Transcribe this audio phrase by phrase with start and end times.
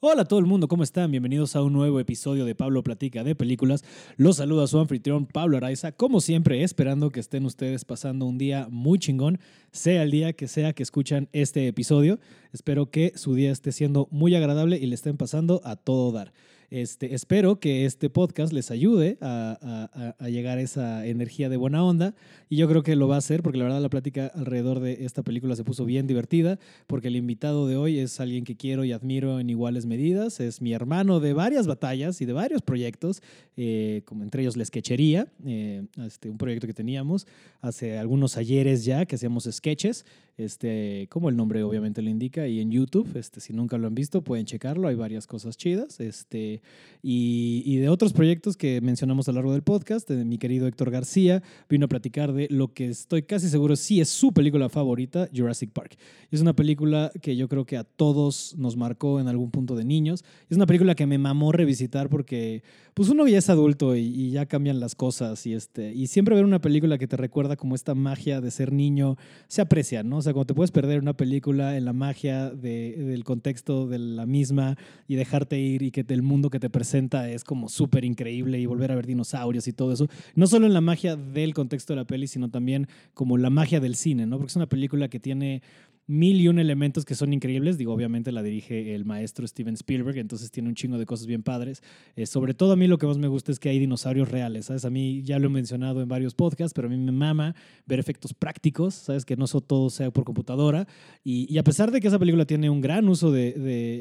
[0.00, 1.10] Hola a todo el mundo, ¿cómo están?
[1.10, 3.82] Bienvenidos a un nuevo episodio de Pablo Platica de Películas.
[4.18, 8.68] Los saluda su anfitrión Pablo Araiza, como siempre, esperando que estén ustedes pasando un día
[8.70, 9.38] muy chingón,
[9.72, 12.18] sea el día que sea que escuchan este episodio.
[12.52, 16.34] Espero que su día esté siendo muy agradable y le estén pasando a todo dar.
[16.70, 22.14] Este, espero que este podcast les ayude a, llegar a esa energía de buena onda.
[22.48, 25.04] Y yo creo que lo va a hacer porque la verdad la plática alrededor de
[25.04, 28.84] esta película se puso bien divertida porque el invitado de hoy es alguien que quiero
[28.84, 33.22] y admiro en iguales medidas, es mi hermano de varias batallas y de varios proyectos,
[33.56, 37.26] eh, como entre ellos La Sketchería, eh, este, un proyecto que teníamos
[37.60, 40.04] hace algunos ayeres ya que hacíamos sketches,
[40.36, 43.94] este, como el nombre obviamente lo indica, y en YouTube, este, si nunca lo han
[43.94, 46.00] visto, pueden checarlo, hay varias cosas chidas.
[46.00, 46.60] Este,
[47.02, 50.66] y, y de otros proyectos que mencionamos a lo largo del podcast, de mi querido
[50.66, 54.68] Héctor García, vino a platicar de lo que estoy casi seguro sí es su película
[54.68, 55.96] favorita, Jurassic Park.
[56.30, 59.84] Es una película que yo creo que a todos nos marcó en algún punto de
[59.84, 60.24] niños.
[60.50, 62.62] Es una película que me mamó revisitar porque
[62.94, 66.34] pues uno ya es adulto y, y ya cambian las cosas y, este, y siempre
[66.34, 69.16] ver una película que te recuerda como esta magia de ser niño
[69.48, 70.22] se aprecia, ¿no?
[70.26, 74.26] Sea, cuando te puedes perder una película en la magia de- del contexto de la
[74.26, 78.58] misma y dejarte ir y que el mundo que te presenta es como súper increíble
[78.58, 80.08] y volver a ver dinosaurios y todo eso.
[80.34, 83.78] No solo en la magia del contexto de la peli, sino también como la magia
[83.78, 84.36] del cine, ¿no?
[84.38, 85.62] Porque es una película que tiene
[86.06, 87.78] mil y un elementos que son increíbles.
[87.78, 91.42] Digo, obviamente la dirige el maestro Steven Spielberg, entonces tiene un chingo de cosas bien
[91.42, 91.82] padres.
[92.14, 94.66] Eh, sobre todo a mí lo que más me gusta es que hay dinosaurios reales,
[94.66, 94.84] ¿sabes?
[94.84, 97.54] A mí ya lo he mencionado en varios podcasts, pero a mí me mama
[97.86, 99.24] ver efectos prácticos, ¿sabes?
[99.24, 100.86] Que no todo sea por computadora.
[101.24, 103.52] Y, a pesar de que esa película tiene un gran uso de-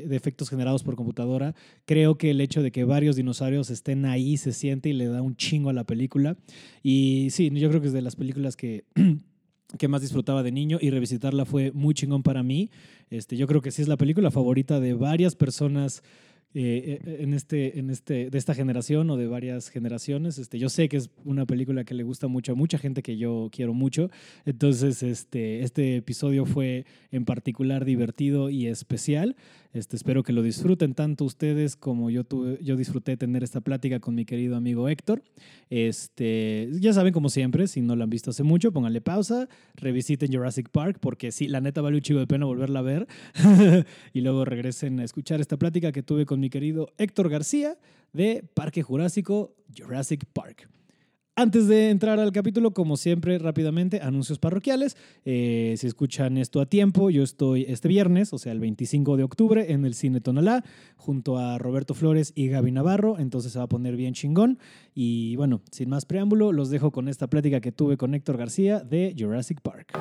[0.08, 4.38] de efectos generados por computadora, creo que el hecho de que varios dinosaurios estén ahí
[4.38, 6.38] se siente y le da un chingo a la película.
[6.84, 8.86] Y sí, yo creo que es de las películas que...
[9.78, 12.70] que más disfrutaba de niño y revisitarla fue muy chingón para mí.
[13.10, 16.04] Este, yo creo que sí es la película favorita de varias personas
[16.58, 20.38] eh, eh, en este, en este, de esta generación o de varias generaciones.
[20.38, 23.18] Este, yo sé que es una película que le gusta mucho a mucha gente que
[23.18, 24.10] yo quiero mucho.
[24.46, 29.36] Entonces, este, este episodio fue en particular divertido y especial.
[29.76, 34.00] Este, espero que lo disfruten tanto ustedes como yo, tuve, yo disfruté tener esta plática
[34.00, 35.22] con mi querido amigo Héctor.
[35.70, 40.32] Este, ya saben, como siempre, si no la han visto hace mucho, pónganle pausa, revisiten
[40.32, 43.06] Jurassic Park, porque sí, la neta vale un chivo de pena volverla a ver.
[44.14, 47.78] y luego regresen a escuchar esta plática que tuve con mi querido Héctor García
[48.14, 50.70] de Parque Jurásico Jurassic Park.
[51.38, 54.96] Antes de entrar al capítulo, como siempre, rápidamente, anuncios parroquiales.
[55.26, 59.24] Eh, si escuchan esto a tiempo, yo estoy este viernes, o sea, el 25 de
[59.24, 60.64] octubre, en el Cine Tonalá,
[60.96, 63.20] junto a Roberto Flores y Gaby Navarro.
[63.20, 64.60] Entonces se va a poner bien chingón.
[64.94, 68.80] Y bueno, sin más preámbulo, los dejo con esta plática que tuve con Héctor García
[68.80, 69.92] de Jurassic Park.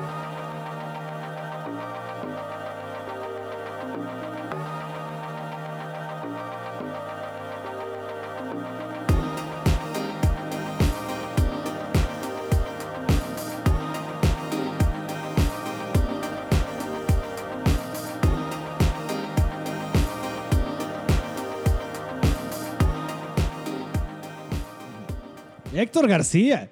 [25.75, 26.71] Héctor García,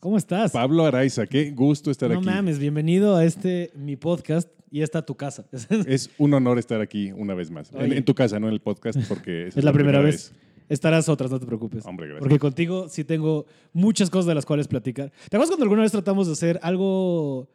[0.00, 0.50] ¿cómo estás?
[0.50, 2.26] Pablo Araiza, qué gusto estar no aquí.
[2.26, 5.46] mames, bienvenido a este mi podcast y esta tu casa.
[5.86, 7.70] Es un honor estar aquí una vez más.
[7.74, 10.32] En, tu casa, no en el podcast, porque Es la primera vez.
[10.68, 11.86] Estarás otras, no te preocupes.
[11.86, 12.20] Hombre, gracias.
[12.20, 15.10] Porque contigo sí tengo muchas cosas de las cuales platicar.
[15.10, 17.48] ¿Te acuerdas cuando alguna vez tratamos de hacer algo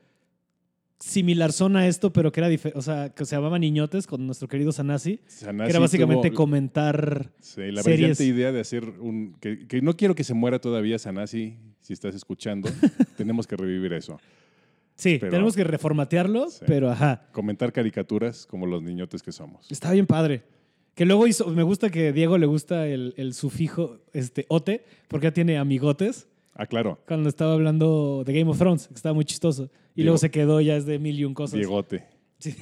[1.03, 2.79] similar son a esto, pero que era diferente?
[2.79, 5.19] O sea, que se llamaba Niñotes con nuestro querido Sanasi.
[5.27, 7.31] Sanasi que era básicamente tuvo- comentar.
[7.39, 7.99] sí, la series.
[8.17, 9.35] brillante idea de hacer un...
[9.39, 12.69] Que, que no quiero que se muera todavía Sanasi, si estás escuchando.
[13.17, 14.19] Tenemos que revivir eso.
[14.95, 16.65] Sí, Pero- tenemos que reformatearlo, Sí.
[16.67, 17.27] pero ajá.
[17.31, 19.65] Comentar caricaturas como los niñotes que somos.
[19.71, 20.43] Está bien padre.
[20.95, 24.85] Que luego hizo, me gusta que a Diego le gusta el, el sufijo este, ote,
[25.07, 26.27] porque ya tiene amigotes.
[26.55, 26.99] Ah, claro.
[27.07, 29.63] Cuando estaba hablando de Game of Thrones, que estaba muy chistoso.
[29.63, 29.67] Y
[30.01, 30.05] Diego.
[30.05, 31.57] luego se quedó ya es de mil y un cosas.
[31.57, 32.05] Diegote.
[32.39, 32.55] Sí.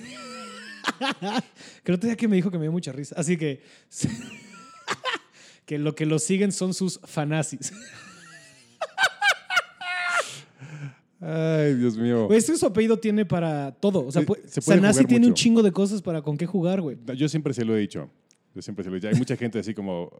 [1.84, 3.16] Creo que que me dijo que me dio mucha risa.
[3.18, 3.62] Así que.
[5.66, 7.74] que lo que lo siguen son sus fanazis.
[11.20, 12.26] Ay, Dios mío.
[12.26, 14.08] Güey, este su apellido tiene para todo.
[14.08, 16.98] O sea, Se- Sanasi tiene un chingo de cosas para con qué jugar, güey.
[17.16, 18.10] Yo siempre se lo he dicho.
[18.56, 19.10] Yo siempre se lo he dicho.
[19.10, 20.12] Hay mucha gente así como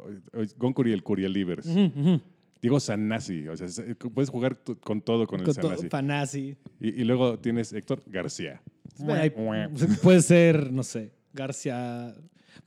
[0.58, 1.66] Goncuri el Curiel Livers.
[1.66, 2.22] Ujú, ujú.
[2.62, 3.48] Digo Sanasi.
[3.48, 3.82] O sea, es-
[4.14, 5.90] puedes jugar con todo con el Con todo, Sanasi.
[5.90, 6.58] fanasi.
[6.80, 8.62] Y, y luego tienes Héctor García.
[9.08, 9.32] Ay,
[10.04, 12.14] Puede ser, no sé, García.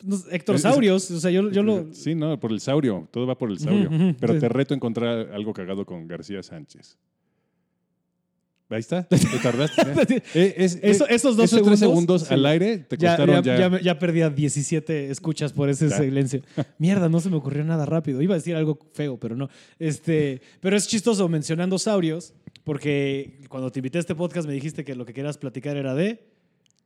[0.02, 1.10] no Héctor Saurios.
[1.10, 1.92] O sea, yo, yo lo.
[1.92, 3.06] Sí, no, por el saurio.
[3.12, 3.88] Todo va por el saurio.
[4.18, 4.40] Pero sí.
[4.40, 6.98] te reto a encontrar algo cagado con García Sánchez.
[8.74, 9.82] Ahí está, te tardaste.
[10.34, 12.34] Eh, es- Eso- eh, esos dos tres segundos, segundos sí.
[12.34, 13.58] al aire te Ya, costaron ya, ya.
[13.58, 15.98] ya me- ya perdí a 17 escuchas por ese Ya.
[15.98, 16.42] silencio.
[16.78, 18.20] Mierda, no se me ocurrió nada rápido.
[18.20, 19.48] Iba a decir algo feo, pero no.
[19.78, 22.34] Este, pero es chistoso mencionando saurios,
[22.64, 25.94] porque cuando te invité a este podcast me dijiste que lo que querías platicar era
[25.94, 26.33] de.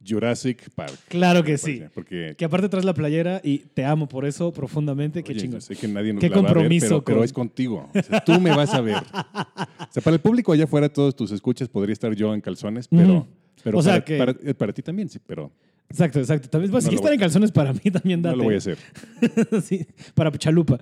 [0.07, 0.93] Jurassic Park.
[1.09, 1.83] Claro que sí.
[1.95, 5.23] Porque Que aparte traes la playera y te amo por eso profundamente.
[5.23, 5.61] Qué chingón.
[5.61, 7.91] sé que nadie nos Qué la va a ver, compromiso pero, pero con- es contigo.
[7.95, 8.97] O sea, tú me vas a ver.
[8.99, 12.89] O sea, para el público allá afuera, todos tus escuchas, podría estar yo en calzones,
[12.89, 13.27] pero,
[13.63, 15.51] pero O sea para, que- para- eh, para ti también, sí, pero
[15.91, 16.49] Exacto, exacto.
[16.51, 18.37] También, pues, No si estar voy- en calzones para mí, también date.
[18.37, 18.77] no lo voy a hacer.
[19.63, 20.79] Sí, para chalupa.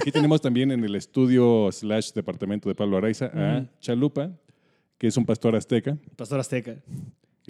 [0.00, 3.64] Aquí tenemos también en el estudio slash departamento de Pablo Araiza a.
[3.80, 4.30] Chalupa,
[4.98, 6.76] que es un pastor azteca, Pastor Azteca.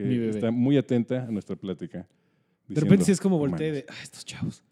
[0.03, 2.07] Que está muy atenta a nuestra plática.
[2.69, 3.87] De repente sí es como "No volteé mames".
[3.87, 4.63] de, ah, estos chavos.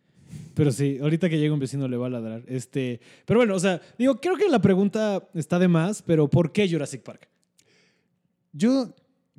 [0.54, 2.42] Pero sí, ahorita que llega un vecino le va a ladrar.
[2.46, 6.52] Este, pero bueno, o sea, digo, creo que la pregunta está de más, pero ¿por
[6.52, 7.28] qué Jurassic Park?
[8.52, 8.94] Yo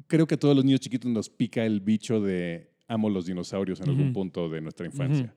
[0.07, 3.81] creo que a todos los niños chiquitos nos pica el bicho de amo los dinosaurios
[3.81, 4.13] en algún Ujú.
[4.13, 5.33] punto de nuestra infancia.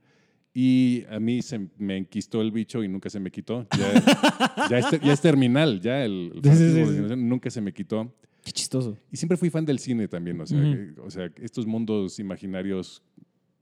[0.53, 3.67] Y a mí se me enquistó el bicho y nunca se me quitó.
[3.79, 7.73] Ya, ya, es, ter- ya es terminal, ya el, Sí, sí, sí, nunca se me
[7.73, 8.13] quitó.
[8.45, 8.97] Qué chistoso.
[9.13, 13.03] Y siempre fui fan del cine también, o sea, que- o sea estos mundos imaginarios,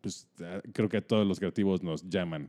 [0.01, 2.49] pues a- creo que a todos los creativos nos llaman.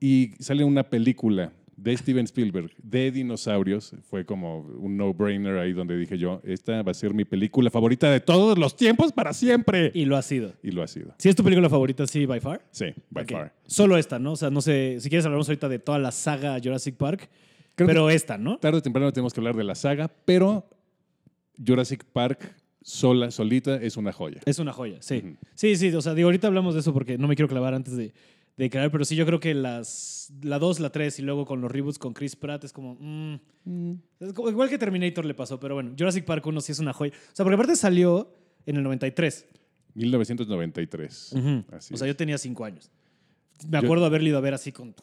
[0.00, 5.96] Y sale una película de Steven Spielberg de dinosaurios, fue como un no-brainer ahí donde
[5.96, 9.90] dije yo, esta va a ser mi película favorita de todos los tiempos para siempre.
[9.94, 10.52] Y, Y lo ha sido.
[10.62, 11.14] lo ha sido.
[11.18, 12.64] ¿Sí es tu película favorita, sí, by far?
[12.70, 13.32] Sí, by Ok.
[13.32, 13.54] far.
[13.66, 14.32] Solo esta, ¿no?
[14.32, 17.28] O sea, no sé, si quieres hablamos ahorita de toda la saga Jurassic Park,
[17.74, 18.58] Creo pero esta, ¿no?
[18.58, 20.68] Tarde o temprano tenemos que hablar de la saga, pero
[21.64, 24.40] Jurassic Park sola, solita, es una joya.
[24.44, 25.36] Es una joya, sí.
[25.54, 27.96] Sí, sí, o sea, digo, ahorita hablamos de eso porque no me quiero clavar antes
[27.96, 28.12] de,
[28.56, 31.60] de crear, pero sí, yo creo que las, la 2, la 3 y luego con
[31.60, 32.96] los reboots con Chris Pratt es como...
[32.98, 36.78] mm, es como- igual que Terminator le pasó, pero bueno, Jurassic Park 1 sí es
[36.80, 37.12] una joya.
[37.14, 38.34] O sea, porque aparte salió
[38.66, 39.46] en el 93.
[39.94, 41.32] 1993.
[41.34, 41.64] Ujú.
[41.76, 42.12] Así o sea, es.
[42.12, 42.90] yo tenía 5 años.
[43.68, 44.94] Me Yo- acuerdo haberle ido a ver así con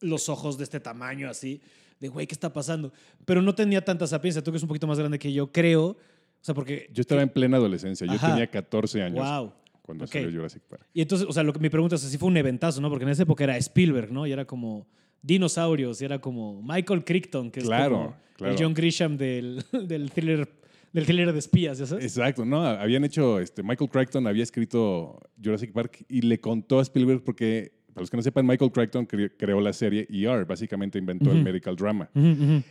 [0.00, 1.60] los ojos de este tamaño, así,
[2.00, 2.92] de güey, ¿qué está pasando?
[3.24, 4.42] Pero no tenía tanta sapiencia.
[4.42, 5.84] Tú que eres un poquito más grande que yo, creo.
[5.86, 5.96] O
[6.40, 6.88] sea, porque...
[6.92, 8.30] Yo estaba en plena adolescencia, yo Ajá.
[8.30, 9.52] tenía 14 años Wow.
[9.82, 10.10] cuando Ok.
[10.12, 10.86] salió Jurassic Park.
[10.92, 12.90] Y entonces, o sea, lo que mi pregunta es si fue un eventazo, ¿no?
[12.90, 14.26] Porque en esa época era Spielberg, ¿no?
[14.26, 14.86] Y era como
[15.22, 18.14] dinosaurios, y era como Michael Crichton, que es como claro.
[18.40, 20.48] el John Grisham del, del thriller
[20.92, 22.04] del thriller de espías, ¿ya sabes?
[22.04, 22.64] Exacto, ¿no?
[22.64, 27.72] Habían hecho, este, Michael Crichton había escrito Jurassic Park y le contó a Spielberg porque,
[27.94, 31.36] para los que no sepan, Michael Crichton cre- creó la serie ER, básicamente inventó el
[31.38, 31.44] Ujú.
[31.44, 32.10] medical drama.
[32.14, 32.62] Ujú, ujú.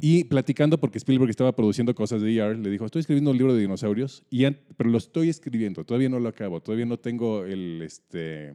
[0.00, 3.54] Y platicando, porque Spielberg estaba produciendo cosas de ER, le dijo, estoy escribiendo un libro
[3.54, 4.44] de dinosaurios, y
[4.76, 8.48] pero lo estoy escribiendo, todavía no lo acabo, todavía no tengo el, este,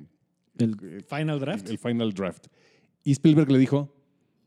[0.58, 1.70] El eh, Final Draft.
[1.70, 2.48] el final draft.
[3.04, 3.94] Y Spielberg le dijo,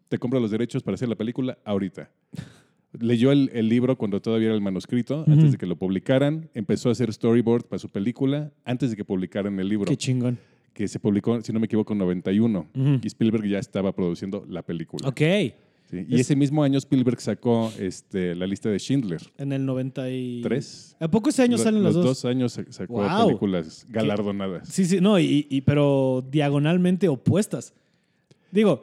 [0.08, 2.10] te compro los derechos para hacer la película ahorita.
[2.98, 5.30] Leyó el, el libro cuando todavía era el manuscrito, Ujú.
[5.32, 9.04] antes de que lo publicaran, empezó a hacer storyboard para su película, antes de que
[9.04, 10.38] publicaran el libro, Qué chingón.
[10.80, 12.66] Que se publicó, si no me equivoco, en 91.
[12.74, 13.00] Ujú.
[13.02, 15.06] Y Spielberg ya estaba produciendo la película.
[15.06, 15.20] Ok.
[15.90, 19.20] Sí, Y Es- ese mismo año Spielberg sacó este, la lista de Schindler.
[19.36, 20.42] En el 93.
[20.42, 20.96] ¿Tres?
[20.98, 22.22] ¿A poco ese año Lo- salen los los dos?
[22.22, 23.26] dos años sa- sacó Wow.
[23.26, 24.68] películas galardonadas.
[24.68, 27.74] Sí, sí, no, y, y- pero diagonalmente opuestas.
[28.50, 28.82] Digo,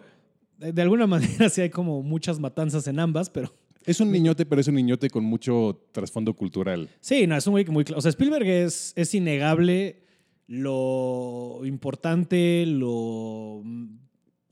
[0.60, 1.08] de, alguna
[1.46, 3.52] manera sí hay como muchas matanzas en ambas, pero
[3.88, 6.90] Es un niñote, pero es un niñote con mucho trasfondo cultural.
[7.00, 7.86] sí, no, es un güey que muy...
[7.96, 10.06] O sea, Spielberg es, es innegable
[10.48, 13.62] lo importante, lo...
[13.64, 13.86] mm,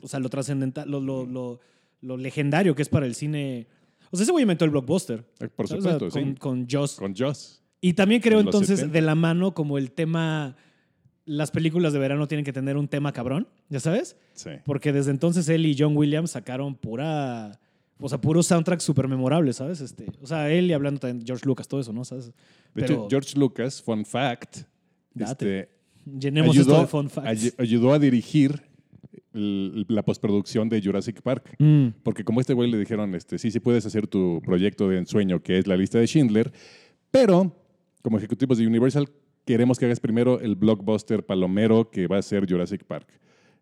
[0.03, 1.59] O sea, lo trascendental, lo, lo, lo-
[2.01, 3.67] lo legendario que es para el cine.
[4.11, 5.25] O sea, ese güey inventó el blockbuster.
[5.39, 5.83] Eh, Por ¿sabes?
[5.85, 6.39] O sea, supuesto, con, sí.
[6.39, 6.95] con Jaws.
[6.97, 7.63] Con Joss.
[7.81, 8.93] Y también creo En entonces 70.
[8.93, 10.55] de la mano como el tema,
[11.25, 14.17] las películas de verano tienen que tener un tema cabrón, ¿ya sabes?
[14.33, 14.51] Sí.
[14.65, 17.59] Porque desde entonces él y John Williams sacaron pura,
[17.99, 19.81] o sea, puros soundtracks súper memorables, ¿sabes?
[19.81, 22.05] Este, o sea, él y hablando también George Lucas, todo eso, ¿no?
[22.05, 22.27] ¿Sabes?
[22.27, 22.33] De
[22.73, 24.57] Pero hecho, George Lucas, fun fact,
[25.17, 25.69] este,
[26.05, 27.27] llenemos ayudó, esto de fun facts.
[27.27, 28.61] ay- ayudó a dirigir
[29.33, 31.55] la postproducción de Jurassic Park.
[31.59, 34.87] Mm, Porque como a este güey le dijeron, este, sí, sí puedes hacer tu proyecto
[34.87, 36.53] de ensueño, que es la lista de Schindler,
[37.11, 37.53] pero
[38.01, 39.09] como ejecutivos de Universal
[39.45, 43.07] queremos que hagas primero el blockbuster palomero que va a ser Jurassic Park.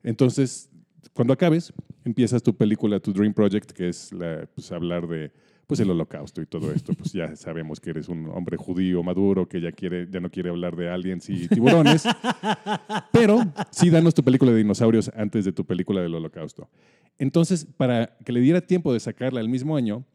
[0.04, 0.70] Entonces,
[1.14, 1.74] cuando acabes,
[2.06, 5.32] empiezas tu película, tu Dream Project, que es la, pues, hablar de
[5.68, 6.94] pues, el holocausto y todo esto.
[6.94, 10.50] Pues ya sabemos que eres un hombre judío maduro que ya, quiere, ya no quiere
[10.50, 12.04] hablar de aliens y tiburones.
[13.12, 13.40] Pero
[13.72, 16.70] sí, danos tu película de dinosaurios antes de tu película del holocausto.
[17.18, 20.06] Entonces, para que le diera tiempo de sacarla el mismo año,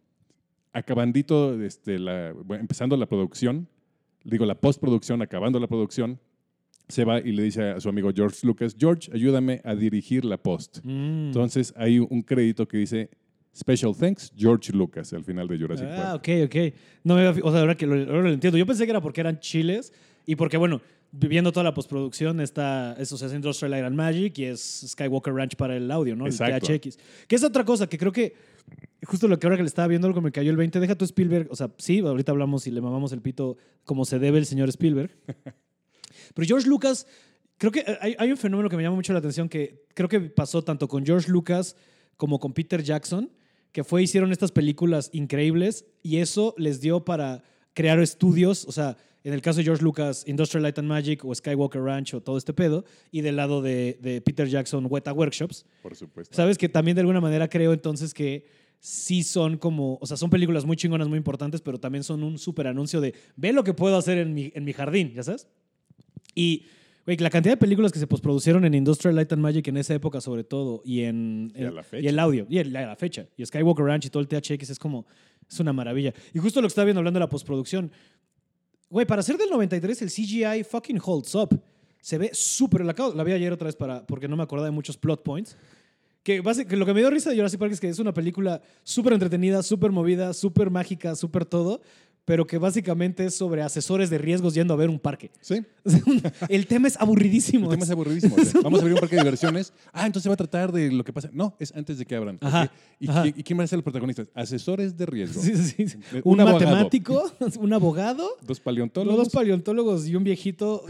[0.73, 3.69] acabandito, este, la, bueno, empezando la producción,
[4.25, 6.21] digo la postproducción, acabando la producción,
[6.88, 10.38] se va y le dice a su amigo George Lucas, George, ayúdame a dirigir la
[10.38, 10.78] post.
[10.85, 11.26] mm.
[11.26, 13.11] Entonces hay un crédito que dice
[13.57, 16.28] Special thanks, George Lucas, al final de Jurassic Ah, Park.
[16.28, 16.75] ok, ok.
[17.05, 18.57] No me había o sea, ahora que lo, ahora lo entiendo.
[18.57, 19.93] Yo pensé que era porque eran chiles
[20.26, 24.38] y porque, bueno, viviendo toda la postproducción está, eso se hace Industrial Light and Magic
[24.38, 26.26] y es Skywalker Ranch para el audio, ¿no?
[26.26, 26.71] Exacto.
[26.73, 26.99] El THX.
[27.26, 28.35] Que es otra cosa que creo que
[29.05, 31.05] justo lo que ahora que le estaba viendo, algo me cayó el 20, deja tu
[31.07, 34.47] Spielberg, o sea, sí, ahorita hablamos y le mamamos el pito como se debe el
[34.47, 35.11] señor Spielberg.
[36.35, 37.07] Pero George Lucas,
[37.57, 40.21] creo que hay, hay un fenómeno que me llama mucho la atención que creo que
[40.21, 41.75] pasó tanto con George Lucas
[42.18, 43.30] como con Peter Jackson,
[43.72, 48.98] que fue, hicieron estas películas increíbles y eso les dio para crear estudios, o sea,
[49.25, 52.37] en el caso de George Lucas, Industrial Light and Magic o Skywalker Ranch o todo
[52.37, 55.64] este pedo, y del lado de, de Peter Jackson, Weta Workshops.
[55.82, 56.34] Por supuesto.
[56.34, 58.46] Sabes que también de alguna manera creo entonces que
[58.80, 62.38] sí son como, o sea, son películas muy chingonas, muy importantes, pero también son un
[62.38, 65.46] súper anuncio de, ve lo que puedo hacer en mi, en mi jardín, ¿ya sabes?
[66.34, 66.66] Y,
[67.08, 69.94] güey, la cantidad de películas que se posproducieron en Industrial Light and Magic en esa
[69.94, 72.04] época sobre todo, y en Y a en- la fecha.
[72.04, 74.78] y el audio, y a la fecha, y Skywalker Ranch y todo el THX es
[74.78, 75.06] como,
[75.48, 76.12] es una maravilla.
[76.34, 77.90] Y justo lo que estaba viendo hablando de la postproducción,
[78.90, 81.58] güey, para ser del 93 el CGI fucking holds up.
[82.00, 84.72] Se ve súper, la, la vi ayer otra vez para, porque no me acordaba de
[84.72, 85.56] muchos plot points.
[86.22, 89.14] Que lo que me dio risa de Jurassic Park es que es una película súper
[89.14, 91.80] entretenida, súper movida, súper mágica, súper todo,
[92.28, 95.30] pero que básicamente es sobre asesores de riesgos yendo a ver un parque.
[95.40, 95.62] Sí,
[96.50, 97.64] El tema es aburridísimo.
[97.64, 98.37] el tema es aburridísimo.
[98.62, 99.73] vamos a abrir un parque de diversiones.
[99.94, 101.30] Ah, entonces va a tratar de lo que pasa.
[101.32, 102.37] No, es antes de que abran.
[102.42, 102.70] Ajá,
[103.00, 103.23] ¿Y, ajá.
[103.23, 104.28] quién- y quién van a ser los protagonistas?
[104.35, 105.40] Asesores de riesgo.
[105.40, 105.99] Sí, sí, sí.
[106.23, 109.25] Un Un, matemático, un abogado, Dos paleontólogos.
[109.25, 110.85] dos paleontólogos y un viejito,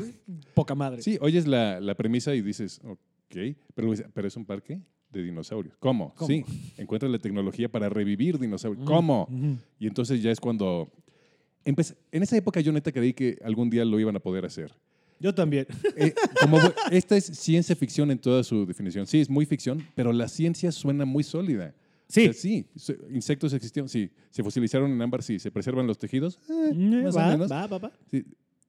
[0.54, 1.02] poca madre.
[1.02, 4.80] Sí, oyes la, la premisa y dices, ok, pero, es un parque
[5.12, 5.76] de dinosaurios.
[5.78, 6.14] ¿Cómo?
[6.16, 6.26] ¿Cómo?
[6.26, 6.44] Sí,
[6.78, 8.84] encuentras la tecnología para revivir dinosaurios.
[8.84, 9.28] ¿Cómo?
[9.30, 9.56] Ujú.
[9.78, 10.90] Y entonces ya es cuando...
[11.70, 14.72] empecé- en esa época yo neta creí que algún día lo iban a poder hacer.
[15.20, 15.66] Yo también.
[15.96, 16.58] Eh, como
[16.92, 19.06] esta es ciencia ficción en toda su definición.
[19.06, 21.74] Sí, es muy ficción, pero la ciencia suena muy sólida.
[22.08, 22.28] Sí.
[22.28, 22.66] O sea, sí,
[23.12, 24.10] insectos existieron, sí.
[24.30, 25.38] Se fosilizaron en ámbar, sí.
[25.38, 27.50] Se preservan los tejidos, eh, más o va, menos.
[27.50, 27.92] va, va, va.
[28.10, 28.24] Sí.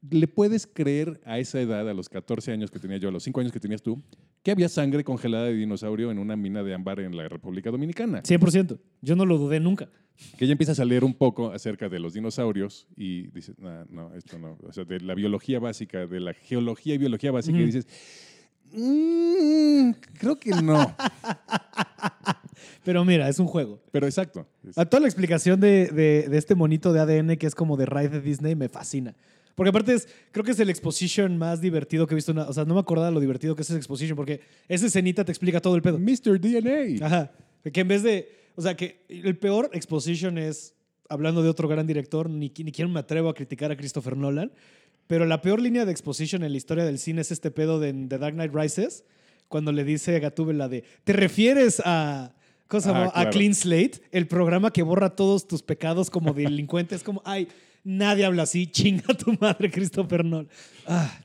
[0.10, 3.24] ¿Le puedes creer a esa edad, a los 14 años que tenía yo, a los
[3.24, 4.02] 5 años que tenías tú,
[4.44, 8.24] que había sangre congelada de dinosaurio en una mina de ámbar en la República Dominicana?
[8.24, 8.80] 100%.
[9.02, 9.90] Yo no lo dudé nunca.
[10.38, 14.14] Que ya empiezas a leer un poco acerca de los dinosaurios y dices, "Nah, no,
[14.16, 14.58] esto no.
[14.68, 17.88] O sea, de la biología básica, de la geología y biología básica, y dices,
[18.74, 20.94] "Mm, creo que no.
[22.84, 23.82] Pero mira, es un juego.
[23.92, 24.48] Pero exacto.
[24.76, 27.86] A toda la explicación de, de- de este monito de ADN que es como de
[27.86, 29.16] Raid de Disney me fascina.
[29.60, 32.32] Porque aparte es, creo que es el exposition más divertido que he visto.
[32.32, 34.40] una- o sea, no me acordaba lo divertido que es ese exposition porque
[34.70, 36.00] esa escenita te explica todo el pedo.
[36.00, 36.40] Mr.
[36.40, 37.06] DNA.
[37.06, 37.32] Ajá.
[37.74, 40.76] Que en vez de, o sea, que el peor exposition es,
[41.10, 44.52] hablando de otro gran director, ni, ni quién me atrevo a criticar a Christopher Nolan,
[45.08, 47.92] pero la peor línea de exposition en la historia del cine es este pedo de,
[47.92, 49.04] de Dark Knight Rises,
[49.50, 52.34] cuando le dice a Gatúbela de, ¿te refieres a...
[52.68, 53.06] ¿cómo se Ah, llama?
[53.08, 53.30] A claro.
[53.32, 56.94] Clean Slate, el programa que borra todos tus pecados como delincuente.
[56.96, 57.48] es como, ay,
[57.84, 60.50] nadie habla así, chinga tu madre, Christopher Nolan.
[60.88, 61.22] Ah.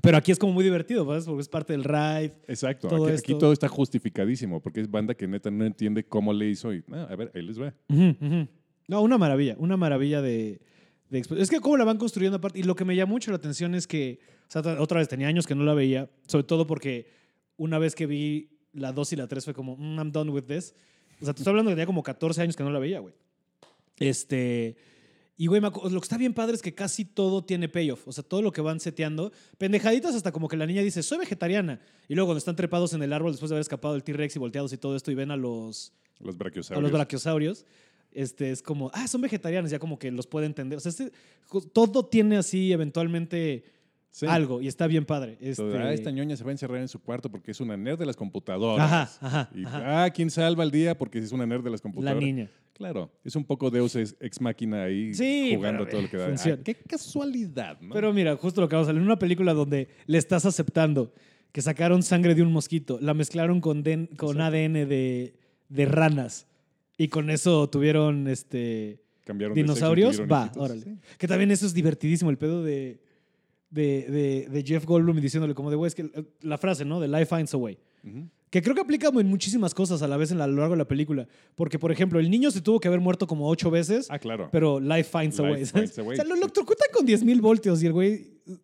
[0.00, 1.26] Pero aquí es como muy divertido, ¿sabes?
[1.26, 2.32] Porque es parte del ride.
[2.48, 2.88] Exacto.
[2.88, 6.48] Todo aquí, aquí todo está justificadísimo porque es banda que neta no entiende cómo le
[6.48, 7.74] hizo y, ah, a ver, ahí les va.
[7.90, 8.48] Ujú, ujú.
[8.88, 10.60] No, una maravilla, una maravilla de,
[11.10, 12.58] de Es que cómo la van construyendo aparte.
[12.58, 15.08] Y lo que me llama mucho la atención es que, o sea, otra- otra vez
[15.08, 17.06] tenía años que no la veía, sobre todo porque
[17.58, 20.44] una vez que vi la 2 y la 3 fue como, "Mm, I'm done with
[20.44, 20.74] this.
[21.20, 23.12] O sea, te estoy hablando que tenía como 14 años que no la veía, güey.
[23.98, 24.76] Este.
[25.36, 28.06] Y, güey, lo que está bien padre es que casi todo tiene payoff.
[28.06, 29.32] O sea, todo lo que van seteando.
[29.58, 31.80] Pendejaditas hasta como que la niña dice, soy vegetariana.
[32.08, 34.38] Y luego cuando están trepados en el árbol después de haber escapado del T-Rex y
[34.38, 36.82] volteados y todo esto y ven a los, Los a brachiosaurios.
[36.82, 37.66] los brachiosaurios,
[38.12, 40.76] este, es como, ah, son vegetarianos, ya como que los puede entender.
[40.76, 41.12] O sea, este-
[41.72, 43.64] todo tiene así eventualmente
[44.10, 44.26] Sí.
[44.28, 45.38] algo y está bien padre.
[45.40, 47.98] Este, ah, esta ñoña se va a encerrar en su cuarto porque es una nerd
[47.98, 48.84] de las computadoras.
[49.18, 50.04] Ajá, ajá, Y, ajá.
[50.04, 50.98] ah, ¿quién salva el día?
[50.98, 52.22] Porque es una nerd de las la computadoras.
[52.22, 52.50] niña.
[52.74, 56.34] Claro, es un poco Deus ex máquina ahí Sí, jugando pero, todo lo que da.
[56.34, 57.94] Ah, qué casualidad, ¿no?
[57.94, 61.12] Pero mira, justo lo que vamos a salir, una película donde le estás aceptando
[61.52, 64.56] que sacaron sangre de un mosquito, la mezclaron con, den- con Exacto.
[64.56, 65.34] ADN de,
[65.68, 66.46] de ranas
[66.96, 70.80] y con eso tuvieron este, Cambiaron de sexo y dinosaurios, va, hijitos, órale.
[70.80, 70.96] sí.
[71.18, 73.00] Que también eso es divertidísimo, el pedo de,
[73.70, 76.10] de, de- Jeff Goldblum diciéndole como de, güey, es que
[76.40, 77.00] la frase, ¿no?
[77.00, 77.78] De life finds a way.
[78.50, 80.74] Que creo que aplica en muchísimas cosas a la vez en la- a lo largo
[80.74, 81.26] de la película.
[81.54, 84.48] Porque, por ejemplo, el niño se tuvo que haber muerto como ocho veces, Ah, claro.
[84.52, 85.64] pero life finds a way.
[85.64, 88.12] finds a way, O sea, lo electrocutan con 10.000 voltios y el güey
[88.46, 88.56] eh,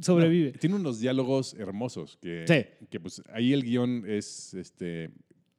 [0.00, 0.52] sobrevive.
[0.52, 2.86] Tiene unos diálogos hermosos que, Sí.
[2.90, 5.10] que pues ahí el guion es este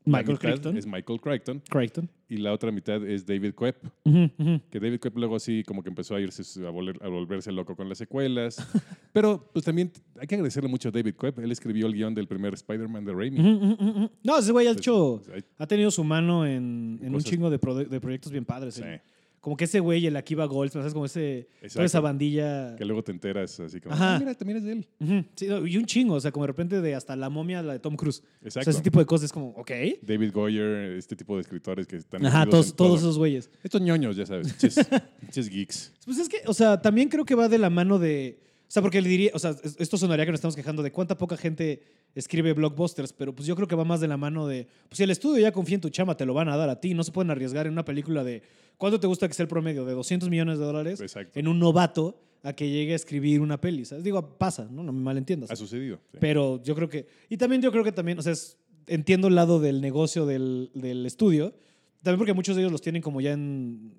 [0.05, 0.77] Michael Crichton.
[0.77, 1.61] Es Michael Crichton.
[1.69, 2.09] Crichton.
[2.29, 3.83] Y la otra mitad es David Koepp.
[4.03, 7.75] Que David Koepp luego sí como que empezó a irse a, volver- a volverse loco
[7.75, 8.57] con las secuelas.
[9.13, 11.39] Pero pues también hay que agradecerle mucho a David Koepp.
[11.39, 14.09] Él escribió el guion del primer Spider-Man de Raimi.
[14.23, 15.21] No, ese güey ha hecho.
[15.25, 18.75] Pues, Ha tenido su mano en, en un chingo de, de proyectos bien padres.
[18.75, 18.81] sí.
[18.85, 19.01] ¿eh?
[19.45, 20.93] Como que ese güey, el Akiva Goldsman, ¿sabes?
[20.95, 22.75] Como ese, toda esa bandilla.
[22.77, 24.15] Que luego te enteras así como, Ajá.
[24.15, 24.87] "Ah, mira, también es de él.
[24.99, 27.61] Ujú, sí, no, y un chingo, o sea, como de repente de hasta la momia,
[27.61, 28.23] la de Tom Cruise.
[28.41, 28.63] O Exacto.
[28.63, 29.69] sea, ese tipo de cosas es como, ok.
[30.01, 32.87] David Goyer, este tipo de escritores que están Ajá, todos, en todo.
[32.87, 33.51] todos esos güeyes.
[33.63, 34.51] Estos ñoños, ya sabes,
[35.21, 35.93] pinches geeks.
[36.05, 38.39] Pues es que, o sea, también creo que va de la mano de.
[38.67, 40.91] O sea, porque le diría, o sea, es- esto sonaría que nos estamos quejando de
[40.91, 41.81] cuánta poca gente
[42.15, 44.67] escribe blockbusters, pero pues yo creo que va más de la mano de.
[44.89, 46.79] Pues si el estudio ya confía en tu chama, te lo van a dar a
[46.81, 46.93] ti.
[46.93, 48.41] No se pueden arriesgar en una película de.
[48.77, 49.85] ¿Cuánto te gusta que sea el promedio?
[49.85, 50.99] ¿De 200 millones de dólares?
[50.99, 51.39] Exacto.
[51.39, 53.85] En un novato a que llegue a escribir una peli.
[53.85, 54.03] ¿sabes?
[54.03, 54.83] Digo, pasa, ¿no?
[54.83, 55.49] No me malentiendas.
[55.51, 55.99] Ha sucedido.
[56.11, 56.17] sí.
[56.19, 57.07] Pero yo creo que.
[57.29, 58.57] Y también yo creo que también, o sea, es-
[58.87, 61.53] entiendo el lado del negocio del, del estudio.
[62.01, 63.93] También porque muchos de ellos los tienen como ya en.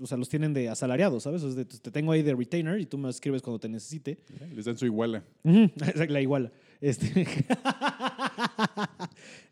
[0.00, 1.42] O sea, los tienen de asalariados, ¿sabes?
[1.42, 4.18] O sea, te te tengo ahí de retainer y tú me escribes cuando te necesite.
[4.54, 5.24] Les dan su iguala.
[6.08, 6.50] La iguala.
[6.80, 7.26] Este.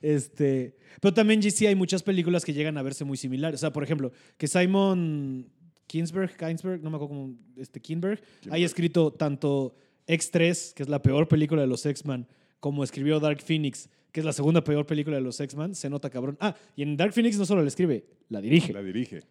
[0.03, 0.77] este.
[1.01, 3.61] Pero también sí hay muchas películas que llegan a verse muy similares.
[3.61, 5.47] O sea, por ejemplo, que Simon
[5.89, 9.75] Kinsberg, Kinsberg, no me acuerdo cómo, este, Kinberg, haya escrito tanto
[10.07, 12.27] X3, que es la peor película de los X-Men,
[12.61, 16.11] como escribió Dark Phoenix, que es la segunda peor película de los X-Men, se nota
[16.11, 16.37] cabrón.
[16.41, 18.73] Ah, y en Dark Phoenix no solo la escribe, la dirige.
[18.73, 19.23] La dirige.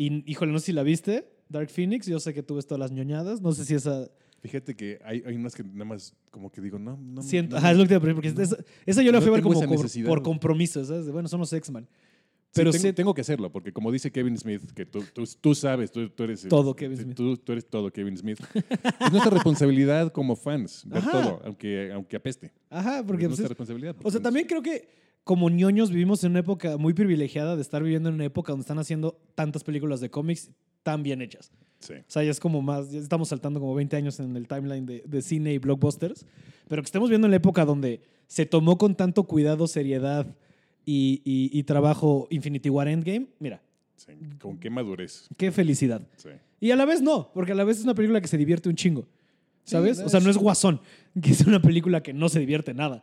[0.00, 2.78] Y híjole, no sé si la viste, Dark Phoenix, yo sé que tú ves todas
[2.80, 4.08] las ñoñadas, no sé si esa...
[4.40, 7.20] Fíjate que hay, hay unas que nada más como que digo, no, no.
[7.22, 9.22] Siento, no- ajá, es lo que te iba a porque esa, esa yo la No
[9.22, 11.10] fui a ver tengo como por, por compromiso, ¿sabes?
[11.10, 11.84] Bueno, son los X-Men.
[11.84, 11.90] Sí,
[12.54, 15.54] Pero tengo, sí- tengo que hacerlo, porque como dice Kevin Smith, que tú, tú, tú
[15.54, 16.48] sabes, tú, tú eres...
[16.48, 17.14] Todo Kevin Smith.
[17.14, 18.40] Tú, eres todo Kevin Smith.
[18.54, 21.10] es nuestra responsabilidad como fans, ver Ajá.
[21.10, 22.50] todo, aunque, aunque apeste.
[22.70, 23.24] Ajá, porque...
[23.24, 23.96] es pues, nuestra es- responsabilidad.
[24.02, 24.88] o sea, también creo que
[25.24, 28.62] como ñoños vivimos en una época muy privilegiada de estar viviendo en una época donde
[28.62, 30.50] están haciendo tantas películas de cómics
[30.82, 31.52] tan bien hechas.
[31.78, 31.94] Sí.
[31.94, 34.86] O sea, ya es como más, ya estamos saltando como 20 años en el timeline
[34.86, 36.26] de, de cine y blockbusters,
[36.68, 40.26] pero que estemos viendo en la época donde se tomó con tanto cuidado, seriedad
[40.86, 43.62] y, y- y trabajo Infinity War Endgame, mira,
[43.96, 44.12] sí.
[44.40, 45.28] Con qué madurez.
[45.36, 46.02] qué felicidad.
[46.16, 46.30] Sí.
[46.60, 48.68] Y a la vez no, porque a la vez es una película que se divierte
[48.68, 49.06] un chingo.
[49.64, 49.98] ¿Sabes?
[49.98, 50.80] Sí, o sea, no es- es Guasón,
[51.22, 53.02] que es una película que no se divierte nada.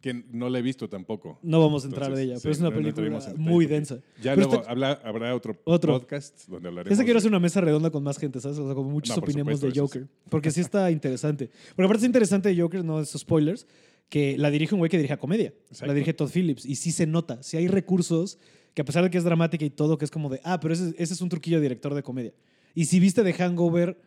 [0.00, 1.38] Que no la he visto tampoco.
[1.42, 3.38] No vamos a entrar Entonces, de ella, sí, pero es una no- no película detalle
[3.38, 3.96] muy densa.
[4.22, 5.92] Ya Pero luego habla- habrá otro, Otro.
[5.98, 6.92] podcast donde hablaremos.
[6.96, 8.58] Esa quiero hacer una mesa redonda con más gente, ¿sabes?
[8.58, 10.08] O sea, como muchos No, opinemos de supuesto, Joker.
[10.28, 11.50] Porque sí está interesante.
[11.76, 13.66] Porque aparte es interesante de Joker, no esos spoilers,
[14.08, 15.52] que la dirige un güey que dirige a comedia.
[15.68, 15.86] Exacto.
[15.86, 16.64] La dirige Todd Phillips.
[16.66, 18.38] Y sí se nota, sí hay recursos
[18.74, 20.72] que a pesar de que es dramática y todo, que es como de, ah, pero
[20.74, 22.32] ese, ese es un truquillo de director de comedia.
[22.74, 24.00] Y si viste de Hangover,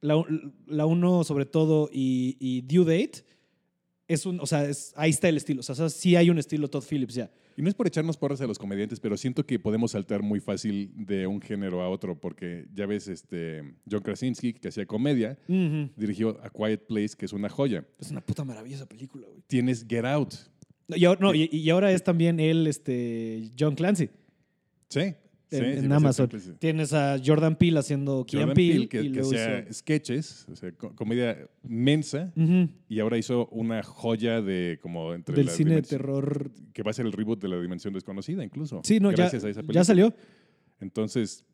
[0.00, 0.22] la,
[0.66, 3.24] la uno sobre todo y, y Due Date,
[4.08, 5.60] es un, o sea, es- ahí está el estilo.
[5.60, 7.30] O sea, sí hay un estilo Todd Phillips ya.
[7.56, 10.40] Y no es por echarnos porras a los comediantes, pero siento que podemos saltar muy
[10.40, 15.36] fácil de un género a otro, porque ya ves, este, John Krasinski, que hacía comedia,
[15.96, 17.84] dirigió A Quiet Place, que es una joya.
[17.98, 19.42] Es una puta maravilla esa película, güey.
[19.46, 20.34] Tienes Get Out.
[20.86, 24.08] No, Y ahora, no, y, y ahora es también él, este, John Clancy,
[24.88, 25.14] Sí.
[25.50, 26.28] En, sí, en sí, Amazon.
[26.40, 26.52] sí.
[26.58, 28.88] Tienes a Jordan Peele haciendo Jordan Peele.
[28.88, 33.46] Que, y que hacía hizo- sketches, o sea, co- comedia mensa, Ujú, y ahora hizo
[33.48, 36.50] una joya de como entre del cine de terror.
[36.72, 38.80] que va a ser el reboot de la dimensión desconocida incluso.
[38.84, 39.80] Sí, no, ya, gracias a esa película.
[39.80, 40.14] ya salió.
[40.80, 41.44] Entonces,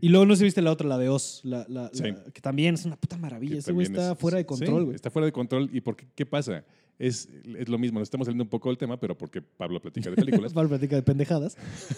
[0.00, 2.74] Y luego no si viste la otra, la de Oz, la, la- la- que también
[2.74, 3.58] es una puta maravilla.
[3.58, 4.96] Ese güey está es- fuera de control, güey.
[4.96, 5.68] está fuera de control.
[5.72, 6.64] ¿Y por qué, qué pasa?
[6.98, 10.10] Es, es lo mismo, nos estamos saliendo un poco del tema, pero porque Pablo platica
[10.10, 10.52] de películas.
[10.52, 11.56] Pablo platica de pendejadas.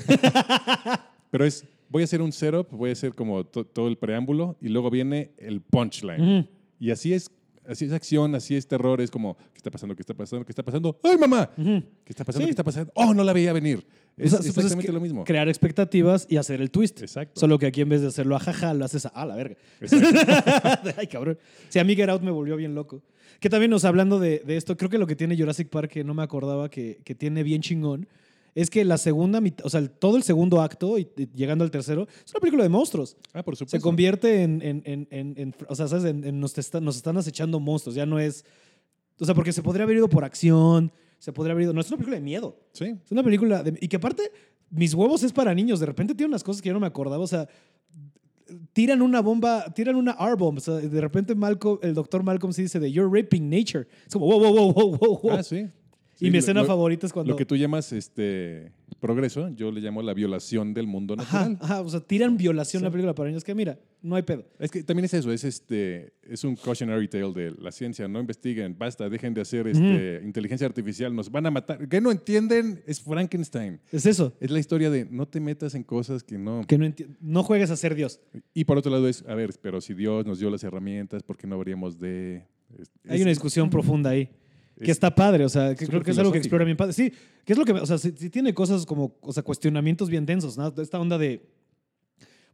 [1.35, 4.57] pero es, voy a hacer un setup, voy a hacer como to- todo el preámbulo
[4.61, 6.21] y luego viene el punchline.
[6.39, 7.29] Ujú, Y así es,
[7.67, 9.97] así es acción, así es terror, es como, ¿qué está pasando?
[9.97, 10.45] ¿Qué está pasando?
[10.47, 10.97] ¿Qué está pasando?
[11.03, 11.51] ¡Ay, mamá!
[11.57, 12.45] ¿Qué está pasando?
[12.45, 12.47] Sí.
[12.47, 12.93] ¿Qué está pasando?
[12.95, 13.85] ¡Oh, no la veía venir!
[14.17, 15.25] Es O sea, pues es exactamente que lo mismo.
[15.25, 17.03] Crear expectativas y hacer el twist.
[17.03, 17.41] Exacto.
[17.41, 19.57] Solo que aquí en vez de hacerlo a jaja, lo haces a, a la verga.
[20.97, 21.37] Ay, cabrón.
[21.69, 23.03] Sí, a mí Get Out me volvió bien loco.
[23.41, 26.05] Que también, nos hablando de, de esto, creo que lo que tiene Jurassic Park, que
[26.05, 28.07] no me acordaba que, que tiene bien chingón,
[28.55, 31.71] es que la segunda mitad, o sea, todo el segundo acto y, y llegando al
[31.71, 33.17] tercero, es una película de monstruos.
[33.33, 33.77] Ah, por supuesto.
[33.77, 36.15] Se convierte en, en, en, en- o sea, ¿sabes?
[36.15, 37.95] Nos, está- nos están acechando monstruos.
[37.97, 38.45] Ya no es,
[39.19, 41.89] o sea, porque se podría haber ido por acción, se podría haber ido, no es
[41.89, 42.57] una película de miedo.
[42.73, 42.95] Sí.
[43.05, 44.23] Es una película de- y que aparte,
[44.71, 45.81] mis huevos es para niños.
[45.81, 47.23] De repente tiene unas cosas que yo no me acordaba.
[47.23, 47.49] O sea,
[48.73, 50.59] tiran una bomba, tiran una R-bomb.
[50.59, 53.87] O sea, de repente Malcolm, el doctor Malcolm se dice de You're raping nature.
[54.07, 55.31] Es como, wow, wow, wow, wow, wow.
[55.33, 55.67] Ah, sí.
[56.27, 57.31] Y mi escena lo- favorita es cuando...
[57.33, 61.59] Lo que tú llamas este progreso, yo le llamo la violación del mundo Ajá, natural.
[61.61, 62.85] ajá, o sea, tiran violación Sí.
[62.85, 63.45] la película para niños.
[63.45, 64.47] Que mira, no hay pedo.
[64.59, 68.09] Es que también es eso, es este, es un cautionary tale de la ciencia.
[68.09, 71.87] No investiguen, basta, dejen de hacer este, inteligencia artificial, nos van a matar.
[71.89, 72.83] ¿Qué no entienden?
[72.87, 73.79] Es Frankenstein.
[73.93, 74.33] Es eso.
[74.41, 76.63] Es la historia de no te metas en cosas que no.
[76.67, 78.21] Que no, no juegues a ser Dios.
[78.55, 81.37] Y por otro lado es, a ver, pero si Dios nos dio las herramientas, ¿por
[81.37, 82.45] qué no habríamos de?
[82.79, 84.31] es- Hay es- una discusión profunda ahí.
[84.79, 86.93] Que es- está padre, o sea, que creo que es algo que explora bien padre.
[86.93, 87.13] Sí,
[87.45, 90.27] que es lo que, o sea, sí, sí tiene cosas como, o sea, cuestionamientos bien
[90.27, 90.73] densos, ¿no?
[90.83, 91.47] Esta onda de,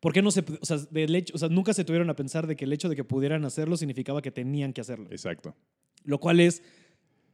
[0.01, 2.47] ¿por qué no se, o sea, del hecho, o sea, nunca se tuvieron a pensar
[2.47, 5.09] de que el hecho de que pudieran hacerlo significaba que tenían que hacerlo.
[5.11, 5.55] Exacto.
[6.05, 6.63] Lo cual es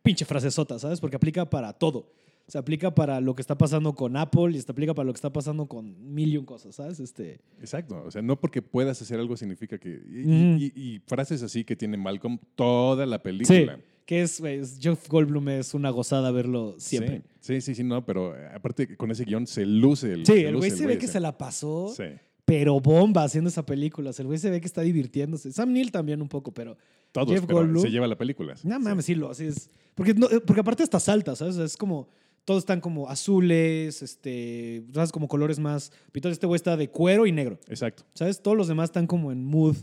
[0.03, 1.01] pinche frasezota, ¿sabes?
[1.01, 2.13] Porque aplica para todo.
[2.49, 5.17] Se aplica para lo que está pasando con Apple y se aplica para lo que
[5.17, 7.01] está pasando con mil y un cosas, ¿sabes?
[7.01, 8.01] Este, Exacto.
[8.07, 9.89] O sea, no porque puedas hacer algo significa que.
[10.09, 13.81] Y, y- y frases así que tiene Malcolm toda la sí, película.
[14.07, 17.23] Que es, es- Jeff Goldblum es una gozada verlo siempre.
[17.41, 20.25] Sí, sí, sí, sí, no, pero eh, aparte con ese guion se luce el.
[20.25, 22.05] Sí, se el güey se ve que se la pasó, Sí.
[22.45, 24.11] pero bomba haciendo esa película.
[24.11, 25.53] O sea, el güey se ve que está divirtiéndose.
[25.53, 26.77] Sam Neill también un poco, pero
[27.13, 27.83] Todos, Jeff pero Goldblum.
[27.83, 28.55] se lleva la película.
[28.65, 29.69] no mames, sí, lo así es.
[29.95, 31.57] Porque, no- porque aparte está salta, ¿sabes?
[31.57, 32.09] Es como,
[32.45, 35.11] todos están como azules, este, ¿sabes?
[35.11, 35.91] Como colores más.
[36.15, 37.59] Entonces este güey está de cuero y negro.
[37.69, 38.05] Exacto.
[38.15, 38.41] ¿Sabes?
[38.41, 39.77] Todos los demás están como en mood.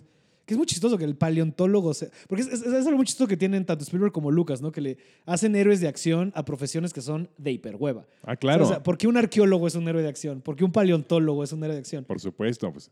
[0.46, 2.10] Que es muy chistoso que el paleontólogo se...
[2.28, 4.72] Porque es, es- es algo muy chistoso que tienen tanto Spielberg como Lucas, ¿no?
[4.74, 8.06] Que le hacen héroes de acción a profesiones que son de hiperhueva.
[8.24, 8.66] Ah, claro.
[8.66, 10.42] O sea, ¿por qué un arqueólogo es un héroe de acción?
[10.42, 12.04] ¿Por qué un paleontólogo es un héroe de acción?
[12.04, 12.72] Por supuesto.
[12.74, 12.92] Pues.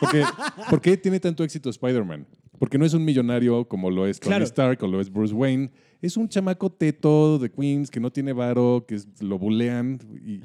[0.00, 0.24] Porque,
[0.70, 2.26] ¿Por qué tiene tanto éxito Spider-Man?
[2.58, 4.44] Porque no es un millonario como lo es Tony Claro.
[4.44, 5.70] Stark o lo es Bruce Wayne.
[6.00, 10.40] Es un chamaco teto de Queens que no tiene varo, que lo bulean y,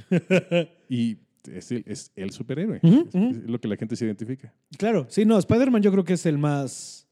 [0.90, 1.18] y
[1.48, 2.80] es, el, es el superhéroe.
[2.84, 4.54] Es- lo que la gente se identifica.
[4.78, 7.08] Claro, sí, no, Spider-Man yo creo que es el más,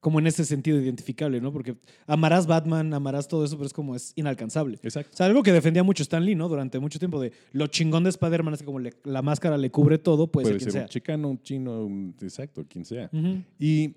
[0.00, 1.52] como en ese sentido, identificable, ¿no?
[1.52, 4.78] Porque amarás Batman, amarás todo eso, pero es como es inalcanzable.
[4.82, 5.10] Exacto.
[5.12, 6.48] O sea, algo que defendía mucho Stan Lee, ¿no?
[6.48, 9.70] Durante mucho tiempo de lo chingón de Spider-Man es que como le- la máscara le
[9.70, 10.82] cubre todo, puede, Puede ser quien ser sea.
[10.82, 13.10] un chicano, un chino, un- exacto, quien sea.
[13.58, 13.94] Y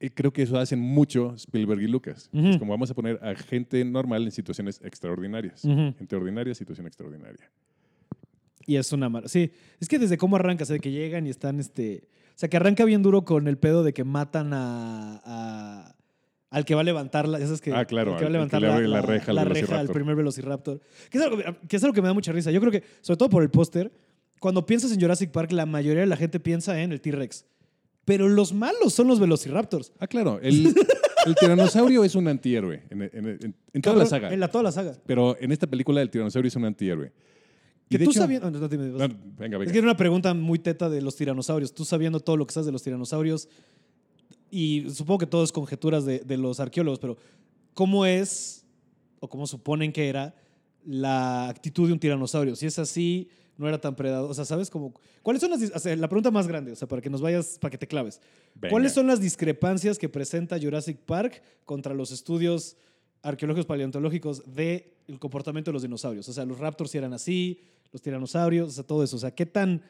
[0.00, 2.30] eh, creo que eso hacen mucho Spielberg y Lucas.
[2.32, 5.64] Es como vamos a poner a gente normal en situaciones extraordinarias.
[5.64, 5.94] Ujú.
[5.98, 7.50] Gente ordinaria, situación extraordinaria.
[8.68, 9.50] Y es una mar Sí,
[9.80, 12.04] es que desde cómo arranca, o sea, de que llegan y están, este...
[12.30, 15.20] O sea, que arranca bien duro con el pedo de que matan a...
[15.24, 15.94] a-
[16.50, 18.32] al que va a levantar la, sabes que, Ah, claro, que va a al que
[18.32, 20.80] levantar le abre la reja la reja al primer Velociraptor.
[21.10, 21.36] Que es, algo,
[21.68, 22.50] que es algo que me da mucha risa.
[22.50, 23.92] Yo creo que, sobre todo por el póster,
[24.40, 27.44] cuando piensas en Jurassic Park, la mayoría de la gente piensa en el T-Rex.
[28.06, 29.92] Pero los malos son los Velociraptors.
[29.98, 30.40] Ah, claro.
[30.42, 30.74] El,
[31.26, 34.32] el tiranosaurio es un antihéroe en, en- en- en toda la saga.
[34.32, 34.94] En la, toda la saga.
[35.04, 37.12] Pero en esta película el tiranosaurio es un antihéroe.
[37.88, 38.50] Que tú sabiendo...
[38.50, 39.64] no, no, dime, No, venga, venga.
[39.64, 41.72] Es que era una pregunta muy teta de los tiranosaurios.
[41.72, 43.48] Tú sabiendo todo lo que sabes de los tiranosaurios,
[44.50, 47.16] y supongo que todo es conjeturas de, de los arqueólogos, pero
[47.74, 48.64] ¿cómo es,
[49.20, 50.34] o cómo suponen que era,
[50.84, 52.56] la actitud de un tiranosaurio?
[52.56, 54.30] Si es así, no era tan predador.
[54.30, 54.70] O sea, ¿sabes?
[54.70, 55.60] Como, ¿Cuáles son las...
[55.60, 57.78] dis- o sea, la pregunta más grande, o sea, para que nos vayas, para que
[57.78, 58.20] te claves.
[58.54, 58.70] Venga.
[58.70, 62.76] ¿Cuáles son las discrepancias que presenta Jurassic Park contra los estudios
[63.22, 64.84] arqueológicos paleontológicos del
[65.18, 66.28] comportamiento de los dinosaurios?
[66.28, 67.60] O sea, los raptors eran así,
[67.92, 69.16] los tiranosaurios, o sea, todo eso.
[69.16, 69.82] O sea, ¿qué tan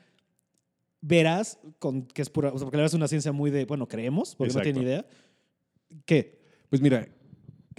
[1.01, 3.65] verás con que es pura, o sea, porque la verdad es una ciencia muy de,
[3.65, 4.69] bueno, creemos, porque Exacto.
[4.69, 5.07] no tiene idea.
[6.05, 6.41] ¿Qué?
[6.69, 7.09] Pues mira,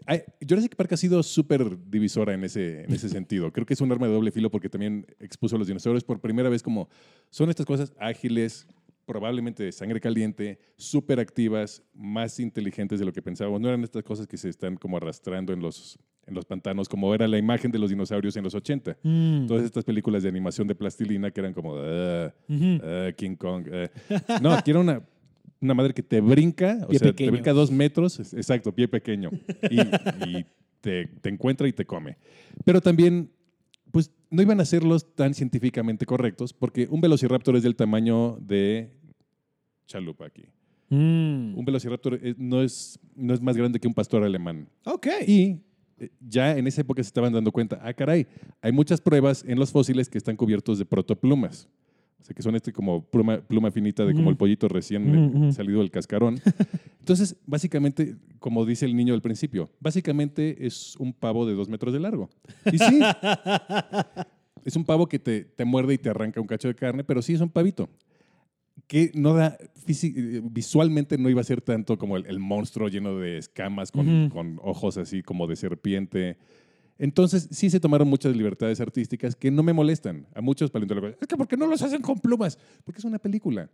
[0.06, 3.52] hay- Jurassic Park ha sido súper divisora en ese, en ese sentido.
[3.52, 6.20] Creo que es un arma de doble filo porque también expuso a los dinosaurios por
[6.22, 6.88] primera vez como
[7.30, 8.68] son estas cosas ágiles,
[9.10, 13.60] probablemente de sangre caliente, súper activas, más inteligentes de lo que pensábamos.
[13.60, 17.12] No eran estas cosas que se están como arrastrando en los, en los pantanos, como
[17.16, 19.00] era la imagen de los dinosaurios en los 80.
[19.02, 19.48] Mm.
[19.48, 23.66] Todas estas películas de animación de plastilina que eran como "Ah, ah, King Kong.
[23.74, 24.40] ah".
[24.44, 25.02] No, aquí era una,
[25.60, 27.30] una madre que te brinca, o sea, pequeño.
[27.30, 29.32] te brinca dos metros, exacto, pie pequeño,
[29.72, 29.80] y,
[30.30, 30.46] y
[30.82, 32.16] te, te encuentra y te come.
[32.64, 33.32] Pero también,
[33.92, 38.92] pues no iban a serlos tan científicamente correctos, porque un velociraptor es del tamaño de
[39.90, 40.44] chalupa aquí.
[40.90, 41.58] Mm.
[41.58, 44.68] Un velociraptor es- no, es, no es más grande que un pastor alemán.
[44.86, 45.08] Ok.
[45.28, 45.60] Y
[46.00, 48.26] eh, ya en esa época se estaban dando cuenta, ah, caray,
[48.62, 51.68] hay muchas pruebas en los fósiles que están cubiertos de protoplumas.
[52.20, 55.52] O sea, que son este como pluma, pluma finita de como el pollito recién ujú.
[55.54, 56.40] salido del cascarón.
[57.00, 61.94] Entonces, básicamente, como dice el niño al principio, básicamente es un pavo de dos metros
[61.94, 62.30] de largo.
[62.72, 63.00] Y sí,
[64.66, 67.22] es un pavo que te, te muerde y te arranca un cacho de carne, pero
[67.22, 67.88] sí es un pavito.
[68.88, 73.18] Que no da, eh, visualmente no iba a ser tanto como el, el monstruo lleno
[73.18, 76.38] de escamas con, ojos así como de serpiente.
[76.98, 80.28] Entonces, sí se tomaron muchas libertades artísticas que no me molestan.
[80.36, 82.60] A muchos paleontólogos, es que ¿por qué no los hacen con plumas?
[82.84, 83.70] Porque es una película.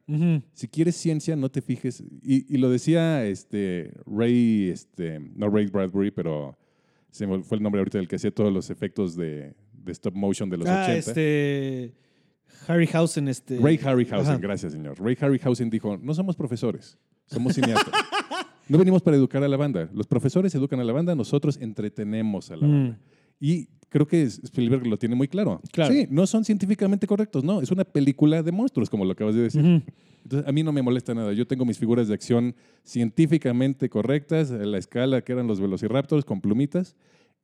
[0.53, 2.03] Si quieres ciencia, no te fijes.
[2.21, 6.55] Y, y lo decía este, Ray, este, no Ray Bradbury, pero
[7.09, 10.13] se me fue el nombre ahorita del que hacía todos los efectos de, de stop
[10.13, 10.97] motion de los ah, 80.
[10.97, 12.04] este.
[12.67, 13.57] Harryhausen, este.
[13.59, 14.37] Ray Harryhausen, Ajá.
[14.37, 14.99] gracias, señor.
[15.01, 17.93] Ray Harryhausen dijo, no somos profesores, somos cineastas.
[18.69, 19.89] no venimos para educar a la banda.
[19.93, 22.71] Los profesores educan a la banda, nosotros entretenemos a la Mm.
[22.71, 22.99] banda.
[23.39, 25.61] Y creo que Spielberg lo tiene muy claro.
[25.71, 25.93] Claro.
[25.93, 27.61] Sí, no son científicamente correctos, no.
[27.61, 29.83] Es una película de monstruos, como lo acabas de decir.
[30.23, 31.31] Entonces, a mí no me molesta nada.
[31.33, 36.25] Yo tengo mis figuras de acción científicamente correctas, a la escala que eran los velociraptors
[36.25, 36.95] con plumitas,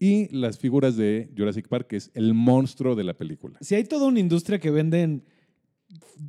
[0.02, 3.60] y las figuras de Jurassic Park, que es el monstruo de la película.
[3.62, 5.24] Si hay toda una industria que venden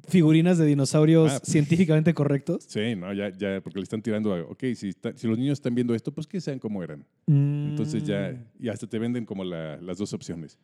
[0.08, 1.40] figurinas de dinosaurios Ah.
[1.42, 2.64] científicamente correctos.
[2.68, 5.54] Sí, no, ya, ya, porque le están tirando a, ok, si, está- si los niños
[5.54, 7.06] están viendo esto, pues que sean como eran.
[7.26, 8.06] Entonces Mm.
[8.06, 10.58] ya, y hasta te venden como la- las dos opciones.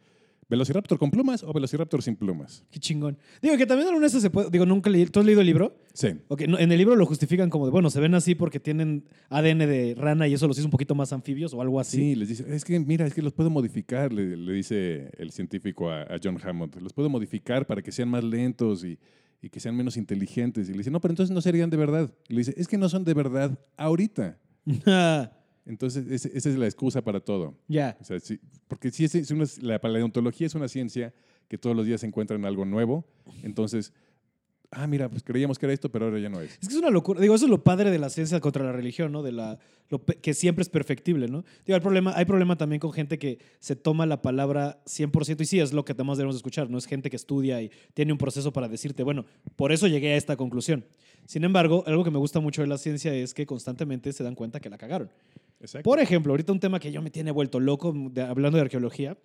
[0.49, 2.65] ¿Velociraptor con plumas o Velociraptor sin plumas?
[2.71, 3.19] Qué chingón.
[3.43, 4.49] Digo que también vez se puede.
[4.51, 5.05] Digo, nunca leí.
[5.07, 5.77] ¿Tú has leído el libro?
[5.93, 6.09] Sí.
[6.29, 9.05] Ok, no, en el libro lo justifican como de, bueno, se ven así porque tienen
[9.29, 11.99] ADN de rana y eso los hizo un poquito más anfibios o algo así.
[11.99, 15.33] Sí, les dice, es que mira, es que los puedo modificar, le, le dice el
[15.33, 16.81] científico a, a John Hammond.
[16.81, 18.99] Los puedo modificar para que sean más lentos y,
[19.43, 20.69] y que sean menos inteligentes.
[20.69, 22.11] Y le dice, no, pero entonces no serían de verdad.
[22.29, 24.39] Y le dice, es que no son de verdad ahorita.
[25.68, 27.54] Entonces, esa es la excusa para todo.
[27.68, 27.96] ya.
[28.00, 31.12] O sea, sí, porque sí, es, una- la paleontología es una ciencia
[31.46, 33.04] que todos los días se encuentran algo nuevo.
[33.42, 33.92] Entonces,
[34.70, 36.52] ah, mira, pues creíamos que era esto, pero ahora ya no es.
[36.61, 37.20] Es que es una locura.
[37.20, 39.22] Digo, eso es lo padre de la ciencia contra la religión, ¿no?
[39.22, 39.59] De la,
[39.90, 41.44] lo que siempre es perfectible, ¿no?
[41.66, 45.44] Digo, hay problema, hay problema también con gente que se toma la palabra 100% y
[45.46, 46.76] sí, es lo que además debemos escuchar, ¿no?
[46.78, 49.24] Es gente que estudia y tiene un proceso para decirte, bueno,
[49.57, 50.85] por eso llegué a esta conclusión.
[51.26, 54.35] Sin embargo, algo que me gusta mucho de la ciencia es que constantemente se dan
[54.35, 55.11] cuenta que la cagaron.
[55.61, 55.85] Exacto.
[55.88, 59.16] Por ejemplo, ahorita un tema que yo me tiene vuelto loco de- hablando de arqueología,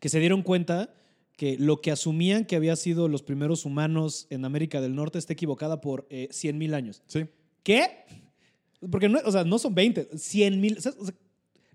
[0.00, 0.94] que se dieron cuenta
[1.36, 5.32] que lo que asumían que había sido los primeros humanos en América del Norte está
[5.32, 7.02] equivocada por eh, 100 mil años.
[7.06, 7.24] Sí.
[7.62, 7.88] ¿Qué?
[8.90, 10.78] Porque no, o sea, no son 20, 100 mil.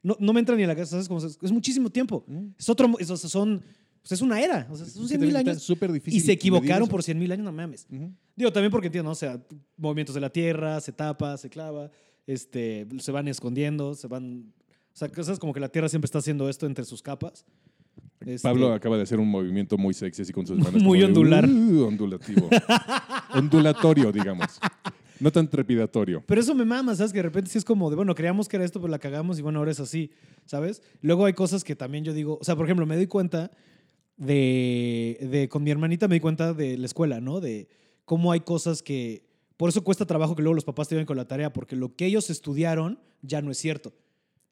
[0.04, 1.08] no, no me entra ni a la cabeza, ¿sabes?
[1.08, 2.24] Como, es muchísimo tiempo.
[2.28, 2.50] Mm.
[2.60, 3.64] Es otro, es, o sea, son,
[4.02, 5.62] pues es una era, o sea, son 100 mil años.
[5.64, 7.88] súper difícil Y se equivocaron por 100 mil años, no mames.
[7.92, 8.12] Ujú.
[8.36, 9.14] Digo, también porque entiendo, ¿no?
[9.14, 9.42] o sea,
[9.76, 11.90] movimientos de la Tierra, se tapa, se clava,
[12.28, 14.54] este, se van escondiendo, se van...
[14.94, 17.46] O sea, cosas como que la Tierra siempre está haciendo esto entre sus capas.
[18.20, 20.82] Este, Pablo acaba de hacer un movimiento muy sexy así con sus manos.
[20.82, 21.48] Muy de, ondular.
[21.48, 22.50] "Uh", ondulativo.
[23.34, 24.60] Ondulatorio, digamos.
[25.20, 26.24] No tan trepidatorio.
[26.26, 27.12] Pero eso me mama, ¿sabes?
[27.12, 29.38] Que de repente sí es como de, bueno, creíamos que era esto, pero la cagamos
[29.40, 30.12] y bueno, ahora es así,
[30.46, 30.82] ¿sabes?
[31.02, 33.52] Luego hay cosas que también yo digo, o sea, por ejemplo, me doy cuenta
[34.18, 37.40] de, de con mi hermanita me di cuenta de la escuela, ¿no?
[37.40, 37.68] De
[38.06, 39.27] cómo hay cosas que,
[39.58, 41.96] por eso cuesta trabajo que luego los papás te vayan con la tarea, porque lo
[41.96, 43.94] que ellos estudiaron ya no es cierto.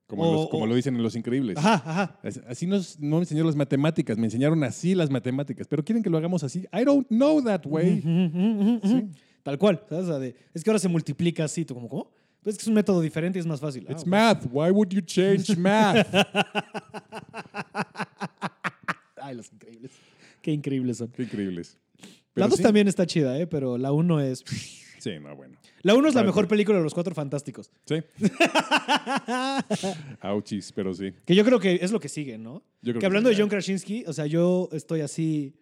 [0.07, 1.57] Como, O- los- como o- lo dicen en Los Increíbles.
[1.57, 2.19] Ajá, ajá.
[2.23, 6.03] As- Así nos, no me enseñaron las matemáticas, me enseñaron así las matemáticas, pero quieren
[6.03, 6.67] que lo hagamos así.
[6.71, 8.01] I don't know that way.
[8.83, 9.07] Sí.
[9.41, 10.05] Tal cual, ¿sabes?
[10.05, 12.11] O sea, de- es que ahora se multiplica así, ¿tú como cómo?
[12.43, 13.85] Pues es que es un método diferente y es más fácil.
[13.89, 14.45] Ah, It's math.
[14.51, 16.05] Why would you change math?
[19.21, 19.91] Ay, los increíbles.
[20.41, 21.07] Qué increíbles son.
[21.09, 21.77] Qué increíbles.
[21.99, 22.63] La Pero 2 sí.
[22.63, 23.47] también está chida, ¿eh?
[23.47, 24.43] Pero la 1 es...
[25.05, 25.55] Sí, no, bueno.
[25.83, 26.27] La 1 es la Claro.
[26.29, 27.69] mejor película de los Cuatro Fantásticos.
[27.85, 28.01] Sí.
[30.21, 31.13] Auchis, pero sí.
[31.25, 32.63] Que yo creo que es lo que sigue, ¿no?
[32.81, 35.53] Yo creo que hablando sí, de John Krasinski, o sea, yo estoy así...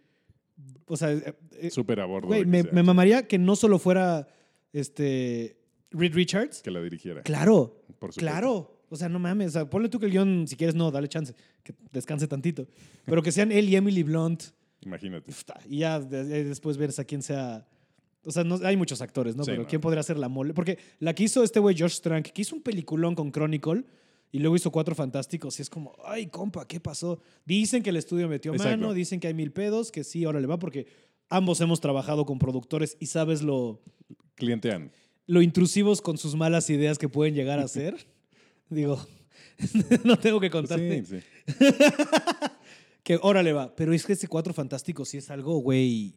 [0.87, 2.27] O sea, eh, eh, Súper a bordo.
[2.27, 4.27] güey, de que me, sea, me mamaría que no solo fuera
[4.71, 5.57] este
[5.91, 6.61] Reed Richards.
[6.61, 7.21] Que la dirigiera.
[7.23, 8.19] Claro, Por supuesto.
[8.21, 8.79] claro.
[8.89, 9.49] O sea, no mames.
[9.49, 11.33] O sea, ponle tú que el guion, si quieres, no, dale chance.
[11.63, 12.65] Que descanse tantito.
[13.05, 14.43] Pero que sean él y Emily Blunt.
[14.81, 15.33] Imagínate.
[15.67, 17.67] Y ya de- de- después ver a quién sea.
[18.25, 19.43] O sea, no, hay muchos actores, ¿no?
[19.43, 19.67] Sí, Pero.
[19.67, 20.53] ¿quién podría ser la mole?
[20.53, 23.83] Porque la que hizo este güey Josh Trank, que hizo un peliculón con Chronicle
[24.31, 25.59] y luego hizo Cuatro Fantásticos.
[25.59, 27.19] Y es como, ay, compa, ¿qué pasó?
[27.45, 28.77] Dicen que el estudio metió Exacto.
[28.77, 30.87] mano, dicen que hay mil pedos, que sí, ahora le va, porque
[31.29, 33.81] ambos hemos trabajado con productores y sabes lo,
[34.35, 34.91] Clientean.
[35.27, 37.95] lo intrusivos con sus malas ideas que pueden llegar a ser.
[38.69, 39.05] Digo,
[40.03, 41.55] no tengo que contarte Sí, sí.
[43.03, 43.75] que órale va.
[43.75, 46.15] Pero es que este Cuatro Fantásticos sí es algo, güey.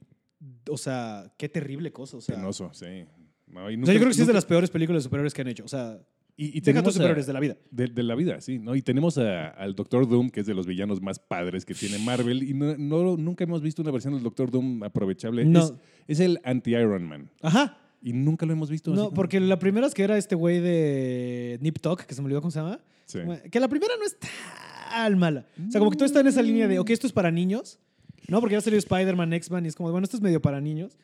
[0.68, 2.16] O sea, qué terrible cosa.
[2.18, 3.04] O sea, Penoso, sí.
[3.46, 5.02] No, y o sea, nunca- yo creo que sí es de nunca- las peores películas
[5.02, 5.64] de superhéroes que han hecho.
[5.64, 5.98] O sea,
[6.36, 7.56] Y, y tenemos a- superhéroes de la vida.
[7.70, 8.74] De, de la vida, sí, ¿no?
[8.74, 11.98] Y tenemos a- al Doctor Doom, que es de los villanos más padres que tiene
[11.98, 15.44] Marvel, y no, no- nunca hemos visto una versión del Doctor Doom aprovechable.
[15.46, 15.60] No.
[15.64, 15.72] Es,
[16.08, 17.30] es el anti-Iron Man.
[17.40, 17.78] Ajá.
[18.02, 18.90] Y nunca lo hemos visto.
[18.92, 22.14] así No, como- porque la primera es que era este güey de Nip Tuck, que
[22.14, 22.80] se me olvidó cómo se llama.
[23.06, 23.20] Sí.
[23.50, 24.16] Que la primera no es
[24.90, 25.46] tan mala.
[25.66, 27.78] O sea, como que todo está en esa línea de, ok, esto es para niños.
[28.28, 30.96] No, porque ya salió Spider-Man, X-Man y es como, bueno, esto es medio para niños.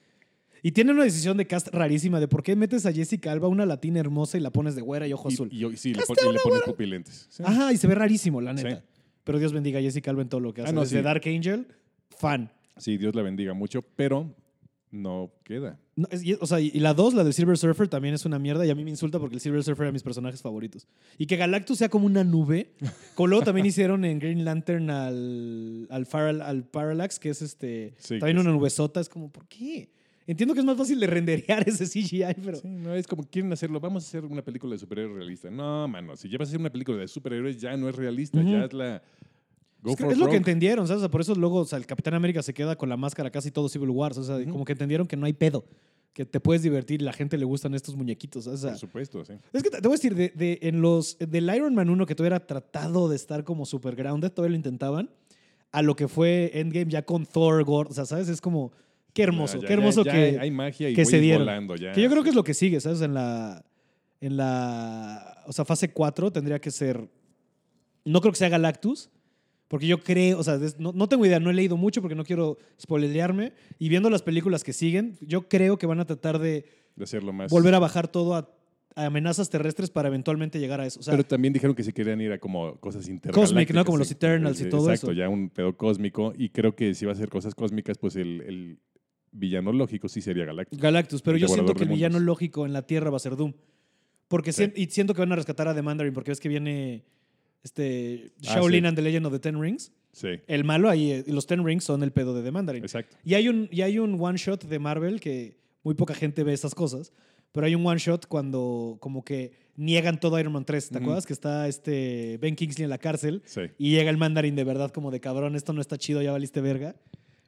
[0.64, 3.66] Y tiene una decisión de cast rarísima de por qué metes a Jessica Alba, una
[3.66, 5.48] latina hermosa, y la pones de güera y ojo azul.
[5.52, 6.66] Y, y- sí, le, Castea pon- y le una ponen güera.
[6.72, 7.26] pupilentes.
[7.30, 7.42] Sí.
[7.44, 8.76] Ajá, y se ve rarísimo, la neta.
[8.76, 8.82] Sí.
[9.24, 10.72] Pero Dios bendiga a Jessica Alba en todo lo que Ah, hace.
[10.72, 11.02] no, Desde sí.
[11.02, 11.66] Dark Angel,
[12.10, 12.52] fan.
[12.76, 14.34] Sí, Dios la bendiga mucho, pero
[14.92, 15.80] no queda.
[15.96, 18.24] No, es- y- o sea, y y la 2, la del Silver Surfer, también es
[18.24, 20.40] una mierda y a mí me insulta porque el Silver Surfer era de mis personajes
[20.40, 20.86] favoritos.
[21.18, 22.72] Y que Galactus sea como una nube,
[23.16, 27.94] como luego también hicieron en Green Lantern al, al, Paral- al Parallax, que es este
[27.98, 29.90] Sí, también una es- nubesota, es como, ¿por qué?
[30.24, 32.58] Entiendo que es más fácil de renderear ese CGI, pero...
[32.58, 33.80] Sí, no, es como quieren hacerlo.
[33.80, 35.50] Vamos a hacer una película de superhéroes realista.
[35.50, 38.40] No, mano, si ya vas a hacer una película de superhéroes, ya no es realista,
[38.40, 39.02] ya es la.
[39.82, 40.98] Go Es, for es lo que entendieron, ¿sabes?
[40.98, 43.30] O sea, por eso luego o sea, el Capitán América se queda con la máscara
[43.30, 44.16] casi todo Civil Wars.
[44.18, 44.50] O sea, Ujú.
[44.50, 45.64] como que entendieron que no hay pedo,
[46.12, 48.46] que te puedes divertir la gente le gustan estos muñequitos.
[48.46, 49.32] O sea, Por supuesto, sí.
[49.52, 52.06] es que te, te voy a decir, de, de- en los, del Iron Man 1
[52.06, 55.10] que todavía era tratado de estar como super grounded, todavía lo intentaban,
[55.72, 58.28] a lo que fue Endgame ya con Thor, Gore, o sea, ¿sabes?
[58.28, 58.72] Es como,
[59.14, 60.38] qué hermoso, Ya, ya, qué hermoso ya, que...
[60.38, 61.42] hay magia y que se dieron.
[61.42, 61.92] volando ya.
[61.92, 63.00] Que yo creo que es lo que sigue, ¿sabes?
[63.00, 63.64] En la.
[64.20, 65.42] En la.
[65.46, 67.08] O sea, fase 4 tendría que ser.
[68.04, 69.10] No creo que sea Galactus.
[69.72, 72.24] Porque yo creo, o sea, no, no tengo idea, no he leído mucho porque no
[72.24, 73.54] quiero spoilerearme.
[73.78, 77.32] Y viendo las películas que siguen, yo creo que van a tratar de de hacerlo
[77.32, 77.50] más.
[77.50, 78.50] volver a bajar todo a,
[78.96, 81.00] a amenazas terrestres para eventualmente llegar a eso.
[81.00, 83.48] O sea, Pero también dijeron que se querían ir a como cosas intergalácticas.
[83.50, 83.84] Cosmic, ¿no?
[83.86, 84.10] Como los.
[84.10, 85.18] Eternals y todo Exacto, eso.
[85.18, 86.34] ya un pedo cósmico.
[86.36, 88.78] Y creo que si va a ser cosas cósmicas, pues el, el
[89.30, 90.78] villano lógico sí sería Galactus.
[90.78, 93.54] Galactus, pero yo siento que el villano lógico en la Tierra va a ser Doom.
[94.28, 94.70] Porque Sí.
[94.76, 97.06] y siento que van a rescatar a The Mandarin porque ves que viene
[97.62, 98.86] este Ah, Shaolin sí.
[98.88, 99.92] and the Legend of the Ten Rings.
[100.12, 102.82] Sí, El malo ahí, eh, los Ten Rings son el pedo de The Mandarin.
[102.84, 103.16] exacto.
[103.24, 106.52] Y hay un, y hay un one shot de Marvel que muy poca gente ve
[106.52, 107.12] esas cosas,
[107.50, 111.04] pero hay un one shot cuando como que niegan todo Iron Man 3, ¿te Ujú.
[111.04, 111.24] acuerdas?
[111.26, 113.62] Que está este Ben Kingsley en la cárcel Sí.
[113.78, 116.60] y llega el Mandarin de verdad como de cabrón, esto no está chido, ya valiste
[116.60, 116.94] verga.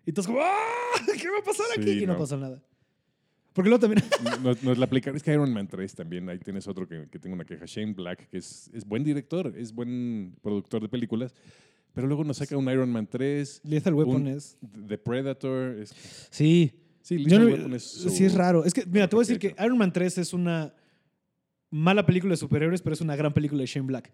[0.06, 0.94] Y entonces como, ¡ah!
[1.20, 1.90] ¿Qué va a pasar aquí?
[2.02, 2.18] Y no, no.
[2.18, 2.62] pasa nada.
[3.54, 4.02] Porque luego también...
[4.42, 5.16] Nos, nos la aplicaron.
[5.16, 7.64] Es que Iron Man 3 también, ahí tienes otro que, que tengo una queja.
[7.66, 11.32] Shane Black, que es, es buen director, es buen productor de películas,
[11.92, 14.58] pero luego nos saca un Iron Man 3, Lethal Weapon es...
[14.88, 15.78] The Predator.
[15.78, 15.94] Es,
[16.30, 16.72] Sí.
[17.00, 18.64] sí, Lethal no- Weapon es su- sí, es raro.
[18.64, 20.74] Es que, mira, te voy a decir que Iron Man 3 es una
[21.70, 24.12] mala película de superhéroes, pero es una gran película de Shane Black.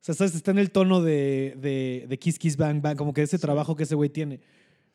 [0.00, 0.34] O sea, ¿sabes?
[0.36, 3.74] está en el tono de, de, de Kiss Kiss Bang Bang, como que ese trabajo
[3.74, 4.40] que ese güey tiene.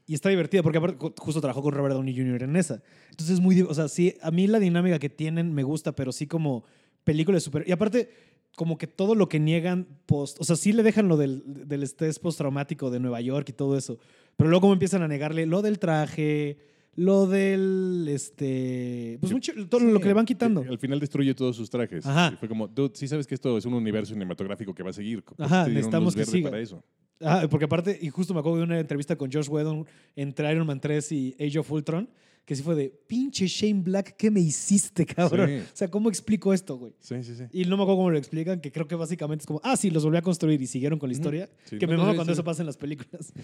[0.06, 2.44] Y está divertida, porque aparte ju- justo trabajó con Robert Downey Jr.
[2.44, 2.82] en esa.
[3.12, 3.62] Entonces es muy...
[3.62, 6.66] O sea, sí, a mí la dinámica que tienen me gusta, pero sí como
[7.06, 7.70] película de superhéroes.
[7.70, 8.10] Y aparte,
[8.58, 10.38] como que todo lo que niegan post...
[10.42, 13.78] O sea, sí le dejan lo del, del estrés postraumático de Nueva York y todo
[13.78, 13.98] eso.
[14.36, 16.58] Pero luego como empiezan a negarle lo del traje,
[16.96, 18.06] lo del...
[18.10, 20.66] este Pues mucho, todo lo que le van quitando.
[20.70, 22.06] Al final destruye todos sus trajes.
[22.06, 22.32] Ajá.
[22.34, 24.94] Y fue como, dude, sí sabes que esto es un universo cinematográfico que va a
[24.94, 25.24] seguir.
[25.24, 26.50] ¿Por qué Ajá, necesitamos que siga.
[26.50, 26.84] para eso?
[27.24, 30.68] Ah, porque aparte, y justo me acuerdo de una entrevista con Josh Whedon entre Iron
[30.68, 32.10] Man 3 y Age of Ultron,
[32.46, 35.48] que sí fue de, pinche Shane Black, ¿qué me hiciste, cabrón?
[35.50, 35.56] Sí.
[35.60, 36.94] O sea, ¿cómo explico esto, güey?
[37.00, 37.44] Sí, sí, sí.
[37.54, 39.90] Y no me acuerdo cómo lo explican, que creo que básicamente es como, ah, sí,
[39.92, 41.50] los volví a construir y siguieron con la historia.
[41.66, 43.32] Sí, que no, me no, cuando eso pasa en las películas.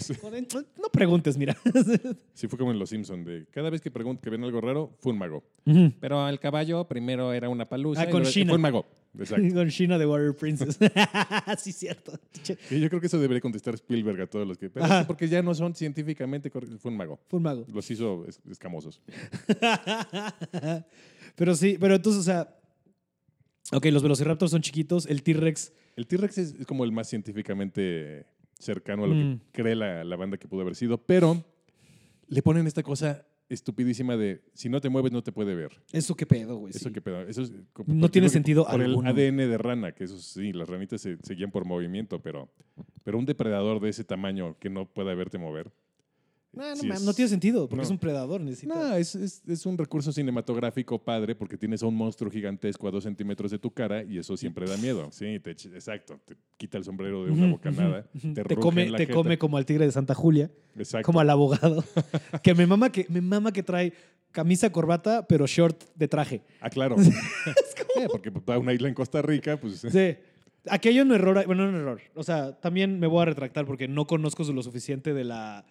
[0.77, 1.57] No preguntes, mira.
[2.33, 4.95] Sí, fue como en Los Simpsons, de cada vez que preguntan que ven algo raro,
[4.99, 5.43] fue un mago.
[5.99, 8.01] Pero el caballo primero era una palusa.
[8.01, 8.49] Ah, y con luego- Sheena.
[8.51, 8.85] Fue un mago.
[9.17, 9.53] Exacto.
[9.55, 10.77] con Sheena de Warrior Princess.
[11.57, 12.13] sí, cierto.
[12.69, 14.69] Y yo creo que eso debería contestar Spielberg a todos los que...
[14.69, 16.79] Pero porque ya no son científicamente correctos.
[16.79, 17.19] Fue un mago.
[17.27, 17.65] Fue un mago.
[17.73, 18.39] Los hizo es-
[21.35, 22.55] pero sí, pero entonces, o sea,
[23.71, 28.25] ok, los Velociraptors son chiquitos, el T-Rex El T-Rex es, es como el más científicamente
[28.57, 29.39] cercano a lo Mm.
[29.51, 31.43] que cree la, la banda que pudo haber sido, pero
[32.27, 35.81] le ponen esta cosa estupidísima de si no te mueves no te puede ver.
[35.91, 36.69] Eso qué pedo, güey.
[36.71, 36.93] Eso sí.
[36.93, 37.21] que pedo.
[37.23, 37.51] Eso es,
[37.87, 39.09] No tiene sentido Por alguno.
[39.09, 42.51] el ADN de rana, que eso sí, las ranitas se, se guían por movimiento, pero,
[43.03, 45.71] pero un depredador de ese tamaño que no pueda verte mover.
[46.51, 47.83] No, no, sí ma- es- no tiene sentido, porque no.
[47.83, 48.41] es un predador.
[48.41, 48.73] Necesita...
[48.73, 52.91] No, es, es- es un recurso cinematográfico padre porque tienes a un monstruo gigantesco a
[52.91, 55.09] dos centímetros de tu cara y eso siempre da miedo.
[55.11, 56.19] Sí, te, exacto.
[56.25, 58.03] Te quita el sombrero de una bocanada.
[58.33, 59.15] Te, Te, come, en la te jeta.
[59.15, 61.05] come como al tigre de Santa Julia, Exacto.
[61.05, 61.83] como al abogado.
[62.43, 63.93] que me mama que me mama que trae
[64.31, 66.41] camisa, corbata, pero short de traje.
[66.61, 66.95] Ah, claro.
[67.95, 69.79] Eh, porque va a una isla en Costa Rica, pues.
[69.81, 70.15] Sí.
[70.69, 71.99] Aquí hay un error, bueno, no un error.
[72.15, 75.65] O sea, también me voy a retractar porque no conozco lo suficiente de la,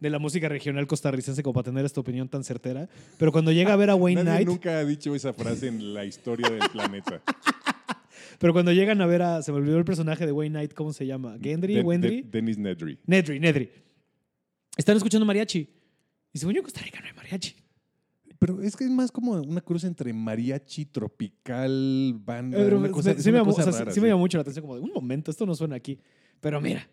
[0.00, 2.88] de la música regional costarricense como para tener esta opinión tan certera.
[3.18, 5.94] Pero cuando llega a ver a Wayne Nadie Knight, nunca ha dicho esa frase en
[5.94, 7.22] la historia del planeta.
[8.38, 10.92] pero cuando llegan a ver a, se me olvidó el personaje de Wayne Knight, ¿cómo
[10.92, 11.36] se llama?
[11.40, 11.74] ¿Gendry?
[11.76, 12.22] De- ¿Wendry?
[12.22, 12.98] de- Dennis Nedry.
[13.06, 13.70] Nedry, Nedry.
[14.76, 15.68] Están escuchando mariachi.
[16.32, 17.54] Y según yo, en Costa Rica no hay mariachi.
[18.38, 22.58] Pero es que es más como una cruz entre mariachi, tropical, banda.
[22.58, 24.08] Pero una me- cosa, me- es sí, me cosa o sea, sí- rara, sí me
[24.08, 25.98] llamó mucho la atención, como de un momento, esto no suena aquí.
[26.40, 26.86] Pero mira,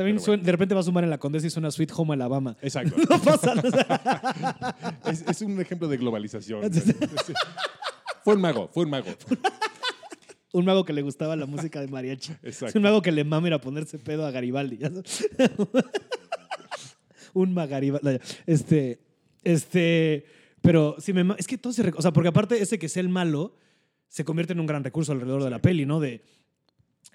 [0.00, 2.56] también suena- de repente va a sumar en la Condesa y suena Sweet Home Alabama.
[2.62, 2.96] Exacto.
[3.10, 4.98] No pasa nada.
[5.04, 6.62] es, es un ejemplo de globalización.
[8.24, 9.06] Fue un mago, fue un mago.
[10.52, 12.32] Un mago que le gustaba la música de mariachi.
[12.42, 12.78] Es Exacto.
[12.78, 14.78] un mago que le mama ir a ponerse pedo a Garibaldi.
[17.34, 18.18] un magaribaldi.
[18.46, 19.00] Este,
[19.44, 20.24] este,
[20.60, 21.34] Pero si me...
[21.38, 21.88] Es que todo se...
[21.96, 23.54] O sea, porque aparte ese que sea el malo
[24.08, 26.00] se convierte en un gran recurso alrededor de la peli, ¿no?
[26.00, 26.22] De...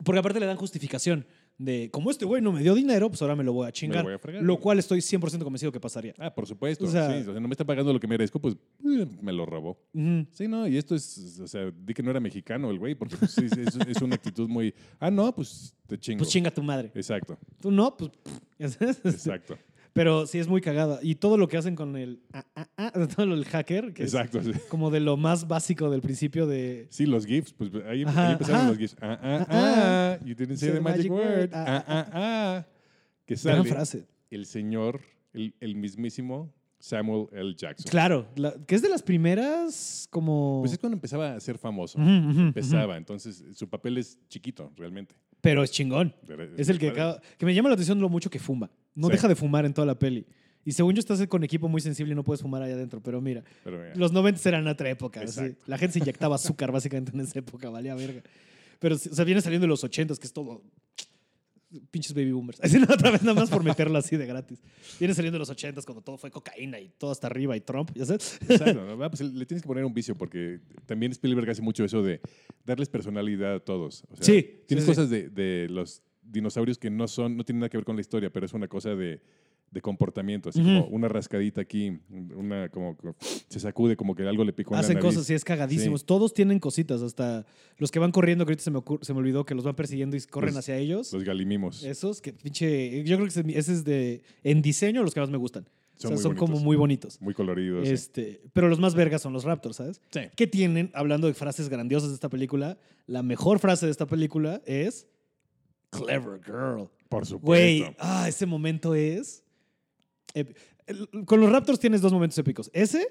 [0.03, 1.27] Porque aparte le dan justificación
[1.57, 4.03] de, como este güey no me dio dinero, pues ahora me lo voy a chingar.
[4.03, 4.43] voy a fregar.
[4.43, 6.13] lo cual estoy 100% convencido que pasaría.
[6.17, 6.85] Ah, por supuesto.
[6.85, 9.31] O sea- sí, o sea, no me está pagando lo que merezco, pues eh, me
[9.31, 9.77] lo robó.
[9.93, 10.25] Ujú.
[10.31, 13.15] Sí, no, y esto es, o sea, di que no era mexicano el güey, porque
[13.17, 16.19] pues, sí, es, es una actitud muy, ah, no, pues te chingo.
[16.19, 16.91] Pues chinga tu madre.
[16.93, 18.11] Exacto, Tú no, pues...
[18.11, 18.39] pff,
[19.05, 19.57] exacto,
[19.95, 20.99] Pero sí es muy cagada.
[21.01, 22.19] Y todo lo que hacen con el...
[22.33, 24.43] Ah, ah, ah, todo del hacker, que exacto.
[24.43, 24.51] sí.
[24.51, 26.87] es como de lo más básico del principio de...
[26.89, 28.69] Sí, los GIFs, pues ahí, Ajá, ahí empezaron ajá.
[28.71, 28.97] los GIFs.
[28.99, 31.49] Ah, ah, Ah, ah, you didn't say Say the magic word.
[31.53, 32.65] Ah, Ah, ah, ah.
[33.25, 34.05] Que Gran sale frase.
[34.29, 34.99] el señor,
[35.31, 37.55] el, el mismísimo Samuel L.
[37.55, 37.89] Jackson.
[37.89, 40.59] Claro, la- que es de las primeras como...
[40.61, 41.97] Pues es cuando empezaba a ser famoso.
[41.99, 45.15] Empezaba, entonces su papel es chiquito, realmente.
[45.39, 46.13] Pero es chingón.
[46.57, 48.69] Es el que, acaba- que me llama la atención lo mucho que fuma.
[48.95, 49.13] No Sí.
[49.13, 50.25] deja de fumar en toda la peli.
[50.63, 52.99] Y según yo estás con equipo muy sensible y no puedes fumar allá adentro.
[53.03, 55.21] Pero mira, Pero mira, los 90 eran otra época.
[55.21, 55.63] Exacto.
[55.67, 58.23] La gente se inyectaba azúcar básicamente en esa época, valía verga.
[58.79, 60.63] Pero, sí, o sea, viene saliendo de los 80 que es todo...
[61.91, 62.59] Pinches baby boomers.
[62.63, 64.61] Así no, otra vez nada más por meterlo así de gratis.
[64.97, 67.91] Viene saliendo de los 80 cuando todo fue cocaína y todo hasta arriba y Trump,
[67.93, 68.39] ¿ya sabes?
[68.47, 68.91] Exacto, ¿no?
[69.03, 72.21] Ah, pues le tienes que poner un vicio porque también Spielberg hace mucho eso de
[72.65, 74.03] darles personalidad a todos.
[74.09, 74.95] O sea, Sí, Tienes sí, sí.
[74.95, 76.01] cosas de, de los
[76.32, 78.67] dinosaurios que no son, no tienen nada que ver con la historia, pero es una
[78.67, 79.21] cosa de,
[79.71, 81.97] de comportamiento, así como una rascadita aquí,
[82.36, 83.09] una como que
[83.49, 85.15] se sacude como que algo le picó en Hacen la nariz.
[85.15, 86.01] cosas y es cagadísimos.
[86.01, 86.05] Sí.
[86.07, 87.45] Todos tienen cositas, hasta
[87.78, 90.15] los que van corriendo, que ahorita se me, se me olvidó que los van persiguiendo
[90.17, 91.11] y corren Los- hacia ellos.
[91.13, 91.84] Los galimimos.
[91.84, 93.03] Esos que pinche.
[93.03, 94.21] Yo creo que ese- es de.
[94.43, 95.67] En diseño, los que más me gustan.
[95.97, 97.21] Son o sea, son como muy bonitos.
[97.21, 97.88] Muy coloridos.
[97.88, 97.93] sí.
[97.93, 100.01] Este, pero los más vergas son los Raptors, ¿sabes?
[100.11, 100.19] Sí.
[100.36, 104.61] Que tienen, hablando de frases grandiosas de esta película, la mejor frase de esta película
[104.65, 105.07] es
[106.03, 106.89] Clever Girl.
[107.09, 107.45] Por supuesto.
[107.45, 109.43] Güey, ah, ese momento es.
[110.33, 110.55] el-
[111.25, 112.69] con los Raptors tienes dos momentos épicos.
[112.73, 113.07] Ese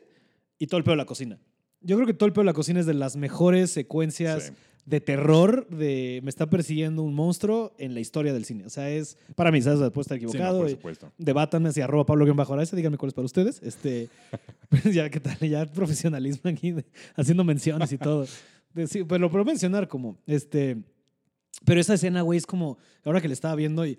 [0.59, 1.39] y todo el pedo de la cocina.
[1.80, 4.53] Yo creo que todo el pedo de la cocina es de las mejores secuencias Sí.
[4.87, 8.64] de terror de me está persiguiendo un monstruo en la historia del cine.
[8.66, 9.78] O sea, es para mí, ¿sabes?
[9.91, 10.61] Puedo estar Sí, no, equivocado.
[10.61, 11.12] por supuesto.
[11.18, 13.61] Debátanme hacia arroba Pablo bajo Araiza, díganme cuál es para ustedes.
[13.62, 14.09] Este,
[14.68, 15.39] pues ya, ¿qué tal?
[15.41, 16.85] Ya profesionalismo aquí, de-
[17.16, 18.26] haciendo menciones y todo.
[18.74, 20.76] De- sí, pues lo puedo mencionar como, este,
[21.65, 23.99] pero esa escena, güey, es como, ahora que le estaba viendo y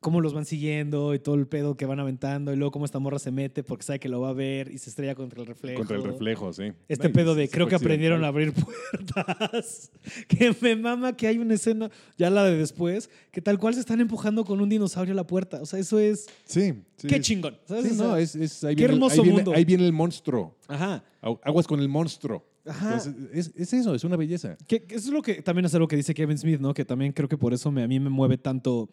[0.00, 2.98] cómo los van siguiendo y todo el pedo que van aventando y luego cómo esta
[2.98, 5.46] morra se mete porque sabe que lo va a ver y se estrella contra el
[5.46, 5.78] reflejo.
[5.78, 6.72] Contra el reflejo, sí.
[6.88, 8.52] Este Ay, pedo de creo que aprendieron a abrir
[9.06, 9.90] puertas.
[10.28, 13.80] que me mama que hay una escena, ya la de después, que tal cual se
[13.80, 15.62] están empujando con un dinosaurio a la puerta.
[15.62, 16.26] O sea, eso es.
[16.44, 17.06] Sí, sí.
[17.08, 17.56] Qué chingón.
[17.66, 17.84] ¿sabes?
[17.86, 19.52] Sí, O sea, no, es, es- ahí, qué viene, hermoso ahí, viene, mundo.
[19.54, 20.56] ahí viene el monstruo.
[20.68, 21.02] Ajá.
[21.22, 22.44] Agu- Aguas con el monstruo.
[22.66, 22.94] Ajá.
[22.96, 24.56] Entonces, es, es eso, es una belleza.
[24.66, 26.74] Que, que eso es lo que también es algo que dice Kevin Smith, ¿no?
[26.74, 28.90] Que también creo que por eso me, a mí me mueve tanto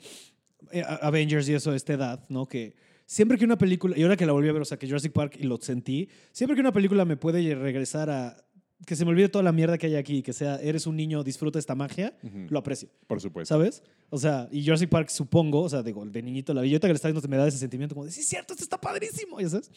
[0.71, 2.47] eh, Avengers y eso a esta edad, ¿no?
[2.47, 4.88] Que siempre que una película, y ahora que la volví a ver, o sea, que
[4.88, 8.38] Jurassic Park y lo sentí, siempre que una película me puede regresar a
[8.86, 11.24] que se me olvide toda la mierda que hay aquí, que sea, eres un niño,
[11.24, 12.47] disfruta esta magia, Ujú.
[12.49, 13.53] lo aprecio, Por supuesto.
[13.53, 13.82] ¿sabes?
[14.09, 16.95] O sea, y Jurassic Park supongo, o sea, digo, de niñito la ahorita que le
[16.95, 19.49] está viendo me da ese sentimiento como de, sí, es cierto, esto está padrísimo, ¿ya
[19.49, 19.71] sabes?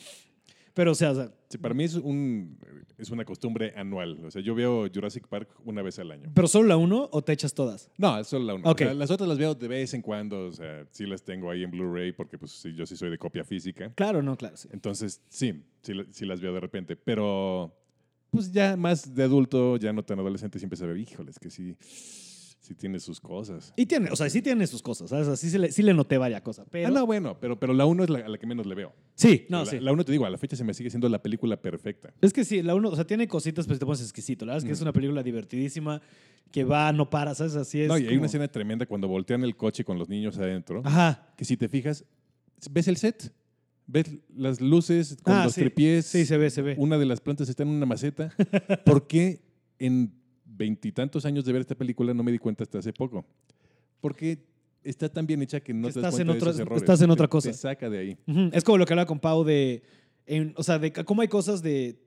[0.76, 2.58] Pero, o sea, Sí, para mí es, un,
[2.98, 4.22] es una costumbre anual.
[4.26, 6.30] O sea, yo veo Jurassic Park una vez al año.
[6.34, 7.90] ¿pero solo la uno o te echas todas?
[7.96, 8.70] No, solo la una.
[8.70, 8.82] Ok.
[8.82, 10.48] O sea, las otras las veo de vez en cuando.
[10.48, 13.16] O sea, sí las tengo ahí en Blu-ray porque pues, sí, yo sí soy de
[13.16, 13.90] copia física.
[13.94, 14.68] Claro, no, claro, sí.
[14.70, 16.94] Entonces, sí, sí, sí las veo de repente.
[16.94, 17.74] Pero,
[18.30, 21.74] pues ya más de adulto, ya no tan adolescente, siempre se ve, híjoles, que sí,
[22.66, 23.72] sí tiene sus cosas.
[23.76, 25.28] Y tiene, o sea, sí tiene sus cosas, ¿sabes?
[25.28, 26.66] Así sí le, sí le noté varias cosas.
[26.70, 26.88] Pero...
[26.88, 28.92] Ah, no, bueno, pero, pero la uno es la, a la que menos le veo.
[29.14, 29.80] Sí, no, la, sí.
[29.80, 32.12] La uno, te digo, a la fecha se me sigue siendo la película perfecta.
[32.20, 34.44] Es que sí, la uno, o sea, tiene cositas, pero te pones exquisito.
[34.44, 34.82] La verdad es que es Mm.
[34.84, 36.00] una película divertidísima
[36.50, 37.54] que va, no para, ¿sabes?
[37.56, 37.88] Así es.
[37.88, 40.82] no, y hay como- una escena tremenda cuando voltean el coche con los niños adentro.
[40.84, 41.32] Ajá.
[41.36, 42.04] que si te fijas,
[42.70, 43.32] ves el set,
[43.86, 45.60] ves las luces con Ah, los sí.
[45.60, 46.06] tripiés.
[46.06, 46.74] Sí, se ve, se ve.
[46.78, 48.32] Una de las plantas está en una maceta.
[48.84, 49.42] ¿Por qué
[49.78, 50.12] en
[50.56, 53.24] veintitantos años de ver esta película no me di cuenta hasta hace poco?
[54.00, 54.38] Porque
[54.82, 56.82] está tan bien hecha que no Que te das estás en cuenta de esos errores.
[56.82, 57.50] estás en Te- otra cosa.
[57.50, 58.18] Te saca de ahí.
[58.26, 58.50] Ujú.
[58.52, 59.82] Es como lo que hablaba con Pau de.
[60.26, 61.98] en- o sea, de cómo hay cosas de.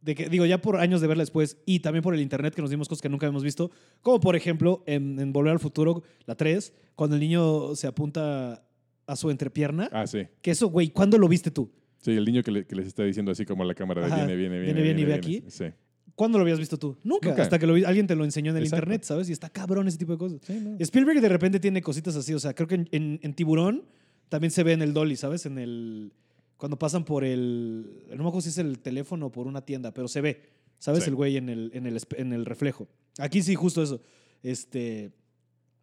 [0.00, 2.60] De que, digo, ya por años de verla después y también por el internet que
[2.60, 3.70] nos dimos cosas que nunca habíamos visto,
[4.00, 8.66] como por ejemplo en, en Volver al Futuro, la 3, cuando el niño se apunta
[9.06, 10.26] a su entrepierna, Ah, sí.
[10.40, 11.70] que eso, güey, ¿cuándo lo viste tú?
[11.98, 14.06] Sí, el niño que, le- que les está diciendo así como a la cámara de
[14.08, 14.16] Ajá.
[14.16, 14.72] viene, viene, viene.
[14.72, 15.44] Viene, viene y ve aquí.
[15.46, 15.66] Sí.
[16.14, 16.96] ¿Cuándo lo habías visto tú?
[17.04, 17.30] Nunca.
[17.30, 17.42] Nunca.
[17.42, 18.82] Hasta que lo vi- alguien te lo enseñó en el Exacto.
[18.84, 19.28] internet, ¿sabes?
[19.28, 20.40] Y está cabrón ese tipo de cosas.
[20.46, 20.76] Sí, no.
[20.78, 23.84] Spielberg de repente tiene cositas así, o sea, creo que en, en- en Tiburón
[24.28, 25.46] también se ve en el dolly, ¿sabes?
[25.46, 26.12] En el
[26.56, 29.92] cuando pasan por el no me acuerdo si es el teléfono o por una tienda,
[29.92, 30.42] pero se ve,
[30.78, 31.04] ¿sabes?
[31.04, 31.10] Sí.
[31.10, 32.86] El güey en el, en el en el reflejo.
[33.18, 34.00] Aquí sí justo eso.
[34.42, 35.12] Este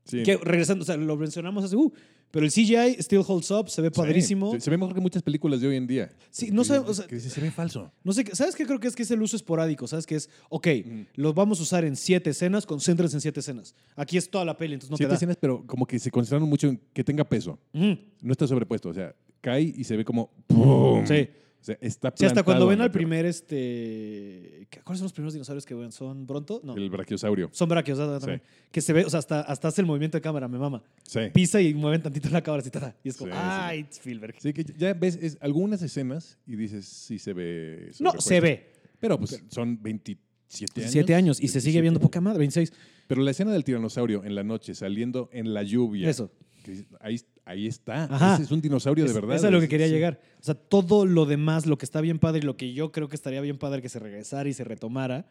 [0.10, 0.24] Sí.
[0.24, 1.92] Que regresando, o sea, lo mencionamos hace, uh,
[2.32, 4.52] pero el CGI still holds up, se ve padrísimo.
[4.54, 6.10] Se, se ve mejor que muchas películas de hoy en día.
[6.32, 7.92] Sí, no Que- sé, o sea- que dice, se ve falso.
[8.04, 9.88] No sé, ¿sabes qué creo que es que es el uso esporádico?
[9.88, 10.30] ¿Sabes qué es?
[10.50, 11.02] Ok, Mm.
[11.16, 13.76] los vamos a usar en siete escenas, concéntrense en siete escenas.
[13.96, 15.16] Aquí es toda la peli, entonces no Siete te da.
[15.18, 17.60] escenas, pero como que se concentraron mucho en que tenga peso.
[17.74, 17.98] Ujú.
[18.22, 18.90] No está sobrepuesto.
[18.90, 21.06] O sea, cae y se ve como ¡pum!
[21.08, 21.30] Sí.
[21.62, 24.68] O sea, está Sí, hasta cuando ven al primer, este...
[24.70, 25.92] ¿qué- ¿Cuáles son los primeros dinosaurios que ven?
[25.92, 26.62] ¿Son Bronto?
[26.64, 26.76] No.
[26.76, 27.50] El brachiosaurio.
[27.52, 28.20] Son braquios, ¿verdad?
[28.20, 28.42] también.
[28.72, 30.84] Que se ve, o sea, hasta, hasta hace el movimiento de cámara, me mama.
[31.04, 31.20] Sí.
[31.34, 32.72] Pisa y mueven tantito la cámara así,
[33.04, 33.44] y es como, Sí, sí.
[33.46, 34.36] ¡ay, Spielberg!
[34.40, 37.92] Sí, que ya ves es, algunas escenas y dices, sí se ve.
[38.00, 38.72] No, se ve.
[39.00, 40.92] Pero pues son 27 años.
[40.92, 42.08] Siete años y se sigue 27 viendo años.
[42.08, 42.74] poca madre, 26.
[43.08, 46.10] Pero la escena del tiranosaurio en la noche saliendo en la lluvia.
[46.10, 46.32] Eso.
[46.64, 47.20] que ahí,
[47.50, 48.04] ahí está.
[48.06, 48.36] Ajá.
[48.36, 49.36] Ese es un dinosaurio de verdad.
[49.36, 49.94] Eso es lo que quería sí.
[49.94, 50.20] llegar.
[50.40, 53.08] O sea, todo lo demás, lo que está bien padre y lo que yo creo
[53.10, 55.26] que estaría bien padre que se regresara y se retomara.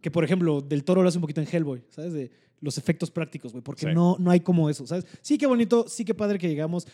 [0.00, 2.12] Que, por ejemplo, Del Toro lo hace un poquito en Hellboy, ¿sabes?
[2.12, 3.62] De los efectos prácticos, güey.
[3.62, 3.92] Porque Sí.
[3.94, 5.06] no, no hay como eso, ¿sabes?
[5.22, 6.86] Sí, qué bonito, sí, qué padre que llegamos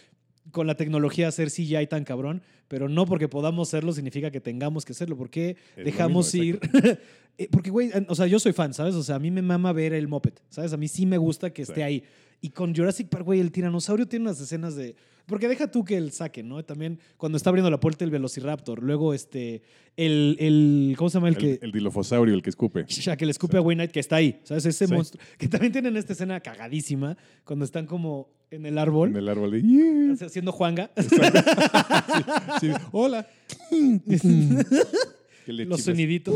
[0.52, 4.40] con la tecnología a hacer CGI tan cabrón, pero no porque podamos hacerlo significa que
[4.40, 5.16] tengamos que hacerlo.
[5.16, 6.60] porque Es lo dejamos mismo, ir?
[7.38, 8.94] Eh, porque, güey, o sea, yo soy fan, ¿sabes?
[8.94, 10.72] O sea, a mí me mama ver el Moped, ¿sabes?
[10.72, 12.02] A mí sí me gusta que esté ahí.
[12.40, 14.94] Y con Jurassic Park, güey, el tiranosaurio tiene unas escenas de.
[15.26, 16.64] Porque deja tú que el saque, ¿no?
[16.64, 18.82] También cuando está abriendo la puerta el Velociraptor.
[18.82, 19.62] Luego, este.
[19.96, 20.36] El.
[20.38, 21.58] el ¿Cómo se llama el, El, que.?
[21.64, 22.84] el dilofosaurio, el que escupe.
[22.88, 24.40] Ya, que le escupe a Wayne Knight, que está ahí.
[24.44, 24.66] ¿Sabes?
[24.66, 24.92] Ese Sí.
[24.94, 25.22] monstruo.
[25.38, 27.16] Que también tienen esta escena cagadísima.
[27.44, 29.08] Cuando están como en el árbol.
[29.10, 29.62] En el árbol de.
[29.62, 30.26] "Yeah".
[30.26, 30.90] Haciendo Juanga.
[32.60, 33.26] Sí, Hola.
[35.46, 36.34] Los soniditos.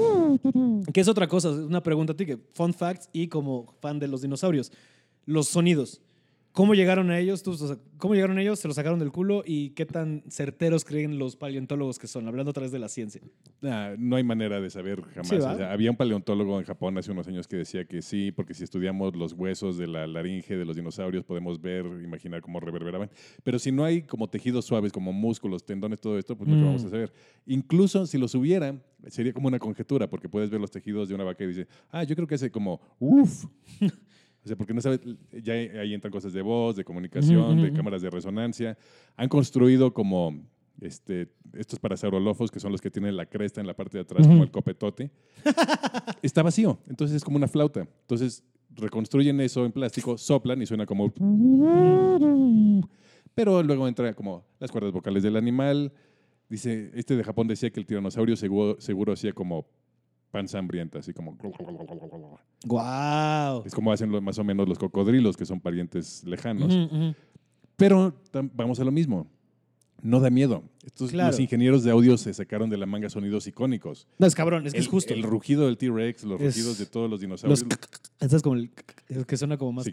[0.93, 1.51] que es otra cosa.
[1.51, 2.39] Una pregunta a ti que.
[2.55, 4.71] Fun facts y como fan de los dinosaurios.
[5.27, 6.03] Los sonidos.
[6.53, 7.45] ¿Cómo llegaron a ellos?
[7.45, 8.59] Tú, o sea, ¿Cómo llegaron a ellos?
[8.59, 9.45] ¿Se los sacaron del culo?
[9.47, 12.27] ¿Y qué tan certeros creen los paleontólogos que son?
[12.27, 13.21] Hablando a través de la ciencia.
[13.63, 15.29] Ah, no hay manera de saber jamás.
[15.29, 15.53] Sí, ¿va?
[15.53, 18.53] O sea, había un paleontólogo en Japón hace unos años que decía que sí, porque
[18.55, 23.11] si estudiamos los huesos de la laringe de los dinosaurios podemos ver, imaginar cómo reverberaban.
[23.45, 26.65] Pero si no hay como tejidos suaves, como músculos, tendones, todo esto, pues no Mm.
[26.65, 27.13] vamos a saber.
[27.47, 28.75] Incluso si los hubiera,
[29.07, 32.03] sería como una conjetura, porque puedes ver los tejidos de una vaca y dices, ah,
[32.03, 33.45] yo creo que hace como, uff.
[34.45, 35.01] O sea, porque no sabes,
[35.43, 38.79] ya ahí entran cosas de voz, de comunicación, Ujú, ujú, de cámaras de resonancia.
[39.17, 40.43] Han construido como
[40.81, 44.23] este, estos parasaurolofos, que son los que tienen la cresta en la parte de atrás,
[44.27, 44.33] Ujú.
[44.33, 45.11] como el copetote.
[46.23, 47.81] Está vacío, entonces es como una flauta.
[48.03, 48.43] Entonces
[48.77, 51.13] reconstruyen eso en plástico, soplan y suena como...
[53.35, 55.93] Pero luego entra como las cuerdas vocales del animal.
[56.49, 59.67] Dice, este de Japón decía que el tiranosaurio seguro, seguro hacía como
[60.31, 61.37] panza hambrienta, así como...
[62.65, 63.63] ¡Guau!
[63.67, 66.73] Es como hacen lo- más o menos los cocodrilos, que son parientes lejanos.
[67.77, 68.15] Pero
[68.55, 69.27] vamos a lo mismo.
[70.03, 70.63] No da miedo.
[70.85, 71.31] Estos, Claro.
[71.31, 74.07] Los ingenieros de audio se sacaron de la manga sonidos icónicos.
[74.19, 75.13] No, es cabrón, es que el, es justo.
[75.15, 77.65] el rugido del T-Rex, los Es- rugidos de todos los Los dinosaurios.
[78.21, 78.71] Este es como el,
[79.09, 79.85] el que suena como más.
[79.85, 79.93] Sí,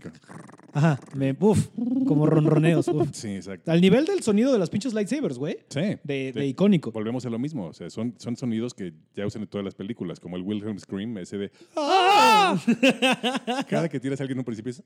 [0.74, 1.68] Ajá, me, uf,
[2.06, 2.88] como ronroneos.
[2.88, 3.10] uf.
[3.14, 3.72] sí, exacto.
[3.72, 5.58] Al nivel del sonido de las pinches lightsabers, güey.
[5.70, 5.98] Sí.
[6.04, 6.92] De, de icónico.
[6.92, 7.68] Volvemos a lo mismo.
[7.68, 10.78] O sea, son, son sonidos que ya usan en todas las películas, como el Wilhelm
[10.80, 11.52] Scream, ese de.
[11.76, 12.58] ¡Ah!
[13.70, 14.84] Cada que tiras a alguien en un precipicio.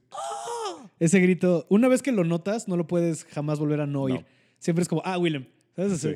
[1.00, 4.04] es, Ese grito, una vez que lo notas, no lo puedes jamás volver a no
[4.04, 4.16] oír.
[4.22, 4.41] No.
[4.62, 5.46] Siempre es como, ah, Willem.
[5.76, 5.98] ¿Sabes?
[6.00, 6.10] Sí.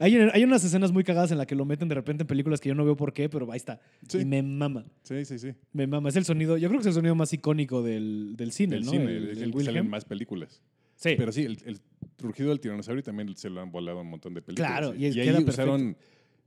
[0.00, 2.60] Hay, hay unas escenas muy cagadas en las que lo meten de repente en películas
[2.60, 3.80] que yo no veo por qué, pero ahí está.
[4.08, 4.18] Sí.
[4.18, 4.84] Y me mama.
[5.02, 5.52] Sí, sí, sí.
[5.72, 6.08] Me mama.
[6.08, 8.84] Es el sonido, yo creo que es el sonido más icónico del, del cine, El
[8.86, 8.90] ¿no?
[8.90, 10.62] cine, El- el el que salen más películas.
[10.96, 11.14] Sí.
[11.16, 11.78] Pero sí, el, el
[12.18, 14.70] rugido del tiranosaurio también se lo han volado un montón de películas.
[14.70, 15.96] Claro, y y, ahí usaron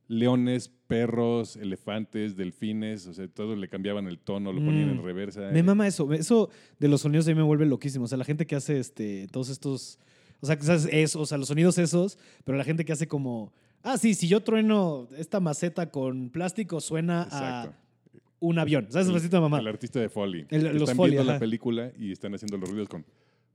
[0.10, 5.00] leones, perros, elefantes, delfines, o sea, todos le cambiaban el tono, lo ponían Mm.
[5.00, 5.52] en reversa.
[5.52, 6.12] Me mama eso.
[6.14, 8.06] Eso de los sonidos a mí me vuelve loquísimo.
[8.06, 10.00] O sea, la gente que hace este, todos estos.
[10.42, 13.54] O sea, quizás eso, o sea, los sonidos esos, pero la gente que hace como.
[13.84, 17.72] Ah, sí, si yo trueno esta maceta con plástico, suena Exacto.
[17.72, 17.74] a
[18.40, 18.88] un avión.
[18.90, 19.08] ¿Sabes?
[19.08, 19.60] El- de mamá.
[19.60, 20.42] El artista de Foley.
[20.50, 21.34] El- que los están Foley, viendo ajá.
[21.34, 23.06] la película y están haciendo los ruidos con,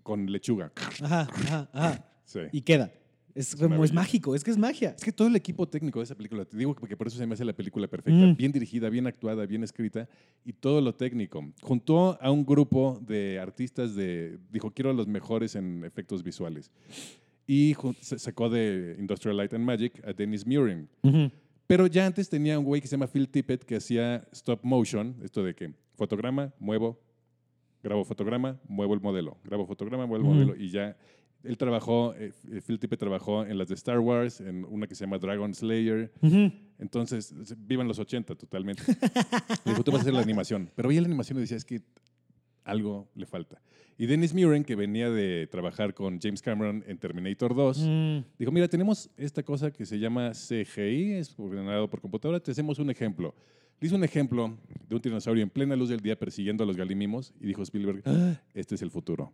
[0.02, 0.72] con lechuga.
[1.02, 2.04] Ajá, ajá, ajá.
[2.24, 2.40] Sí.
[2.52, 2.90] Y queda.
[3.34, 4.94] Es como es mágico, es que es magia.
[4.96, 7.26] Es que todo el equipo técnico de esa película, te digo que por eso se
[7.26, 8.36] me hace la película perfecta, Mm.
[8.36, 10.08] bien dirigida, bien actuada, bien escrita
[10.44, 11.42] y todo lo técnico.
[11.62, 16.70] Juntó a un grupo de artistas de, dijo, quiero a los mejores en efectos visuales.
[17.46, 20.88] Y sacó de Industrial Light and Magic a Dennis Murin.
[21.66, 25.16] Pero ya antes tenía un güey que se llama Phil Tippett que hacía stop motion,
[25.22, 27.00] esto de que fotograma, muevo,
[27.82, 30.96] grabo fotograma, muevo el modelo, grabo fotograma, muevo el modelo y ya
[31.44, 32.32] él trabajó, eh,
[32.66, 36.12] Phil Tippett trabajó en las de Star Wars, en una que se llama Dragon Slayer.
[36.78, 38.82] Entonces, vivan los 80 totalmente.
[38.86, 38.92] Le
[39.72, 40.70] dijo, tú vas a hacer la animación.
[40.74, 41.80] Pero veía la animación y decía, es que
[42.64, 43.60] algo le falta.
[43.98, 48.18] Y Dennis Muren, que venía de trabajar con James Cameron en Terminator 2, Mm.
[48.38, 52.78] Dijo, mira, tenemos esta cosa que se llama CGI, es ordenado por computadora, te hacemos
[52.78, 53.34] un ejemplo.
[53.80, 54.56] Le hizo un ejemplo
[54.88, 58.02] de un tiranosaurio en plena luz del día persiguiendo a los galimimos y dijo Spielberg,
[58.06, 59.32] "Ah, este es el futuro.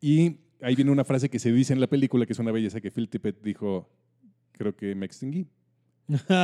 [0.00, 2.80] Y ahí viene una frase que se dice en la película, que es una belleza,
[2.80, 3.88] que Phil Tippett dijo,
[4.52, 5.46] creo que me extinguí.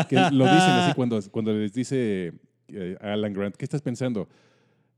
[0.08, 2.32] Que lo dicen así cuando, cuando les dice
[2.68, 4.28] eh, a Alan Grant, ¿qué estás pensando?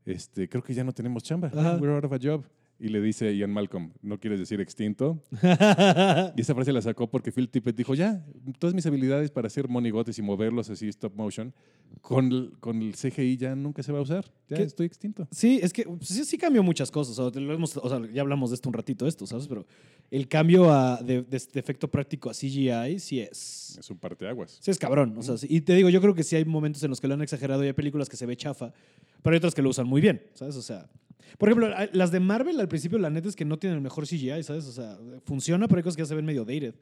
[0.05, 1.51] Este, creo que ya no tenemos chamba.
[1.53, 1.77] Ajá.
[1.77, 2.43] We're out of a job.
[2.83, 5.21] Y le dice Ian Malcolm, ¿no quieres decir extinto?
[6.35, 8.25] Y esa frase la sacó porque Phil Tippett dijo, ya,
[8.57, 11.53] todas mis habilidades para hacer monigotes y moverlos así stop motion,
[12.01, 14.25] con, el- con el CGI ya nunca se va a usar.
[14.49, 14.63] Ya ¿Qué?
[14.63, 15.27] estoy extinto.
[15.29, 17.19] Sí, es que pues, sí, sí cambió muchas cosas.
[17.19, 19.47] O sea, lo hemos- o sea, ya hablamos de esto un ratito, esto, ¿sabes?
[19.47, 19.67] Pero
[20.09, 23.77] el cambio a- de, de este efecto práctico a CGI sí es.
[23.79, 24.57] Es un parteaguas.
[24.59, 25.15] Sí, es cabrón.
[25.17, 27.07] O sea, sí- y te digo, yo creo que sí hay momentos en los que
[27.07, 28.73] lo han exagerado y hay películas que se ve chafa,
[29.21, 30.55] pero hay otras que lo usan muy bien, ¿sabes?
[30.55, 30.89] O sea,
[31.37, 34.05] por ejemplo, las de Marvel al principio, la neta es que no tienen el mejor
[34.05, 34.65] CGI, ¿sabes?
[34.67, 36.75] O sea, funciona, pero hay cosas que ya se ven medio dated.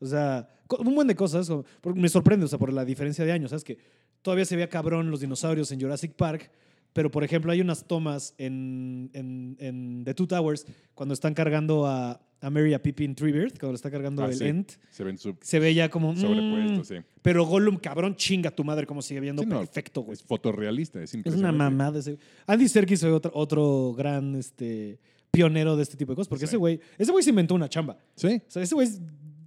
[0.00, 1.50] O sea, un buen de cosas.
[1.94, 3.64] me sorprende, o sea, por la diferencia de años, ¿sabes?
[3.64, 3.78] Que
[4.22, 6.50] todavía se veía cabrón los dinosaurios en Jurassic Park.
[6.92, 10.64] Pero, por ejemplo, hay unas tomas en, en, en The Two Towers
[10.94, 14.34] cuando están cargando a, a Mary a Pippin Treebeard, cuando le está cargando Ah, el
[14.36, 14.44] sí.
[14.44, 14.72] Ent.
[14.90, 16.12] Se ven sub- Se ve ya como.
[16.12, 16.96] mm, sobrepuestos, sí.
[17.22, 20.14] pero Gollum, cabrón, chinga tu madre como sigue viendo Sí, no, perfecto, güey.
[20.14, 21.58] Es fotorrealista, es Es una impresionante.
[21.58, 22.18] mamada ese.
[22.46, 24.98] Andy Serkis fue otro, otro gran este,
[25.30, 27.96] pionero de este tipo de cosas, porque ese güey ese güey se inventó una chamba.
[28.14, 28.88] Sí, O sea, ese güey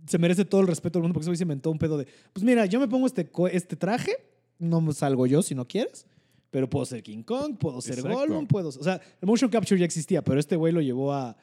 [0.08, 2.08] se merece todo el respeto del mundo porque ese güey se inventó un pedo de,
[2.34, 4.14] pues mira, yo me pongo este, este traje,
[4.60, 6.06] no salgo yo si no quieres,
[6.50, 8.18] pero puedo ser King Kong, puedo ser Exacto.
[8.18, 8.70] Gollum, puedo...
[8.70, 11.36] O sea, el motion capture ya existía, pero este güey lo llevó a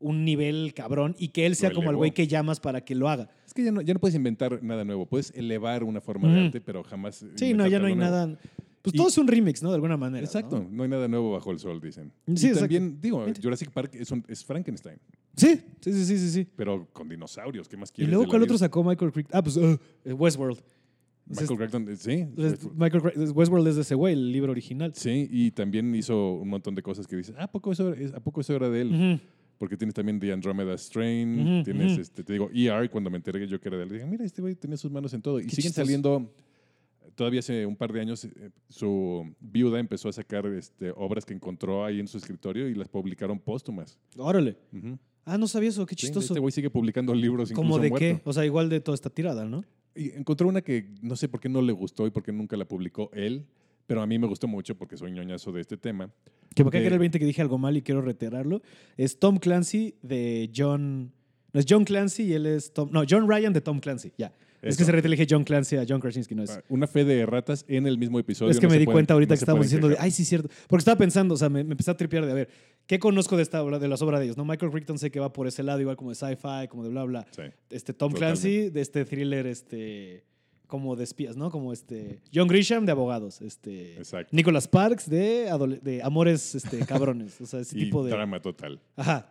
[0.00, 3.08] un nivel cabrón y que él sea como el güey que llamas para que lo
[3.08, 3.28] haga.
[3.46, 5.06] es que ya no, ya no puedes inventar nada nuevo.
[5.06, 7.24] Puedes elevar una forma de arte, pero jamás.
[7.34, 8.10] Sí, no, ya no hay nuevo.
[8.10, 8.38] nada...
[8.80, 9.70] Pues Y- todo es un remix, ¿no?
[9.70, 10.24] De alguna manera.
[10.24, 10.68] Exacto, ¿no?
[10.70, 10.82] ¿no?
[10.84, 12.12] hay nada nuevo bajo el sol, dicen.
[12.36, 14.98] Sí, y también, digo, Jurassic Park es, un- es Frankenstein,
[15.36, 16.28] Sí, sí, sí, sí, sí.
[16.30, 16.46] sí.
[16.56, 17.68] pero con dinosaurios.
[17.68, 18.10] ¿Qué más ¿Y quieres?
[18.10, 19.36] luego de la cuál otro sacó Michael Crichton?
[19.36, 19.76] Ah, pues uh,
[20.14, 20.60] Westworld.
[21.26, 22.26] Michael Crichton, eh, sí.
[22.76, 24.92] Michael Crichton- Westworld es de ese güey, el libro original.
[24.94, 28.14] Sí, y también hizo un montón de cosas que dices, ah, ¿a poco eso, es-
[28.14, 28.88] ¿a poco eso era de él?
[28.94, 29.20] Ujú.
[29.58, 32.00] Porque tienes también The Andromeda Strain, Ujú, tienes, ujú.
[32.00, 34.40] este, te digo, ER, cuando me enteré yo que era de él, dije, mira, este
[34.40, 35.40] güey tenía sus manos en todo.
[35.40, 35.84] Y siguen chistoso.
[35.84, 36.32] saliendo,
[37.16, 41.34] todavía hace un par de años, eh, su viuda empezó a sacar este, obras que
[41.34, 43.98] encontró ahí en su escritorio y las publicaron póstumas.
[44.16, 44.56] Órale.
[44.72, 44.98] Ujú.
[45.24, 46.32] Ah, no sabía eso, qué Sí, chistoso.
[46.34, 47.98] este güey sigue publicando libros ¿Cómo de muerto.
[47.98, 48.20] qué?
[48.24, 49.64] O sea, igual de toda esta tirada, ¿no?
[49.94, 52.56] Y encontró una que no sé por qué no le gustó y por qué nunca
[52.56, 53.44] la publicó él,
[53.88, 56.12] pero a mí me gustó mucho porque soy ñoñazo de este tema.
[56.54, 58.62] Que me cae que De- era el 20 que dije algo mal y quiero reiterarlo.
[58.96, 61.10] Es Tom Clancy de John.
[61.52, 62.90] No es John Clancy y él es Tom.
[62.92, 64.12] No, John Ryan de Tom Clancy.
[64.18, 64.32] Ya.
[64.60, 66.50] Es que se repite, le dije John Clancy a John Krasinski, no es.
[66.50, 68.50] Ah, Una fe de ratas en el mismo episodio.
[68.50, 70.24] Es que no me di pueden- cuenta ahorita no que estábamos diciendo de, ay, sí,
[70.24, 70.48] cierto.
[70.66, 72.48] Porque estaba pensando, o sea, me, me empecé a tripear de, a ver,
[72.86, 74.36] ¿qué conozco de esta obra, de las obras de ellos?
[74.36, 74.44] ¿No?
[74.44, 77.04] Michael Crichton sé que va por ese lado, igual como de sci-fi, como de bla,
[77.04, 77.26] bla.
[77.30, 77.42] Sí.
[77.70, 78.40] Este, Tom Totalmente.
[78.42, 80.24] Clancy, de este thriller, este,
[80.68, 81.50] como de espías, ¿no?
[81.50, 84.28] Como este, John Grisham de abogados, este, Exacto.
[84.36, 85.50] Nicholas Sparks de,
[85.82, 88.10] de amores, este, cabrones, o sea, ese Y tipo de...
[88.12, 88.80] drama total.
[88.94, 89.28] Ajá.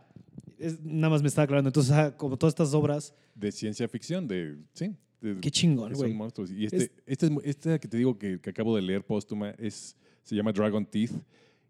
[0.57, 1.69] Es- nada más me estaba aclarando.
[1.69, 4.57] Entonces, ajá, como todas estas obras, De ciencia ficción, de.
[4.73, 4.93] Sí.
[5.21, 6.09] de- qué chingón, güey.
[6.09, 6.51] son monstruos.
[6.51, 9.05] Y este, Es- este, es mu- esta que te digo que, que acabo de leer
[9.05, 11.11] póstuma es, se llama Dragon Teeth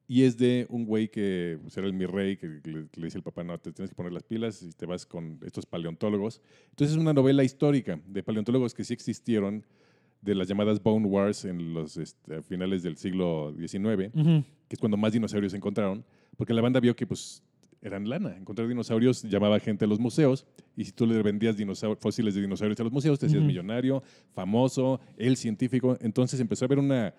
[0.07, 3.23] y es de un güey que pues, era el mi rey, que le, dice el
[3.23, 6.41] papá, no, te tienes que poner las pilas y te vas con estos paleontólogos.
[6.69, 9.65] Entonces es una novela histórica de paleontólogos que sí existieron,
[10.21, 14.79] de las llamadas Bone Wars en los este, a finales del siglo XIX, que es
[14.79, 16.03] cuando más dinosaurios se encontraron,
[16.37, 17.43] porque la banda vio que pues
[17.81, 18.35] eran lana.
[18.35, 20.45] Encontrar dinosaurios llamaba gente a los museos
[20.75, 21.55] y si tú le vendías
[21.99, 24.01] fósiles de dinosaurios a los museos, te hacías millonario,
[24.33, 25.97] famoso, el científico.
[26.01, 27.13] Entonces empezó a haber una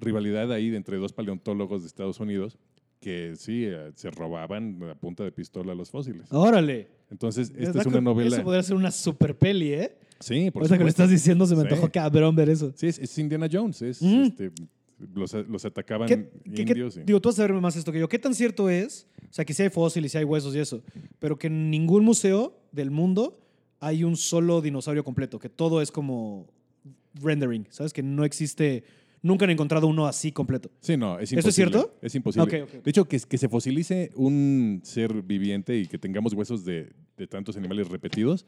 [0.00, 2.58] rivalidad ahí entre dos paleontólogos de Estados Unidos
[3.00, 6.26] que sí, eh, se robaban a punta de pistola los fósiles.
[6.30, 6.88] Órale.
[7.10, 8.36] Entonces, esta ¿Verdad es una novela...
[8.36, 9.96] Eso podría ser una super peli, ¿eh?
[10.18, 11.68] Sí, por Ahorita que lo estás diciendo, se me Sí.
[11.68, 12.72] antojó cabrón ver eso.
[12.76, 13.80] Sí, es, es Indiana Jones.
[13.80, 14.20] Es, Ujú.
[14.24, 14.50] este,
[15.14, 16.98] los, los atacaban ¿Qué- qué- qué- indios.
[16.98, 18.06] y- digo, tú vas a saber más esto que yo.
[18.06, 19.06] ¿Qué tan cierto es?
[19.30, 20.82] O sea, que sí hay fósiles, sí hay huesos y eso,
[21.18, 23.40] pero que en ningún museo del mundo
[23.78, 26.48] hay un solo dinosaurio completo, que todo es como
[27.14, 27.94] rendering, ¿sabes?
[27.94, 28.84] Que no existe,
[29.22, 30.70] nunca han encontrado uno así completo.
[30.80, 31.70] Sí, no, es ¿Eso es imposible.
[31.72, 31.98] cierto?
[32.02, 32.66] Es imposible.
[32.82, 37.26] De hecho, que, que se fosilice un ser viviente y que tengamos huesos de, de
[37.26, 38.46] tantos animales repetidos,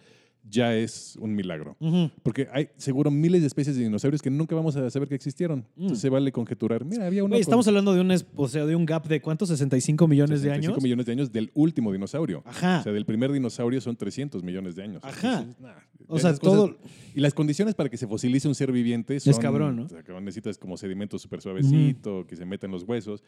[0.49, 1.77] ya es un milagro.
[2.23, 5.67] Porque hay seguro miles de especies de dinosaurios que nunca vamos a saber que existieron.
[5.77, 6.85] Entonces se vale conjeturar.
[6.85, 7.37] Mira, había uno Mm.
[7.37, 10.43] Con estamos hablando de un, es- o sea, de un gap de cuántos, 65 millones
[10.43, 10.83] de 65 años.
[10.83, 12.43] millones de años del último dinosaurio.
[12.45, 12.81] Ajá.
[12.81, 15.03] O sea, del primer dinosaurio son 300 millones de años.
[15.05, 15.39] Ajá.
[15.41, 15.71] Entonces, nah,
[16.09, 16.77] O sea, cosas- todo-
[17.15, 19.35] Y las condiciones para que se fosilice un ser viviente son...
[19.41, 19.83] cabrón, ¿no?
[19.85, 23.23] o sea, que necesitas como sedimento súper suavecito, que se metan los huesos.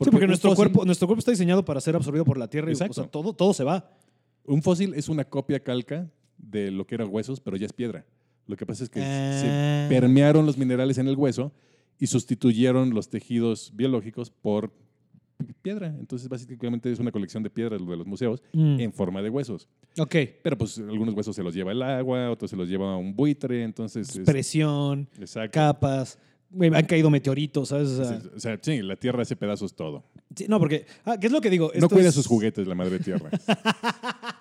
[0.00, 2.68] Sí, porque nuestro, fósil- cuerpo, nuestro cuerpo está diseñado para ser absorbido por la tierra
[2.68, 2.94] y o Exacto.
[2.94, 3.90] sea, todo, todo se va.
[4.46, 6.08] Un fósil es una copia calca
[6.42, 8.04] de lo que eran huesos, pero ya es piedra.
[8.46, 9.38] Lo que pasa es que Ah.
[9.88, 11.52] se permearon los minerales en el hueso
[11.98, 14.72] y sustituyeron los tejidos biológicos por
[15.62, 15.86] piedra.
[15.98, 18.80] Entonces, básicamente es una colección de piedras lo de los museos Mm.
[18.80, 19.68] en forma de huesos.
[19.98, 20.14] Ok.
[20.42, 23.62] Pero pues algunos huesos se los lleva el agua, otros se los lleva un buitre,
[23.62, 24.16] entonces...
[24.16, 25.52] es- Presión, exacto.
[25.54, 26.18] capas.
[26.60, 27.90] han caído meteoritos, ¿sabes?
[27.90, 30.02] O sea, O sea, sí, la Tierra hace pedazos todo.
[30.34, 30.84] sí, no, porque.
[31.04, 31.70] Ah, ¿Qué es lo que digo?
[31.78, 33.30] No cuida es- sus juguetes la madre Tierra.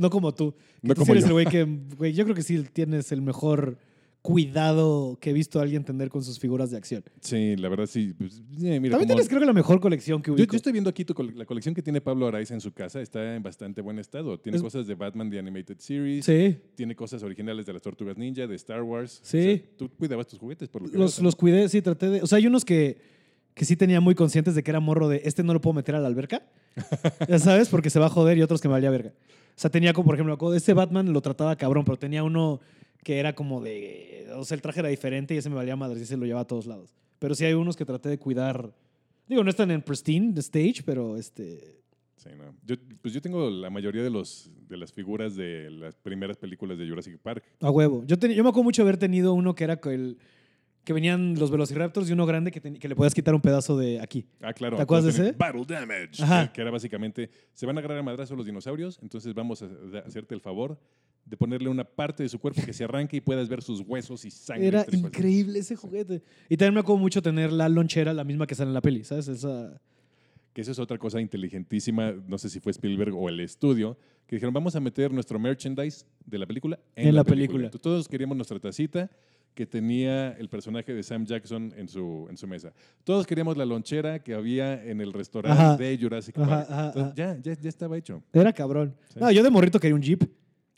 [0.00, 0.54] No como tú.
[0.82, 1.28] No Tú como eres yo.
[1.28, 1.64] el güey que.
[1.96, 3.78] Güey, yo creo que sí tienes el mejor
[4.22, 7.02] cuidado que he visto a alguien tener con sus figuras de acción.
[7.20, 8.14] Sí, la verdad sí.
[8.18, 10.52] pues, mira, También como- tienes, creo que la mejor colección que yo, ubico.
[10.52, 13.00] yo estoy viendo aquí tu cole- la colección que tiene Pablo Araiza en su casa.
[13.00, 14.38] Está en bastante buen estado.
[14.38, 16.24] Tiene Es- cosas de Batman, The Animated Series.
[16.26, 16.56] Sí.
[16.74, 19.20] Tiene cosas originales de las Tortugas Ninja, de Star Wars.
[19.22, 19.38] Sí.
[19.38, 22.22] O sea, tú cuidabas tus juguetes, por lo que Los, los cuidé, sí, traté de.
[22.22, 22.98] O sea, hay unos que,
[23.54, 25.94] que sí tenía muy conscientes de que era morro de este no lo puedo meter
[25.94, 26.42] a la alberca.
[27.28, 29.10] Ya sabes, porque se va a joder y otros que me valía verga.
[29.10, 32.60] O sea, tenía como, por ejemplo, este Batman lo trataba cabrón, pero tenía uno
[33.04, 34.28] que era como de.
[34.36, 36.42] O sea, el traje era diferente y ese me valía madre y ese lo llevaba
[36.42, 36.94] a todos lados.
[37.18, 38.72] Pero sí hay unos que traté de cuidar.
[39.28, 41.78] Digo, no están en pristine the stage, pero este.
[42.16, 42.54] Sí, no.
[42.66, 46.76] Yo, pues yo tengo la mayoría de, los, de las figuras de las primeras películas
[46.78, 47.42] de Jurassic Park.
[47.60, 48.04] A huevo.
[48.06, 50.18] Yo, ten- yo me acuerdo mucho haber tenido uno que era el.
[50.84, 54.00] Que venían los Velociraptors y uno grande que, que le podías quitar un pedazo de
[54.00, 54.26] aquí.
[54.40, 54.76] Ah, claro.
[54.76, 55.32] ¿Te acuerdas de ese?
[55.32, 56.22] Battle Damage.
[56.22, 56.52] Ajá.
[56.52, 59.68] Que, era básicamente, se van a agarrar a madrazo los dinosaurios, entonces vamos a,
[60.06, 60.78] hacerte el favor
[61.26, 64.24] de ponerle una parte de su cuerpo que se arranque y puedas ver sus huesos
[64.24, 64.66] y sangre.
[64.66, 66.22] Era increíble ese juguete.
[66.48, 69.04] Y también me acuerdo mucho tener la lonchera, la misma que sale en la peli,
[69.04, 69.28] ¿sabes?
[69.28, 69.80] Esa...
[70.52, 74.34] Que eso es otra cosa inteligentísima, no sé si fue Spielberg o el estudio, que
[74.34, 77.46] dijeron, vamos a meter nuestro merchandise de la película en, En la, la película.
[77.46, 77.66] película.
[77.66, 79.08] Entonces, todos queríamos nuestra tacita
[79.54, 82.72] que tenía el personaje de Sam Jackson en su, en su mesa.
[83.04, 85.76] Todos queríamos la lonchera que había en el restaurante Ajá.
[85.76, 86.66] de Jurassic Ajá, Park.
[86.70, 87.14] ajá, Entonces.
[87.16, 88.22] Ya, ya, ya estaba hecho.
[88.32, 88.94] Era cabrón.
[89.12, 89.18] Sí.
[89.20, 90.22] No, yo de morrito quería un Jeep.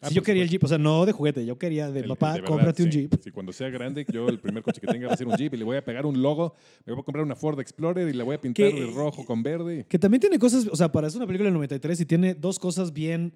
[0.04, 0.48] Ah, Si yo por quería el.
[0.48, 2.90] Jeep, o sea, no de juguete, yo quería de El- papá, de verdad, cómprate un
[2.90, 2.98] sí.
[3.02, 3.14] Jeep.
[3.22, 5.54] Sí, cuando sea grande, yo el primer coche que tenga va a ser un Jeep
[5.54, 6.56] y le voy a pegar un logo.
[6.84, 8.80] Me voy a comprar una Ford Explorer y la voy a pintar ¿Qué?
[8.80, 9.86] de rojo con verde.
[9.88, 12.58] Que también tiene cosas, o sea, para es una película del 93 y tiene dos
[12.58, 13.32] cosas bien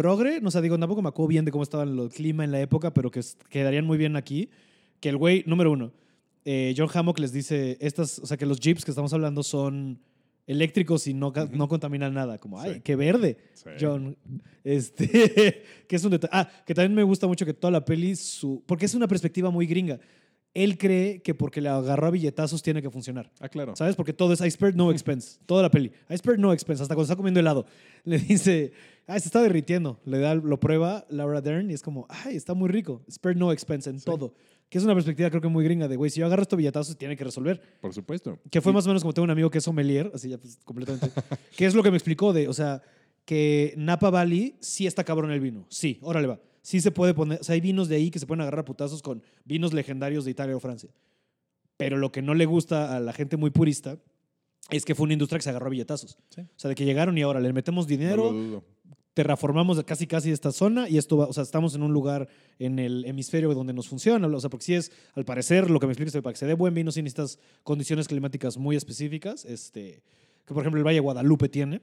[0.00, 0.40] progre.
[0.40, 2.92] No sé, digo, tampoco me acuerdo bien de cómo estaba el clima en la época,
[2.92, 4.50] pero que quedarían muy bien aquí.
[5.00, 5.92] Que el güey, número uno,
[6.44, 9.98] eh, John Hammock les dice, estas, o sea, que los Jeeps que estamos hablando son
[10.46, 11.56] eléctricos y no, ca- Ujú.
[11.56, 12.38] no contaminan nada.
[12.38, 12.80] Como, ay, Sí.
[12.84, 13.36] qué verde.
[13.54, 13.70] Sí.
[13.80, 14.16] John.
[14.62, 15.06] Este,
[15.88, 16.30] que es un detalle.
[16.32, 19.50] Ah, que también me gusta mucho que toda la peli, su, porque es una perspectiva
[19.50, 19.98] muy gringa.
[20.56, 23.30] Él cree que porque le agarró a billetazos tiene que funcionar.
[23.40, 23.76] Ah, claro.
[23.76, 23.94] ¿Sabes?
[23.94, 25.38] Porque todo es I spared no expense.
[25.44, 25.92] Toda la peli.
[26.08, 26.82] I spared no expense.
[26.82, 27.66] Hasta cuando está comiendo helado.
[28.04, 28.72] Le dice,
[29.06, 30.00] ay, se está derritiendo.
[30.06, 33.02] Le da, lo prueba Laura Dern y es como, ay, está muy rico.
[33.10, 34.06] Spared no expense en Sí.
[34.06, 34.32] todo.
[34.70, 36.96] Que es una perspectiva creo que muy gringa de, güey, si yo agarro estos billetazos,
[36.96, 37.60] tiene que resolver.
[37.80, 38.38] Por supuesto.
[38.50, 40.58] Que fue más o menos como tengo un amigo que es sommelier, así ya pues
[40.64, 41.10] completamente.
[41.56, 42.82] que es lo que me explicó de, o sea,
[43.24, 45.66] que Napa Valley sí está cabrón el vino.
[45.68, 46.40] Sí, órale va.
[46.66, 48.64] Sí se puede poner, o sea, hay vinos de ahí que se pueden agarrar a
[48.64, 50.90] putazos con vinos legendarios de Italia o Francia.
[51.76, 53.98] Pero lo que no le gusta a la gente muy purista
[54.70, 56.18] es que fue una industria que se agarró a billetazos.
[56.28, 56.40] Sí.
[56.40, 58.64] O sea, de que llegaron y ahora le metemos No dinero,
[59.14, 62.26] terraformamos casi casi esta zona y esto va, o sea, estamos en un lugar
[62.58, 65.86] en el hemisferio donde nos funciona, o sea, porque si es, al parecer, lo que
[65.86, 70.02] me explicas, para que se dé buen vino, sí necesitas condiciones climáticas muy específicas, este,
[70.44, 71.80] que por ejemplo el Valle de Guadalupe tiene.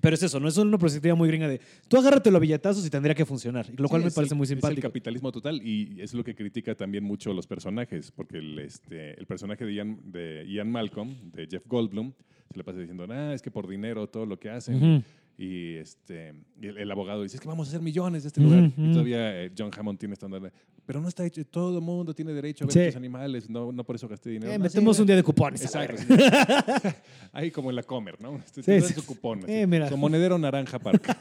[0.00, 2.90] Pero es eso, no es una perspectiva muy gringa de tú agárratelo a billetazos y
[2.90, 4.82] tendría que funcionar, lo cual Sí, me parece el- muy Es el simpático.
[4.82, 9.26] capitalismo total y es lo que critica también mucho los personajes, porque el, este, el
[9.26, 12.12] personaje de Ian, de Ian Malcolm, de Jeff Goldblum,
[12.50, 14.76] se le pasa diciendo, ah, es que por dinero todo lo que hacen.
[14.76, 15.02] Ujú.
[15.38, 18.40] Y, este, y el, el abogado dice, es que vamos a hacer millones de este
[18.40, 18.70] lugar.
[18.76, 20.52] Y todavía eh, John Hammond tiene de,
[20.86, 22.80] pero no está hecho, todo el mundo tiene derecho a ver Sí.
[22.80, 24.52] estos animales, no, no por eso gasté dinero.
[24.52, 25.60] Eh, No, metemos un día de cupones.
[25.62, 26.00] Exacto.
[27.32, 28.40] Ahí como en la Comer, ¿no?
[28.54, 28.94] Te, Sí, te dan sí.
[28.94, 29.40] su cupón.
[29.44, 29.52] así.
[29.52, 29.88] Eh, mira.
[29.90, 31.06] Su monedero naranja park.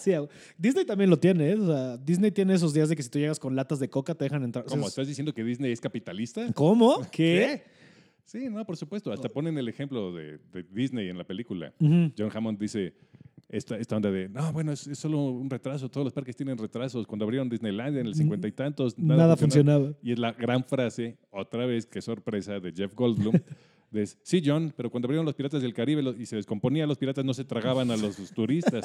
[0.00, 0.10] Sí,
[0.58, 1.54] Disney también lo tiene, ¿eh?
[1.54, 4.12] O sea, Disney tiene esos días de que si tú llegas con latas de coca
[4.14, 4.64] te dejan entrar.
[4.64, 4.82] ¿Cómo?
[4.82, 6.52] es- ¿Estás diciendo que Disney es capitalista?
[6.52, 7.00] ¿Cómo?
[7.12, 7.62] ¿Qué?
[8.32, 9.12] Sí, no, por supuesto.
[9.12, 11.74] Hasta ponen el ejemplo de, de Disney en la película.
[11.78, 12.94] John Hammond dice
[13.50, 16.56] esta, esta onda de, no, bueno, es, es solo un retraso, todos los parques tienen
[16.56, 17.06] retrasos.
[17.06, 19.80] Cuando abrieron Disneyland en el cincuenta y tantos, nada, Nada, funcionaba.
[19.80, 19.98] funcionaba.
[20.02, 23.34] Y es la gran frase, otra vez, qué sorpresa, de Jeff Goldblum.
[23.90, 27.26] de, sí, John, pero cuando abrieron los Piratas del Caribe y se descomponía, los piratas
[27.26, 28.82] no se tragaban a los turistas.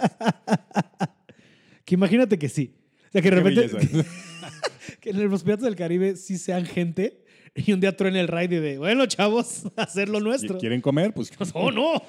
[1.86, 2.76] Que imagínate que sí.
[3.08, 3.70] O sea, que de repente
[5.00, 7.24] que en los Piratas del Caribe sí sean gente
[7.66, 10.58] y un día truene el raid y de, bueno, chavos, hacer lo nuestro.
[10.60, 11.14] ¿Quieren comer?
[11.14, 12.02] Pues ¡Oh, no!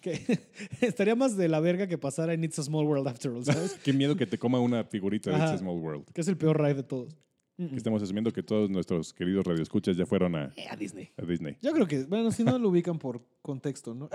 [0.00, 0.38] Que
[0.80, 3.78] estaría más de la verga que pasara en It's a Small World After All, ¿sabes?
[3.84, 5.44] qué miedo que te coma una figurita de Ajá.
[5.46, 6.04] It's a Small World.
[6.14, 7.14] que es el peor raid de todos.
[7.58, 11.10] Que estamos asumiendo que todos nuestros queridos radioescuchas ya fueron a, Eh, a Disney.
[11.18, 11.58] a Disney.
[11.60, 14.08] Yo creo que, bueno, si no lo ubican por contexto, ¿no?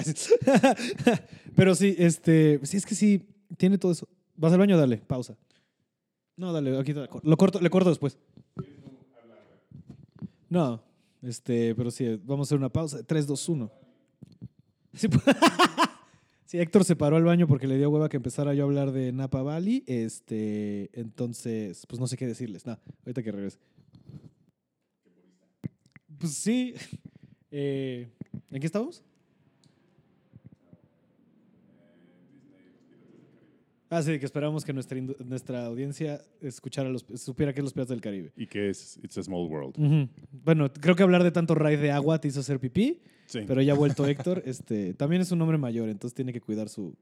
[1.55, 3.21] Pero sí, este, sí, es que sí,
[3.57, 4.07] tiene todo eso.
[4.35, 5.37] Vas al baño, dale, pausa.
[6.37, 8.17] No, dale, aquí te- lo corto, le corto después.
[10.49, 10.83] No,
[11.21, 13.03] este, pero sí, vamos a hacer una pausa.
[13.03, 13.71] 3, 2, 1.
[16.45, 18.91] Sí, Héctor se paró al baño porque le dio hueva que empezara yo a hablar
[18.91, 19.83] de Napa Valley.
[19.87, 22.67] Este, entonces, pues no sé qué decirles.
[22.67, 23.59] Nada, ahorita que regrese.
[26.17, 26.73] Pues sí.
[27.57, 28.09] Eh,
[28.51, 29.01] ¿En qué estamos?
[33.89, 37.89] Ah, sí, que esperamos que nuestra, nuestra audiencia escuchara los, supiera que es los Piratas
[37.89, 38.31] del Caribe.
[38.35, 40.09] Y que es It's a Small World.
[40.31, 43.39] Bueno, creo que hablar de tanto raid de agua te hizo hacer pipí, Sí.
[43.47, 44.41] pero ya ha vuelto Héctor.
[44.45, 46.95] Este, también es un hombre mayor, entonces tiene que cuidar su...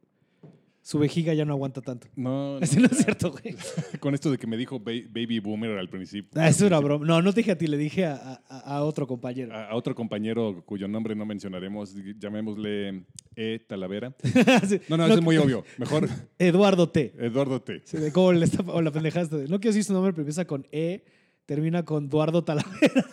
[0.86, 2.08] Su vejiga ya no aguanta tanto.
[2.18, 3.56] no, no, Ese no es cierto, güey.
[4.02, 6.30] Con esto de que me dijo ba- Baby Boomer al principio.
[6.36, 7.06] Ah, eso era broma.
[7.06, 9.54] No, no te dije a ti, le dije a, a- a otro compañero.
[9.56, 13.06] A, a otro compañero cuyo nombre no mencionaremos, llamémosle
[13.36, 13.60] E.
[13.66, 14.14] Talavera.
[14.68, 14.82] Sí.
[14.90, 15.64] No, no, eso es muy obvio.
[15.78, 17.14] Mejor Eduardo T.
[17.18, 17.82] Eduardo T.
[17.86, 19.38] Sí, de cómo le está, o la pendejaste.
[19.48, 21.06] No quiero decir su nombre, pero empieza con E,
[21.46, 23.06] termina con Eduardo Talavera.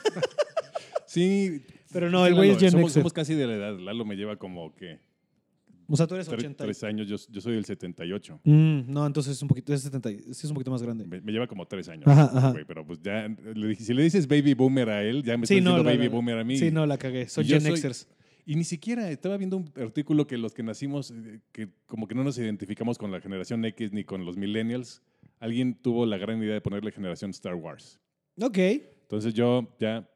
[1.06, 1.64] Sí.
[1.92, 3.78] Pero no, el güey es Gen somos, somos casi de la edad.
[3.78, 4.98] Lalo me lleva como que
[5.92, 6.64] O sea, tú eres tre- 80.
[6.64, 7.08] tres años.
[7.08, 8.40] Yo, yo soy del 78.
[8.44, 11.04] Mm, no, entonces es un poquito, es 70, sí es un poquito más grande.
[11.06, 12.06] Me, me lleva como tres años.
[12.06, 12.52] Ajá, ajá.
[12.52, 15.46] güey, pero pues ya, le dije, si le dices Baby Boomer a él, ya me
[15.46, 16.56] Sí, está no, diciendo la- Baby la- Boomer a mí.
[16.56, 17.28] Sí, no, la cagué.
[17.28, 18.08] Soy Gen Xers.
[18.46, 22.14] Y ni siquiera estaba viendo un artículo que los que nacimos, eh, que como que
[22.14, 25.02] no nos identificamos con la generación X ni con los millennials,
[25.38, 28.00] alguien tuvo la gran idea de ponerle generación Star Wars.
[28.40, 28.58] Ok,
[29.02, 30.08] Entonces yo ya,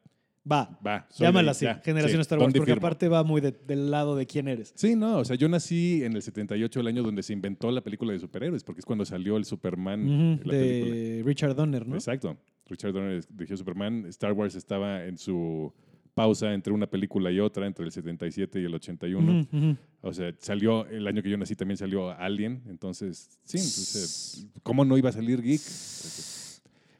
[0.49, 0.77] va.
[0.85, 1.07] va.
[1.17, 2.85] Llámala así, ya, Generación sí, Star Wars, ¿dónde porque firmo?
[2.87, 4.73] aparte va muy de- del lado de quién eres.
[4.75, 7.81] Sí, no, o sea, yo nací en el 78, el año donde se inventó la
[7.81, 10.01] película de superhéroes, porque es cuando salió el Superman.
[10.37, 10.95] Ujú, la película.
[10.95, 11.95] de Richard Donner, ¿no?
[11.95, 12.37] Exacto.
[12.67, 14.05] Richard Donner dirigió Superman.
[14.07, 15.71] Star Wars estaba en su
[16.13, 19.41] pausa entre una película y otra, entre el 77 y el 81.
[19.41, 19.77] Ujú, ujú.
[20.01, 22.61] O sea, salió, el año que yo nací también salió Alien.
[22.69, 25.59] Entonces, sí, entonces, ¿cómo no iba a salir Geek?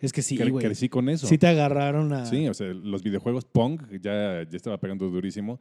[0.02, 0.66] Es que sí, güey.
[0.66, 1.26] crecí con eso.
[1.28, 2.26] Sí te agarraron a...
[2.26, 5.60] Sí, o sea, los videojuegos Pong ya, ya estaba pegando durísimo.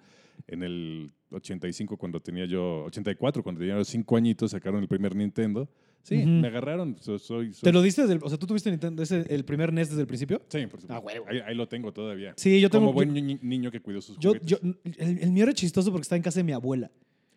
[0.49, 5.15] En el 85, cuando tenía yo, 84, cuando tenía yo cinco añitos, sacaron el primer
[5.15, 5.69] Nintendo.
[6.03, 6.27] Sí, Ujú.
[6.29, 6.97] me agarraron.
[7.01, 9.45] So- soy, soy- ¿Te lo diste desde el, O sea, ¿tú tuviste Nintendo, ese, el
[9.45, 10.43] primer NES desde el principio?
[10.49, 10.93] Sí, por supuesto.
[10.95, 11.25] Ah, huevo.
[11.29, 12.35] Ahí, ahí lo tengo todavía.
[12.37, 12.87] Sí, yo tengo...
[12.87, 14.49] Como buen yo- ni- niño que cuidó sus Yo, juguetes.
[14.49, 14.59] yo,
[14.99, 16.91] el, el mío era chistoso porque estaba en casa de mi abuela.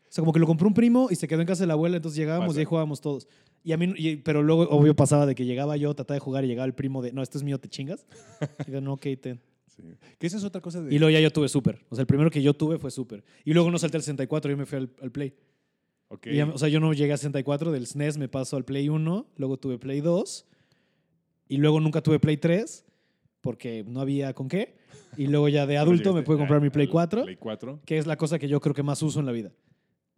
[0.09, 1.73] O sea, como que lo compró un primo y se quedó en casa de la
[1.73, 2.59] abuela, entonces llegábamos Pasa.
[2.59, 3.27] y ahí jugábamos todos.
[3.63, 6.45] Y a mí, y- pero luego, obvio, pasaba de que llegaba yo, trataba de jugar
[6.45, 8.05] y llegaba el primo de, no, este es mío, te chingas.
[8.67, 9.41] Y yo, no, ok, ten.
[9.67, 9.83] Sí.
[10.17, 10.93] Que esa es otra cosa de...
[10.95, 11.85] Y luego ya yo tuve Super.
[11.89, 13.23] O sea, el primero que yo tuve fue Super.
[13.45, 15.35] Y luego no salté al 64, yo me fui al, al Play.
[16.07, 16.27] Ok.
[16.27, 18.87] Y ya- o sea, yo no llegué a 64, del SNES me paso al Play
[18.89, 20.45] 1, luego tuve Play 2,
[21.49, 22.85] y luego nunca tuve Play 3,
[23.41, 24.77] porque no había con qué.
[25.17, 27.79] Y luego ya de adulto me llegaste pude comprar mi Play al 4, Play 4.
[27.85, 29.51] que es la cosa que yo creo que más uso en la vida.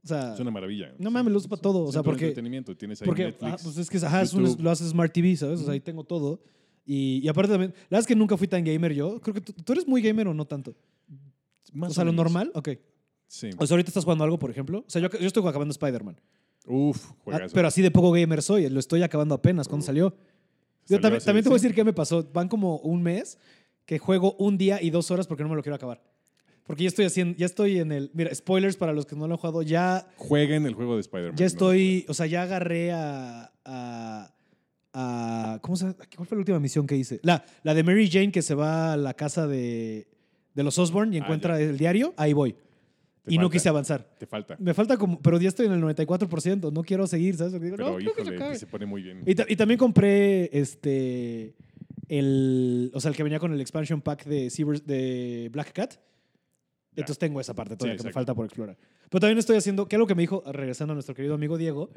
[0.03, 0.93] O sea, Es una maravilla.
[0.97, 2.75] No mames, lo uso para todo, o sea, porque- entretenimiento.
[2.75, 3.51] Tienes ahí porque Netflix.
[3.53, 5.59] ah, pues es que ajá, es un- lo haces Smart TV, ¿sabes?
[5.59, 6.41] O sea, ahí tengo todo.
[6.85, 9.19] Y, y aparte también, la verdad es que nunca fui tan gamer yo.
[9.21, 10.75] Creo que tú, ¿tú eres muy gamer o no tanto.
[11.73, 12.25] Más o sea, lo menos.
[12.25, 12.69] normal, ok.
[13.27, 13.49] Sí.
[13.59, 14.79] O sea, ahorita estás jugando algo, por ejemplo.
[14.79, 16.19] O sea, yo, yo estoy acabando Spider-Man.
[16.65, 17.53] Uf, Ah, juegazo.
[17.53, 18.69] pero así de poco gamer soy.
[18.69, 19.67] Lo estoy acabando apenas.
[19.67, 20.09] ¿Cuándo salió?
[20.09, 20.15] Yo
[20.95, 22.27] Salió también, también te voy a decir qué me pasó.
[22.33, 23.37] Van como un mes
[23.85, 26.01] que juego un día y dos horas porque no me lo quiero acabar.
[26.69, 28.11] Porque ya estoy haciendo, ya estoy en el.
[28.13, 29.63] Mira, spoilers para los que no lo han jugado.
[29.63, 31.35] Ya, Jueguen el juego de Spider-Man.
[31.35, 32.05] ya no estoy.
[32.07, 33.51] O sea, ya agarré a.
[33.65, 34.31] a,
[34.93, 35.95] a- ¿Cómo se?
[36.15, 37.19] ¿Cuál fue la última misión que hice?
[37.23, 40.07] La, la de Mary Jane que se va a la casa de,
[40.53, 42.13] de los Osborne y Ah, encuentra el diario.
[42.17, 42.53] Ahí voy.
[43.23, 44.07] Te y no quise avanzar.
[44.19, 44.55] Te falta.
[44.59, 45.19] Me falta como.
[45.21, 46.71] Pero ya estoy en el 94%.
[46.71, 47.53] No quiero seguir, ¿sabes?
[47.59, 48.13] Digo, Pero no,
[48.51, 49.23] que se pone muy bien.
[49.25, 51.55] Y, ta- y también compré este
[52.07, 55.95] el o sea el que venía con el expansion pack de Cyber- de Black Cat.
[57.01, 58.77] Entonces tengo esa parte todavía que me falta por explorar.
[59.09, 61.89] Pero también estoy haciendo, que algo que me dijo, regresando a nuestro querido amigo Diego,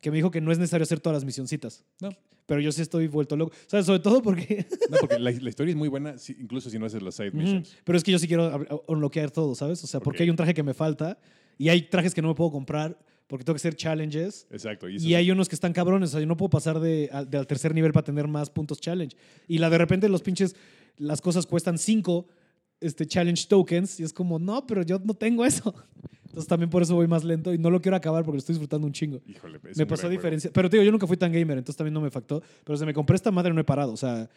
[0.00, 1.84] que me dijo que no es necesario hacer todas las misioncitas.
[2.00, 2.10] No.
[2.46, 3.52] Pero yo sí estoy vuelto loco.
[3.54, 4.66] O sea, sobre todo porque...
[4.90, 7.30] No, porque la, la historia es muy buena, si- incluso si no haces las side
[7.32, 7.76] missions.
[7.84, 9.82] Pero es que yo sí quiero unlockear todo, ¿sabes?
[9.84, 10.20] O sea, porque Ok.
[10.22, 11.18] hay un traje que me falta
[11.56, 12.98] y hay trajes que no me puedo comprar
[13.28, 14.46] porque tengo que hacer challenges.
[14.50, 14.88] Exacto.
[14.88, 17.38] Y, Y hay unos que están cabrones, o sea, yo no puedo pasar de, de
[17.38, 19.16] al tercer nivel para tener más puntos challenge.
[19.46, 20.56] Y la de repente los pinches,
[20.98, 22.26] las cosas cuestan cinco
[22.82, 25.74] este, challenge tokens y es como, no, pero yo no tengo eso.
[26.24, 28.54] Entonces también por eso voy más lento y no lo quiero acabar porque lo estoy
[28.54, 29.20] disfrutando un chingo.
[29.26, 30.50] Híjole, es me un pasó diferencia.
[30.52, 32.42] Pero te digo, yo nunca fui tan gamer, entonces también no me factó.
[32.64, 33.92] Pero se me compré esta madre no he parado.
[33.92, 34.30] O sea,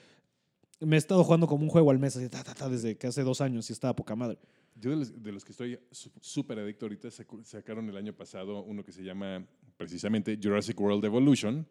[0.81, 3.07] me he estado jugando como un juego al mes, así, ta, ta, ta, desde que
[3.07, 4.37] hace dos años y estaba poca madre.
[4.77, 7.09] Yo de los, de los que estoy súper adicto ahorita,
[7.43, 9.45] sacaron el año pasado uno que se llama
[9.77, 11.65] precisamente Jurassic World Evolution,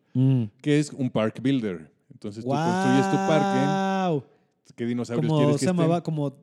[0.62, 1.92] que es un park builder.
[2.10, 4.24] Entonces tú construyes tu parque, ¡Wow!
[4.74, 5.76] qué dinosaurios Como quieres se que estén.
[5.76, 6.34] llamaba, como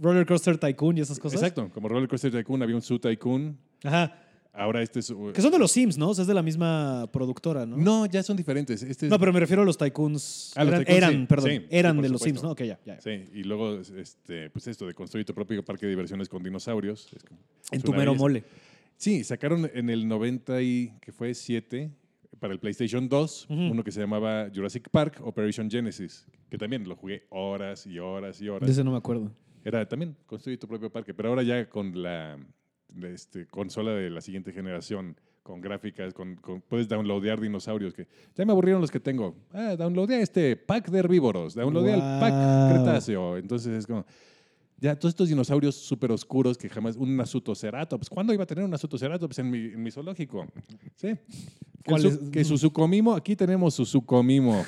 [0.00, 1.40] Roller Coaster Tycoon y esas cosas.
[1.42, 4.24] Exacto, como Roller Coaster Tycoon, había un Zoo Tycoon, Ajá.
[4.50, 5.14] Ahora este es...
[5.34, 6.08] Que son de los Sims, ¿no?
[6.08, 7.76] O sea, es de la misma productora, ¿no?
[7.76, 8.82] No, ya son diferentes.
[8.82, 10.52] Este es- No, pero me refiero a los Tycoons.
[10.56, 11.26] Ah, los eran, Tycoons, eran, sí.
[11.28, 12.20] perdón, Sí, eran de los.
[12.22, 12.50] Sims, ¿no?
[12.52, 13.00] Ok, ya, ya.
[13.00, 17.06] Sí, y luego, este, pues esto de construir tu propio parque de diversiones con dinosaurios.
[17.14, 17.38] es como-
[17.70, 18.18] En tu mero belleza.
[18.20, 18.44] mole.
[18.96, 21.92] Sí, sacaron en el 90 y, que fue 7,
[22.40, 23.54] para el PlayStation 2, Ujú.
[23.60, 28.40] uno que se llamaba Jurassic Park Operation Genesis, que también lo jugué horas y horas
[28.42, 28.66] y horas.
[28.66, 29.30] De ese no me acuerdo.
[29.68, 32.38] Era también construir tu propio parque, pero ahora ya con la
[33.02, 38.44] este, consola de la siguiente generación, con gráficas, con, con- puedes downloadear dinosaurios, que ya
[38.46, 39.34] me aburrieron los que tengo.
[39.52, 42.82] Ah, downloadea este pack de herbívoros, downloadea el pack Wow.
[42.84, 43.36] Cretáceo.
[43.36, 44.06] Entonces es como,
[44.78, 48.70] ya todos estos dinosaurios súper oscuros que jamás, un Nasutoceratops, ¿cuándo iba a tener un
[48.70, 50.46] Nasutoceratops en mi, en mi zoológico?
[50.94, 51.08] Sí.
[51.82, 52.18] Que, ¿Cuál su, es?
[52.30, 54.64] que Susukomimo, aquí tenemos Susukomimo.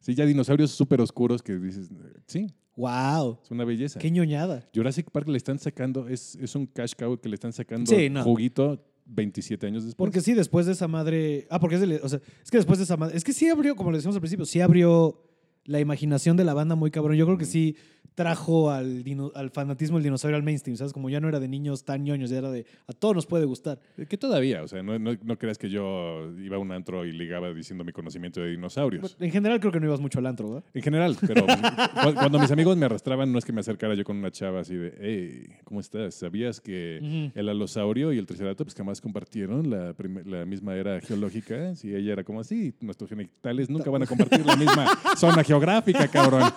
[0.00, 1.88] Sí, ya dinosaurios súper oscuros que dices,
[2.26, 3.38] sí, ¡Wow!
[3.44, 3.98] es una belleza.
[3.98, 4.68] ¡Qué ñoñada!
[4.74, 8.08] Jurassic Park le están sacando, es, es un cash cow que le están sacando Sí,
[8.08, 8.22] no.
[8.24, 9.96] juguito 27 años después.
[10.06, 11.46] Porque sí, después de esa madre.
[11.50, 13.16] Ah, porque es, de- o sea, es que después de esa madre.
[13.16, 15.20] Es que sí abrió, como le decíamos al principio, sí abrió
[15.64, 17.16] la imaginación de la banda muy cabrón.
[17.16, 17.76] Yo creo que sí
[18.14, 20.92] trajo al, dino- al fanatismo del dinosaurio al mainstream, ¿sabes?
[20.92, 23.46] Como ya no era de niños tan ñoños, ya era de a todos nos puede
[23.46, 23.80] gustar.
[23.96, 27.06] Eh, Que todavía, o sea, no, no, no creas que yo iba a un antro
[27.06, 29.16] y ligaba diciendo mi conocimiento de dinosaurios.
[29.18, 30.64] En general creo que no ibas mucho al antro, ¿verdad?
[30.74, 34.04] En general, pero cu- cuando mis amigos me arrastraban, no es que me acercara yo
[34.04, 36.14] con una chava así de, hey, ¿cómo estás?
[36.14, 39.94] ¿Sabías que el alosaurio y el triceratops jamás compartieron la,
[40.26, 41.74] la misma era geológica?
[41.76, 44.86] Si ella era como así, nuestros genitales nunca van a compartir la misma
[45.16, 46.52] zona geográfica, cabrón.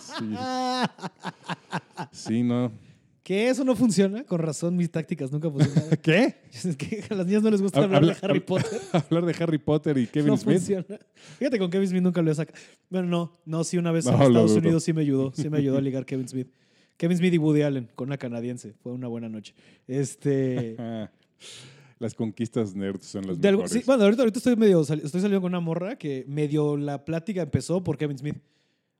[0.00, 0.34] Sí,
[2.12, 2.72] sí, no.
[3.22, 5.96] Que eso no funciona, con razón mis tácticas nunca funcionan.
[6.02, 6.36] ¿Qué?
[6.52, 8.80] es que a las niñas no les gusta Hab- hablar habla- de Harry Potter.
[8.92, 10.58] Hablar de Harry Potter y Kevin no Smith.
[10.58, 10.84] funciona.
[11.38, 12.56] Fíjate, con Kevin Smith nunca lo he sacado.
[12.88, 14.60] Bueno, no, no, sí, una vez No, en Estados dudo.
[14.60, 15.32] Unidos sí me ayudó.
[15.34, 16.48] Sí me ayudó a ligar Kevin Smith.
[16.96, 18.74] Kevin Smith y Woody Allen con una canadiense.
[18.82, 19.54] Fue una buena noche.
[19.88, 20.76] Este.
[21.98, 23.82] Las conquistas nerds son las de algo- mejores.
[23.82, 27.42] sí, bueno, ahorita, ahorita estoy medio estoy saliendo con una morra que medio la plática
[27.42, 28.36] empezó por Kevin Smith.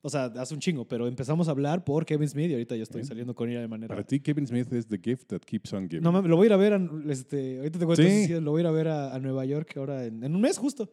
[0.03, 2.85] O sea, hace un chingo, pero empezamos a hablar por Kevin Smith y ahorita ya
[2.85, 3.09] estoy Bien.
[3.09, 3.89] saliendo con ella de manera.
[3.89, 6.03] Para ti, Kevin Smith es the gift that keeps on giving.
[6.05, 8.53] No mames, lo voy a ir a ver, a, este, ahorita te cuento, sí, lo
[8.53, 10.89] voy a ir a ver a, a Nueva York ahora en, en un mes justo.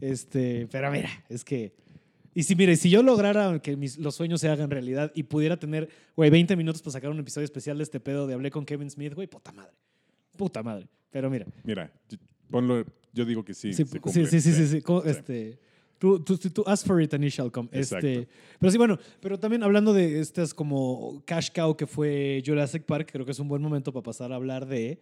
[0.00, 1.74] Este, pero mira, es que...
[2.34, 5.58] Y si, mire, si yo lograra que mis, los sueños se hagan realidad y pudiera
[5.58, 8.66] tener, güey, 20 minutos para sacar un episodio especial de este pedo de Hablé con
[8.66, 9.72] Kevin Smith, güey, puta madre.
[10.36, 10.86] Puta madre.
[11.10, 11.46] Pero mira.
[11.64, 11.92] Mira,
[12.50, 13.72] ponlo, yo digo que sí.
[13.72, 14.26] Sí, se sí, cumple.
[14.26, 15.08] sí, sí, sí, sí, co- Sí.
[15.10, 15.58] Este,
[15.98, 17.68] tú, tú, tú, ask for it and it shall come.
[17.72, 18.06] Exacto.
[18.06, 18.28] Este,
[18.60, 23.08] pero sí, bueno, pero también hablando de estas como cash cow que fue Jurassic Park,
[23.12, 25.00] creo que es un buen momento para pasar a hablar de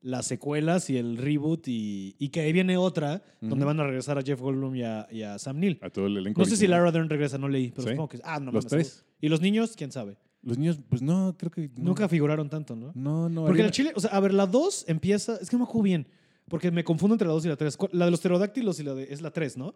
[0.00, 3.66] las secuelas y el reboot y, y que ahí viene otra donde Ujú.
[3.66, 5.78] van a regresar a Jeff Goldblum y a, y a Sam Neill.
[5.82, 6.40] A todo el elenco.
[6.40, 6.78] No sé si original.
[6.82, 7.88] Lara Dern regresa, no leí, pero Sí.
[7.90, 8.86] supongo que ah, no Los tres.
[8.88, 9.08] seguro.
[9.20, 10.16] Y los niños, quién sabe.
[10.42, 11.68] Los niños, pues no, creo que.
[11.76, 11.84] no.
[11.86, 12.92] Nunca figuraron tanto, ¿no?
[12.94, 13.44] No, no.
[13.46, 15.82] Porque la Chile, o sea, a ver, la 2 empieza, es que no me acuerdo
[15.82, 16.06] bien,
[16.48, 17.76] porque me confundo entre la 2 y la 3.
[17.92, 19.74] La de los pterodáctilos y la de, es la 3, ¿no?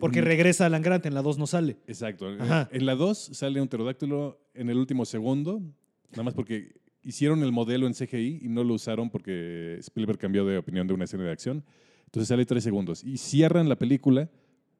[0.00, 0.24] Porque Mm.
[0.24, 1.76] regresa Alan Grant, en la 2 no sale.
[1.86, 2.28] Exacto.
[2.38, 2.68] Ajá.
[2.72, 5.60] En la 2 sale un pterodáctilo en el último segundo,
[6.10, 10.44] nada más porque hicieron el modelo en CGI y no lo usaron porque Spielberg cambió
[10.44, 11.64] de opinión de una escena de acción.
[12.04, 13.02] Entonces sale tres segundos.
[13.04, 14.28] Y cierran la película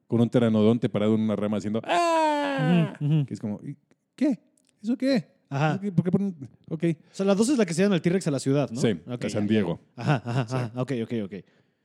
[0.07, 2.95] con un pteranodonte parado en una rama haciendo ¡Ah!
[2.99, 3.75] Que es como, ¿y
[4.15, 4.39] ¿qué?
[4.81, 5.25] ¿Eso qué?
[5.49, 5.79] Ajá.
[5.81, 6.35] ¿Por qué ponen?
[6.69, 6.83] Ok.
[7.11, 8.79] O sea, la 2 es la que se llevan al T-Rex a la ciudad, ¿no?
[8.79, 9.47] Sí, Ok, a San.
[9.47, 9.79] Diego.
[9.95, 10.55] Ajá, ajá, Sí.
[10.55, 10.81] ajá.
[10.81, 11.33] Ok, ok, ok.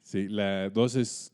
[0.03, 1.33] Sí, la 2 es...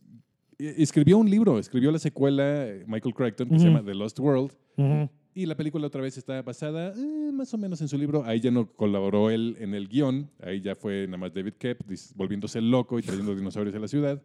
[0.58, 4.18] e- Escribió un libro, escribió la secuela eh, Michael Crichton que se llama The Lost
[4.20, 4.52] World.
[4.76, 5.10] Ujú.
[5.34, 8.24] Y la película otra vez está basada eh, más o menos en su libro.
[8.24, 10.30] Ahí ya no colaboró él en el guion.
[10.40, 11.80] Ahí ya fue nada más David Kep
[12.14, 14.22] volviéndose loco y trayendo dinosaurios a la ciudad.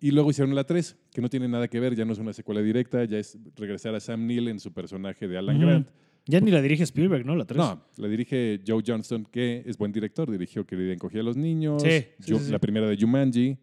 [0.00, 2.32] Y luego hicieron la 3, que no tiene nada que ver, ya no es una
[2.32, 5.58] secuela directa, ya es regresar a Sam Neill en su personaje de Alan.
[5.60, 5.88] Grant.
[6.28, 7.34] Ya ni la dirige Spielberg, ¿no?
[7.34, 7.56] La 3.
[7.58, 10.30] No, la dirige Joe Johnston, que es buen director.
[10.30, 11.82] Dirigió Querida encogía a los niños.
[11.82, 12.52] Sí, sí, sí.
[12.52, 13.56] La primera de Jumanji.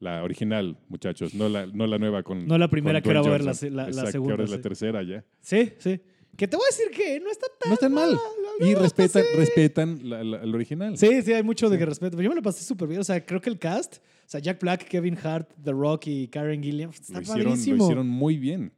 [0.00, 2.46] La original, muchachos, no la, no la nueva con.
[2.46, 4.32] No la primera que ahora voy a ver la se- la- la Exacto, que segunda,
[4.34, 4.56] ahora es sí.
[4.56, 5.24] la tercera ya.
[5.40, 6.00] Sí, sí.
[6.36, 7.70] Que te voy a decir que no está tan.
[7.70, 8.10] No están mal.
[8.12, 10.98] la- Y la- respetan, respetan la, la- el original.
[10.98, 12.16] Sí, sí, hay mucho de que respeto.
[12.18, 13.00] Pero yo me lo pasé súper bien.
[13.00, 16.28] O sea, creo que el cast, o sea, Jack Black, Kevin Hart, The Rock y
[16.28, 17.84] Karen Gilliam, está lo, hicieron, lo padrísimo.
[17.84, 18.72] hicieron muy bien.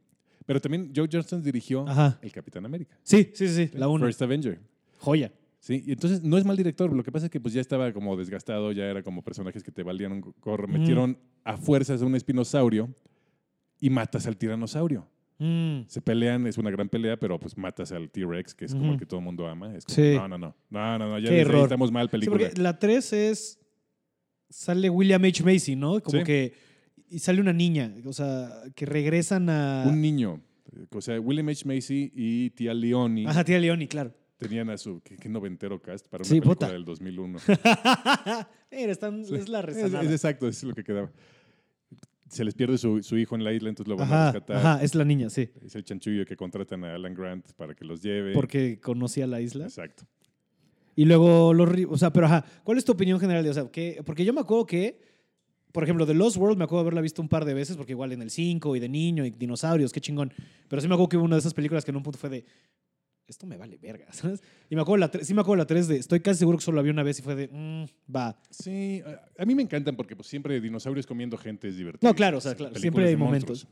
[0.47, 2.17] Pero también Joe Johnston dirigió Ajá.
[2.23, 2.97] El Capitán América.
[3.03, 4.03] Sí, sí, sí, la 1.
[4.05, 4.59] First Avenger.
[4.99, 5.31] Joya.
[5.59, 6.91] Sí, y entonces no es mal director.
[6.91, 9.71] Lo que pasa es que pues ya estaba como desgastado, ya era como personajes que
[9.71, 10.67] te valían un gorro.
[10.67, 12.89] Metieron a fuerzas a un espinosaurio
[13.79, 15.07] y matas al tiranosaurio.
[15.39, 15.81] Mm.
[15.87, 18.99] Se pelean, es una gran pelea, pero pues matas al T-Rex, que es como el
[18.99, 19.75] que todo el mundo ama.
[19.75, 20.15] Es como, Sí.
[20.15, 21.63] no, no, no, no, no, no, ya desde ahí error.
[21.63, 22.45] estamos mal Sí, película.
[22.47, 23.59] porque la 3 es.
[24.49, 25.43] Sale William H.
[25.43, 26.01] Macy, ¿no?
[26.01, 26.23] Como Sí.
[26.23, 26.53] que.
[27.09, 27.93] Y sale una niña.
[28.05, 29.85] O sea, que regresan a.
[29.87, 30.41] Un niño,
[30.91, 31.65] o sea, William H.
[31.65, 34.13] Macy y tía Leoni Ajá, tía Leoni, claro.
[34.37, 37.39] Tenían a su, qué, qué noventero cast para una Sí, película del 2001.
[38.71, 40.03] Mira, están- es la Es, rezanada.
[40.03, 41.11] es exacto, es lo que quedaba.
[42.29, 44.57] Se les pierde su, su hijo en la isla, entonces lo van a rescatar.
[44.57, 45.49] ajá, es la niña, sí.
[45.65, 48.33] Es el chanchullo que contratan a Alan Grant para que los lleve.
[48.33, 49.63] Porque conocía la isla.
[49.63, 50.03] Exacto.
[50.95, 53.43] Y luego los o sea, pero ajá, ¿cuál es tu opinión general?
[53.43, 54.99] de- O sea, que, porque yo me acuerdo que,
[55.71, 57.91] por ejemplo, The Lost World me acuerdo de haberla visto un par de veces, porque
[57.91, 60.33] igual en el 5 y de niño y dinosaurios, qué chingón.
[60.67, 62.29] Pero sí me acuerdo que hubo una de esas películas que en un punto fue
[62.29, 62.45] de,
[63.27, 64.41] esto me vale verga, ¿sabes?
[64.69, 66.77] Y me acuerdo la, sí me acuerdo la 3 de, estoy casi seguro que solo
[66.77, 68.39] la vi una vez y fue de, mm, va.
[68.49, 72.09] Sí, a, a mí me encantan porque pues, siempre dinosaurios comiendo gente es divertido.
[72.09, 73.67] No, claro, o sea, claro, siempre hay momentos.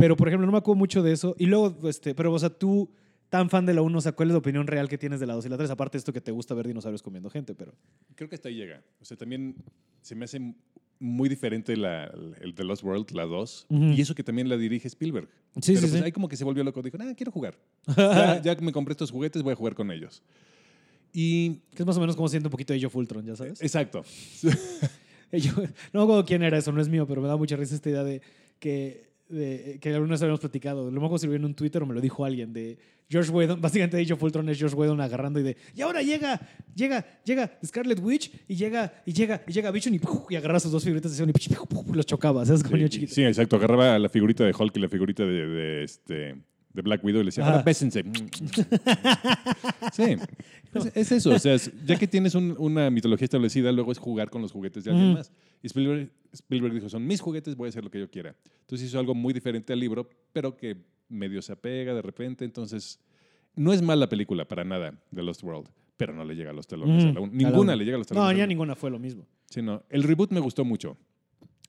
[0.00, 1.36] Pero, por ejemplo, no me acuerdo mucho de eso.
[1.38, 2.90] Y luego, este, pero, o sea, tú,
[3.28, 5.26] tan fan de la 1, o sea, ¿cuál es la opinión real que tienes de
[5.26, 5.68] la 2 y la 3?
[5.68, 7.74] Aparte de esto que te gusta ver dinosaurios comiendo gente, pero...
[8.14, 8.82] Creo que hasta ahí llega.
[8.98, 9.56] O sea, también
[10.00, 10.54] se me hace
[11.00, 12.04] muy diferente la,
[12.40, 13.66] el The Lost World, la 2.
[13.70, 13.84] Ujú.
[13.84, 15.28] Y eso que también la dirige Spielberg.
[15.60, 16.04] Sí, Pero sí, pues sí.
[16.04, 16.82] ahí como que se volvió loco.
[16.82, 17.58] Dijo, ah, quiero jugar.
[17.96, 20.22] ya, ya me compré estos juguetes, voy a jugar con ellos.
[21.12, 21.54] Y...
[21.74, 23.60] Que es más o menos como siente un poquito de Age of Ultron, ¿ya sabes?
[23.62, 24.04] Exacto.
[25.32, 25.52] Yo-
[25.92, 27.88] no me acuerdo quién era eso, no es mío, pero me da mucha risa esta
[27.90, 28.20] idea de
[28.58, 30.90] que, de, que alguna vez habíamos platicado.
[30.90, 32.78] Lo me acuerdo si lo vi en un Twitter o me lo dijo alguien de
[33.08, 33.60] George Whedon.
[33.62, 36.40] Básicamente Age of Ultron es George Whedon agarrando y de y ahora llega,
[36.74, 40.00] llega, llega Scarlet Witch y llega, y llega, y llega Vision y,
[40.30, 41.22] y agarra sus dos figuritas y.
[41.68, 41.94] ¡puf!
[41.94, 42.62] los chocaba, ¿sabes?
[42.62, 43.14] Como niño Sí, chiquito.
[43.14, 43.56] sí, exacto.
[43.56, 46.36] Agarraba la figurita de Hulk y la figurita de, de, este,
[46.72, 48.04] de Black Widow y le decía, ahora bésense.
[49.92, 50.02] sí,
[50.74, 51.30] es, es eso.
[51.34, 54.52] O sea, es- ya que tienes un- una mitología establecida, luego es jugar con los
[54.52, 55.18] juguetes de alguien Ujú.
[55.18, 55.32] más.
[55.62, 58.34] Y Spielberg, Spielberg dijo, son mis juguetes, voy a hacer lo que yo quiera.
[58.60, 60.76] Entonces hizo algo muy diferente al libro, pero que
[61.08, 62.44] medio se apega de repente.
[62.44, 63.00] Entonces,
[63.56, 66.66] no es mala película para nada de Lost World, pero no le llega a los
[66.66, 67.02] talones.
[67.04, 67.10] Ujú.
[67.10, 68.32] a la un- A la ninguna le llega a los talones.
[68.32, 69.26] No, ya ninguna fue lo mismo.
[69.50, 69.82] Sí, no.
[69.90, 70.96] El reboot me gustó mucho.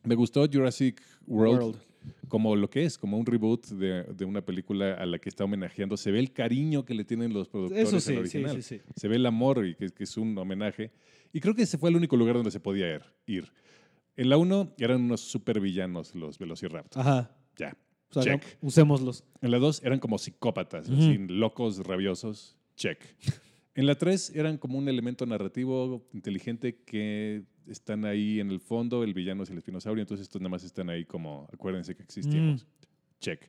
[0.04, 1.82] Me gustó Jurassic World, World.
[2.28, 5.44] Como lo que es, como un reboot de, de una película a la que está
[5.44, 5.98] homenajeando.
[5.98, 8.64] Se ve el cariño que le tienen los productores Eso al sí, sí, original.
[8.64, 8.82] sí, sí.
[8.96, 10.92] Se ve el amor y que, que es un homenaje.
[11.34, 13.02] Y creo que ese fue el único lugar donde se podía ir.
[13.26, 13.52] ir.
[14.18, 17.02] En la 1 eran unos supervillanos los Velociraptor.
[17.02, 17.36] Ajá.
[17.58, 17.78] Ya.
[18.10, 18.44] O sea, Check.
[18.62, 19.24] no, usémoslos.
[19.42, 20.98] En la 2 eran como psicópatas, Ujú.
[21.00, 22.58] así, locos, rabiosos.
[22.76, 23.00] Check.
[23.74, 29.04] En la 3 eran como un elemento narrativo inteligente que están ahí en el fondo.
[29.04, 32.66] El villano es el espinosaurio, entonces estos nada más están ahí como, acuérdense que existimos.
[33.20, 33.42] Check.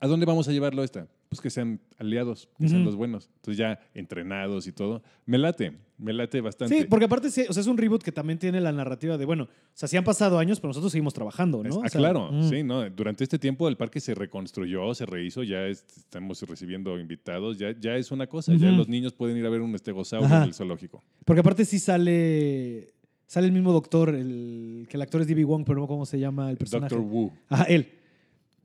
[0.00, 1.06] ¿A dónde vamos a llevarlo esta?
[1.28, 3.30] Pues que sean aliados, que sean los buenos.
[3.36, 5.00] Entonces ya entrenados y todo.
[5.26, 6.76] Me late, me late bastante.
[6.76, 9.44] Sí, porque aparte o sea, es un reboot que también tiene la narrativa de, bueno,
[9.44, 11.76] o sea, sí han pasado años, pero nosotros seguimos trabajando, ¿no?
[11.76, 12.48] ah, O sea, claro, mm.
[12.50, 12.90] sí, ¿no?
[12.90, 17.70] Durante este tiempo el parque se reconstruyó, se rehizo, ya es- estamos recibiendo invitados, ya,
[17.78, 20.38] ya es una cosa, ya los niños pueden ir a ver un estegosaurio Ajá.
[20.38, 21.00] en el zoológico.
[21.24, 22.92] Porque aparte sí sale
[23.32, 25.44] sale el mismo doctor, el que el actor es D.B.
[25.44, 26.94] Wong, pero no cómo se llama el personaje.
[26.94, 27.32] Doctor Wu.
[27.48, 27.88] Ajá, él.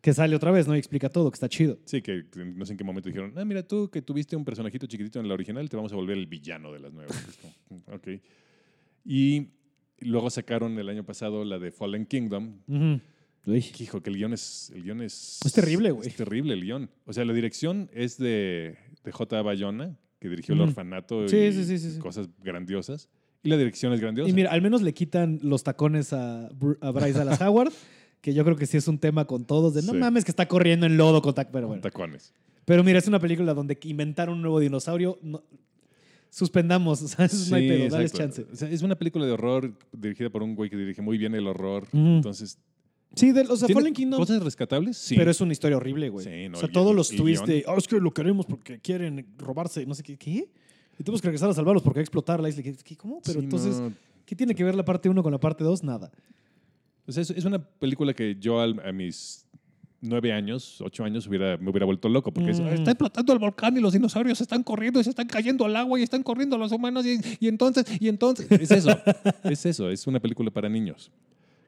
[0.01, 0.75] Que sale otra vez, ¿no?
[0.75, 1.79] Y explica todo, que está chido.
[1.85, 4.85] Sí, que no sé en qué momento dijeron, ah, mira tú que tuviste un personajito
[4.85, 7.15] chiquitito en la original, te vamos a volver el villano de las nuevas.
[7.69, 8.07] "Mm, ok.
[9.05, 9.47] Y
[10.01, 12.59] luego sacaron el año pasado la de Fallen Kingdom.
[12.67, 12.99] Ujú.
[13.45, 13.61] Uy.
[13.61, 14.69] que, Hijo, que el guion es...
[14.75, 16.07] El guion es, Es terrible, güey.
[16.09, 16.89] Es terrible el guion.
[17.05, 19.41] O sea, la dirección es de, de J.
[19.41, 20.69] Bayona, que dirigió El Ujú.
[20.71, 21.99] Orfanato Sí, y sí, sí, sí, sí.
[21.99, 23.09] cosas grandiosas.
[23.47, 24.29] Y la dirección es grandiosa.
[24.29, 26.47] Y mira, al menos le quitan los tacones a,
[26.81, 27.71] a Bryce Dallas Howard,
[28.19, 29.97] que yo creo que sí es un tema con todos, de no Sí.
[29.97, 31.81] mames que está corriendo en lodo con tac, pero Con bueno.
[31.81, 32.33] tacones.
[32.65, 35.17] Pero mira, es una película donde inventaron un nuevo dinosaurio.
[35.21, 35.43] no-
[36.29, 38.45] suspendamos, o sea, eso no hay pedo, dale chance.
[38.51, 41.33] O sea, es una película de horror dirigida por un güey que dirige muy bien
[41.35, 41.87] el horror.
[41.93, 42.59] Entonces,
[43.15, 44.19] Sí, del- o sea, ¿tiene Fallen Kingdom.
[44.19, 44.97] ¿Cosas rescatables?
[44.97, 45.15] Sí.
[45.15, 46.25] Pero es una historia horrible, güey.
[46.25, 49.25] Sí, no, o sea, todos los twists de, "Ah, es que lo queremos porque quieren
[49.37, 50.17] robarse, no sé qué.
[50.17, 50.49] ¿Qué?
[50.99, 52.63] Y tenemos que regresar a salvarlos porque hay que explotar la isla.
[52.63, 53.21] ¿Qué- ¿Cómo?
[53.23, 53.93] Pero Sí, entonces, no.
[54.25, 55.83] ¿qué tiene que ver la parte 1 con la parte 2?
[55.83, 56.11] Nada.
[57.07, 59.45] Sea, es, es una película que yo al- a mis
[60.01, 62.31] nueve años, ocho años, hubiera, me hubiera vuelto loco.
[62.33, 62.67] Porque es, Mm.
[62.67, 65.99] está explotando el volcán y los dinosaurios están corriendo y se están cayendo al agua
[65.99, 68.47] y están corriendo los humanos y, y entonces, y entonces.
[68.51, 68.89] Es eso,
[69.43, 71.11] es eso, es una película para niños.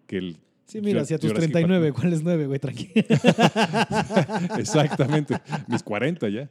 [0.07, 0.37] Que el,
[0.69, 2.59] Sí, mira, hacia tus Jurassic 39, Park- ¿cuál es 9, güey?
[2.59, 2.93] Tranquilo.
[4.57, 5.35] Exactamente,
[5.67, 6.49] mis 40 ya.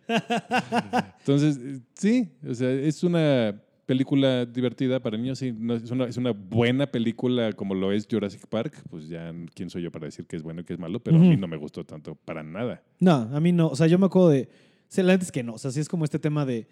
[1.20, 1.58] Entonces,
[1.94, 6.32] sí, o sea, es una película divertida para niños, sí, no, es, una, es una
[6.32, 10.36] buena película como lo es Jurassic Park, pues ya quién soy yo para decir que
[10.36, 12.82] es bueno y que es malo, pero a mí no me gustó tanto para nada.
[13.00, 13.68] No, a mí no.
[13.68, 14.42] O sea, yo me acuerdo de.
[14.42, 15.54] O sea, la es que no.
[15.54, 16.66] O sea, sí es como este tema de.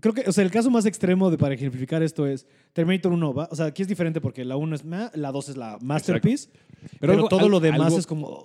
[0.00, 3.34] Creo que, o sea, el caso más extremo de para ejemplificar esto es Terminator 1,
[3.34, 3.48] ¿va?
[3.50, 6.50] O sea, aquí es diferente porque la 1 es ma- la 2 es la masterpiece,
[7.00, 8.44] pero, algo- todo al- lo demás algo- es como.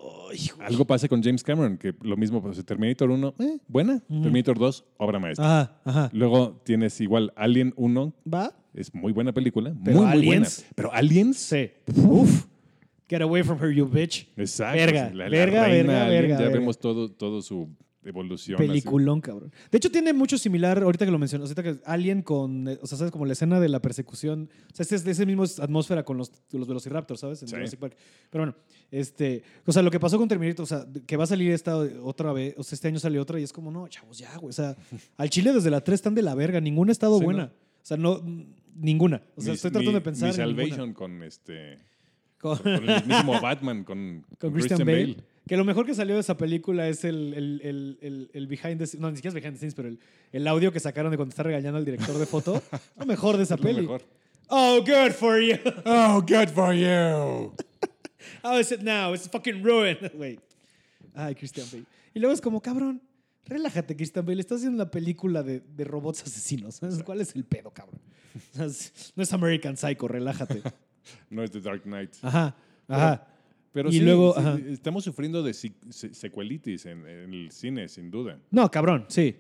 [0.60, 4.00] Algo pasa con James Cameron, que lo mismo, pues Terminator 1, eh, buena.
[4.08, 5.46] Terminator 2, obra maestra.
[5.62, 6.10] Ajá, ajá.
[6.14, 8.52] Luego tienes igual Alien 1, ¿Va?
[8.74, 10.46] es muy buena película, Pero muy, muy buena.
[10.48, 11.70] Aliens- Pero Aliens, Sí.
[11.96, 12.46] Uf.
[13.10, 14.28] Get away from her, you bitch.
[14.38, 14.78] exacto.
[14.78, 16.60] Verga, la, la verga, reina verga, verga, ya verga.
[16.60, 17.70] vemos todo, todo su
[18.06, 18.58] evolución.
[18.60, 18.68] así.
[18.68, 19.52] Peliculón, cabrón.
[19.72, 22.88] De hecho, tiene mucho similar, ahorita que lo mencionas, ahorita que Alien con, eh, o
[22.88, 23.12] sea, ¿sabes?
[23.12, 24.50] Como la escena de la persecución.
[24.72, 27.42] O sea, este es de ese mismo atmósfera con los, los Velociraptors, ¿sabes?
[27.42, 27.56] En Sí.
[27.56, 27.96] Jurassic Park.
[28.30, 28.56] Pero bueno,
[28.92, 31.78] este, o sea, lo que pasó con Terminator, o sea, que va a salir esta
[31.78, 34.50] otra vez, o sea, este año sale otra y es como, no, chavos, ya, güey.
[34.50, 34.76] O sea,
[35.18, 37.44] al Chile desde la 3 están de la verga, ninguna ha estado Sí, buena.
[37.46, 37.52] ¿no?
[37.52, 38.22] O sea, no,
[38.76, 39.22] ninguna.
[39.36, 40.30] O sea, Mi- estoy tratando mi- de pensar.
[40.30, 40.36] Mi en.
[40.36, 41.78] Salvation con este.
[42.40, 45.18] Con- Con el mismo Batman, con, con Christian Bale.
[45.48, 48.80] Que lo mejor que salió de esa película es el, el, el, el, el behind
[48.80, 50.00] the scenes, no, ni siquiera es behind the scenes, pero el,
[50.32, 52.64] el audio que sacaron de cuando está regañando al director de foto.
[52.98, 53.82] Lo mejor de esa peli.
[53.82, 54.04] mejor.
[54.48, 55.58] Oh, good for you.
[55.86, 57.54] Oh, good for you.
[58.44, 59.14] How is it now?
[59.14, 60.12] It's fucking ruined.
[60.16, 60.40] Güey.
[61.14, 61.86] Ay, Christian Bale.
[62.14, 63.02] Y luego es como, cabrón,
[63.46, 64.40] relájate, Christian Bale.
[64.40, 66.80] Estás haciendo una película de, de robots asesinos.
[67.04, 68.00] ¿Cuál es el pedo, cabrón?
[69.16, 70.62] No es American Psycho, relájate.
[71.30, 72.12] No es The Dark Knight.
[72.22, 72.56] Ajá,
[72.88, 73.28] ajá.
[73.74, 78.40] Pero Y sí, luego, sí, estamos sufriendo de secuelitis en, en el cine, sin duda.
[78.52, 79.36] No, cabrón, sí.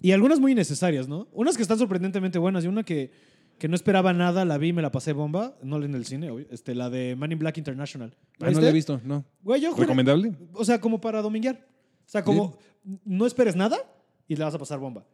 [0.00, 1.28] Y algunas muy innecesarias, ¿no?
[1.32, 3.10] Unas que están sorprendentemente buenas y una que,
[3.58, 5.56] que no esperaba nada, la vi y me la pasé bomba.
[5.62, 6.46] No en el cine, obvio.
[6.50, 8.16] Este, la de Man in Black International.
[8.40, 9.24] Ah, no la he visto, no.
[9.42, 10.32] Güey, yo juré- ¿Recomendable?
[10.54, 11.56] O sea, como para dominguear.
[12.06, 12.58] O sea, como
[13.04, 13.78] no esperes nada
[14.28, 15.04] y la vas a pasar bomba.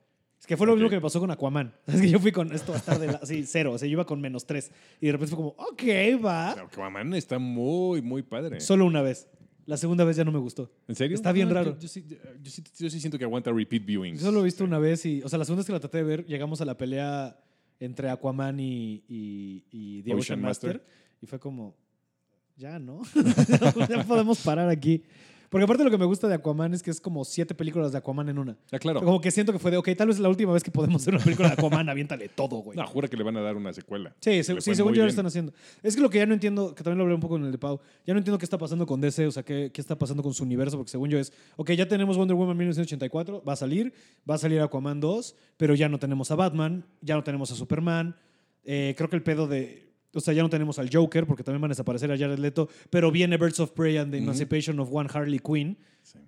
[0.40, 0.78] Es que fue lo Ok.
[0.78, 1.72] mismo que me pasó con Aquaman.
[1.86, 3.72] Es que yo fui con esto va a estar de la, sí, cero.
[3.72, 4.70] O sea, yo iba con menos tres.
[5.00, 6.50] Y de repente fue como, ok, va.
[6.52, 8.60] Aquaman está muy, muy padre.
[8.60, 9.28] Solo una vez.
[9.66, 10.72] La segunda vez ya no me gustó.
[10.86, 11.14] ¿En serio?
[11.14, 11.74] Está bien No, raro.
[11.74, 12.04] Yo, yo sí,
[12.42, 14.14] yo sí- yo sí siento que aguanta repeat viewing.
[14.14, 15.80] Yo solo lo he visto una vez y, o sea, la segunda vez que la
[15.80, 17.38] traté de ver, llegamos a la pelea
[17.80, 20.74] entre Aquaman y, y, y The Ocean, Ocean Master.
[20.78, 20.86] Master.
[21.20, 21.76] Y fue como,
[22.56, 23.02] ya, ¿no?
[23.90, 25.02] ya podemos parar aquí.
[25.50, 27.98] Porque aparte lo que me gusta de Aquaman es que es como siete películas de
[27.98, 28.56] Aquaman en una.
[28.70, 29.00] Ah, claro.
[29.02, 31.00] Como que siento que fue de, ok, tal vez es la última vez que podemos
[31.00, 32.76] hacer una película de Aquaman, aviéntale todo, güey.
[32.76, 34.14] No, jura que le van a dar una secuela.
[34.20, 35.52] Sí, se- sí según yo lo están haciendo.
[35.82, 37.52] Es que lo que ya no entiendo, que también lo hablé un poco en el
[37.52, 39.96] de Pau, ya no entiendo qué está pasando con DC, o sea, qué, qué está
[39.96, 43.52] pasando con su universo, porque según yo es, ok, ya tenemos Wonder Woman 1984, va
[43.54, 43.92] a salir,
[44.28, 47.54] va a salir Aquaman 2, pero ya no tenemos a Batman, ya no tenemos a
[47.54, 48.16] Superman,
[48.64, 51.60] eh, creo que el pedo de, o sea, ya no tenemos al Joker, porque también
[51.60, 54.18] van a desaparecer a Jared Leto, pero viene Birds of Prey and the.
[54.18, 55.76] Emancipation of One Harley Quinn.
[56.02, 56.18] Sí.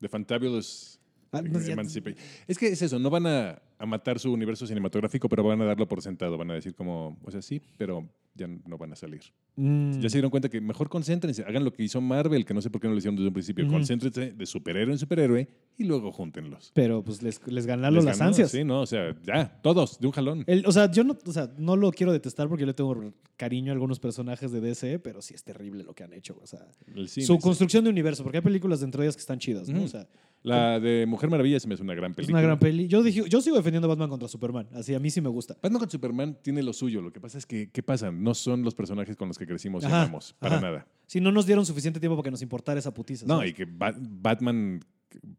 [0.00, 1.00] The Fantabulous
[1.34, 2.22] Ah, no, Emancipation.
[2.46, 5.64] Es que es eso, no van a, a matar su universo cinematográfico, pero van a
[5.64, 6.36] darlo por sentado.
[6.36, 9.22] Van a decir como, o sea, sí, pero ya no van a salir.
[9.56, 10.00] Mm.
[10.00, 12.68] Ya se dieron cuenta que mejor concéntrense, hagan lo que hizo Marvel, que no sé
[12.70, 13.64] por qué no lo hicieron desde un principio.
[13.64, 13.74] Ujú.
[13.74, 15.48] Concéntrense de superhéroe en superhéroe
[15.78, 16.72] y luego júntenlos.
[16.74, 18.50] Pero pues les, les ganaron Les las ganó, ansias.
[18.50, 20.44] Sí, no, o sea, ya, todos, de un jalón.
[20.48, 23.12] El- o sea, yo no, o sea, no lo quiero detestar porque yo le tengo
[23.36, 26.36] cariño a algunos personajes de DC, pero sí es terrible lo que han hecho.
[26.42, 27.38] O sea, cine, su sí.
[27.40, 29.84] construcción de universo, porque hay películas dentro de ellas que están chidas, ¿no?
[29.84, 30.06] O sea,
[30.42, 32.38] La de Mujer Maravilla se me hace una gran es película.
[32.38, 32.86] una gran peli.
[32.88, 35.56] Yo, dije, yo sigo defendiendo Batman contra Superman, así a mí sí me gusta.
[35.62, 37.00] Batman con Superman tiene lo suyo.
[37.02, 38.10] Lo que pasa es que, ¿qué pasa?
[38.10, 40.34] No son los personajes con los que crecimos y Ajá, amamos.
[40.38, 40.64] Para ajá.
[40.66, 40.86] nada.
[41.06, 43.26] Si no nos dieron suficiente tiempo para que nos importara esa putiza.
[43.26, 43.50] No, ¿sabes?
[43.50, 44.80] y que Ba- Batman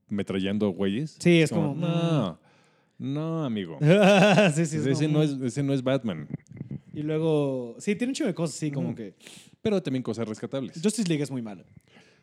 [0.09, 1.17] metrallando güeyes.
[1.19, 2.39] Sí, es como, No,
[2.97, 3.77] no, amigo.
[4.53, 6.27] sí, sí, es ese, como- no es, ese no es Batman.
[6.93, 8.95] Y luego, sí, tiene un chingo de cosas, sí, como Ujú.
[8.97, 9.15] que.
[9.61, 10.79] Pero también cosas rescatables.
[10.81, 11.63] Justice League es muy malo.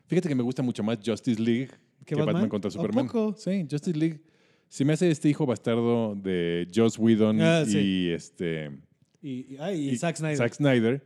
[0.06, 1.68] Fíjate que me gusta mucho más Justice League
[2.04, 2.48] ¿Que que Batman, Batman?
[2.50, 3.06] contra ¿A Superman.
[3.06, 3.34] poco?
[3.36, 4.20] Sí, Justice League.
[4.72, 8.70] Se me hace este hijo bastardo de Joss Whedon Ah, y este
[9.22, 10.36] Y, Zack Snyder.
[10.38, 11.04] Zack Snyder,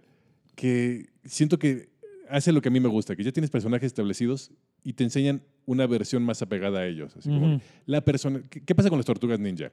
[0.55, 1.88] que siento que
[2.30, 4.52] hace lo que a mí me gusta, que ya tienes personajes establecidos
[4.84, 7.16] y te enseñan una versión más apegada a ellos.
[7.16, 9.72] Así como la persona, ¿qué, pasa con las tortugas ninja?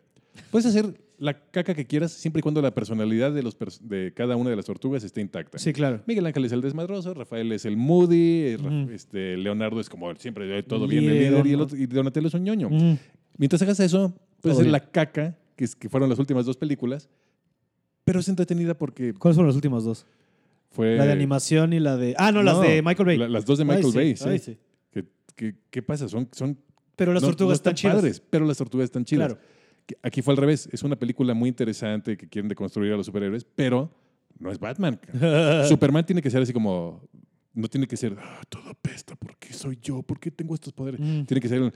[0.49, 4.11] Puedes hacer la caca que quieras siempre y cuando la personalidad de, los pers- de
[4.15, 5.59] cada una de las tortugas esté intacta.
[5.59, 6.01] Sí, claro.
[6.07, 8.57] Miguel Ángel es el desmadroso, Rafael es el moody,
[8.91, 12.33] este, Leonardo es como siempre todo bien, el Líder, y, el otro- y Donatello es
[12.33, 12.69] un ñoño.
[13.37, 14.71] Mientras hagas eso, puedes Todo hacer bien.
[14.73, 17.09] la caca, que, es- que fueron las últimas dos películas,
[18.03, 20.05] pero es entretenida porque ¿Cuáles fueron las últimas dos?
[20.71, 20.97] fue...
[20.97, 22.15] La de animación y la de.
[22.17, 23.17] Ah, no, las de Michael Bay.
[23.17, 24.29] la- las dos de Ay, Michael sí, Bay, sí.
[24.29, 24.57] ay, sí.
[24.91, 25.05] ¿Qué,
[25.35, 26.07] qué, qué pasa?
[26.09, 26.57] Son, son
[26.95, 27.95] Pero las no- tortugas no están chidas.
[27.95, 29.33] padres, pero las tortugas están chidas.
[29.33, 29.41] Claro.
[30.01, 30.69] Aquí fue al revés.
[30.71, 33.91] Es una película muy interesante que quieren deconstruir a los superhéroes, pero
[34.39, 34.99] no es Batman.
[35.67, 37.01] Superman tiene que ser así como...
[37.55, 40.01] No tiene que ser, "Ah, todo pesta, ¿por qué soy yo?
[40.01, 40.99] ¿Por qué tengo estos poderes?
[40.99, 41.25] Mm.
[41.25, 41.71] Tiene que ser,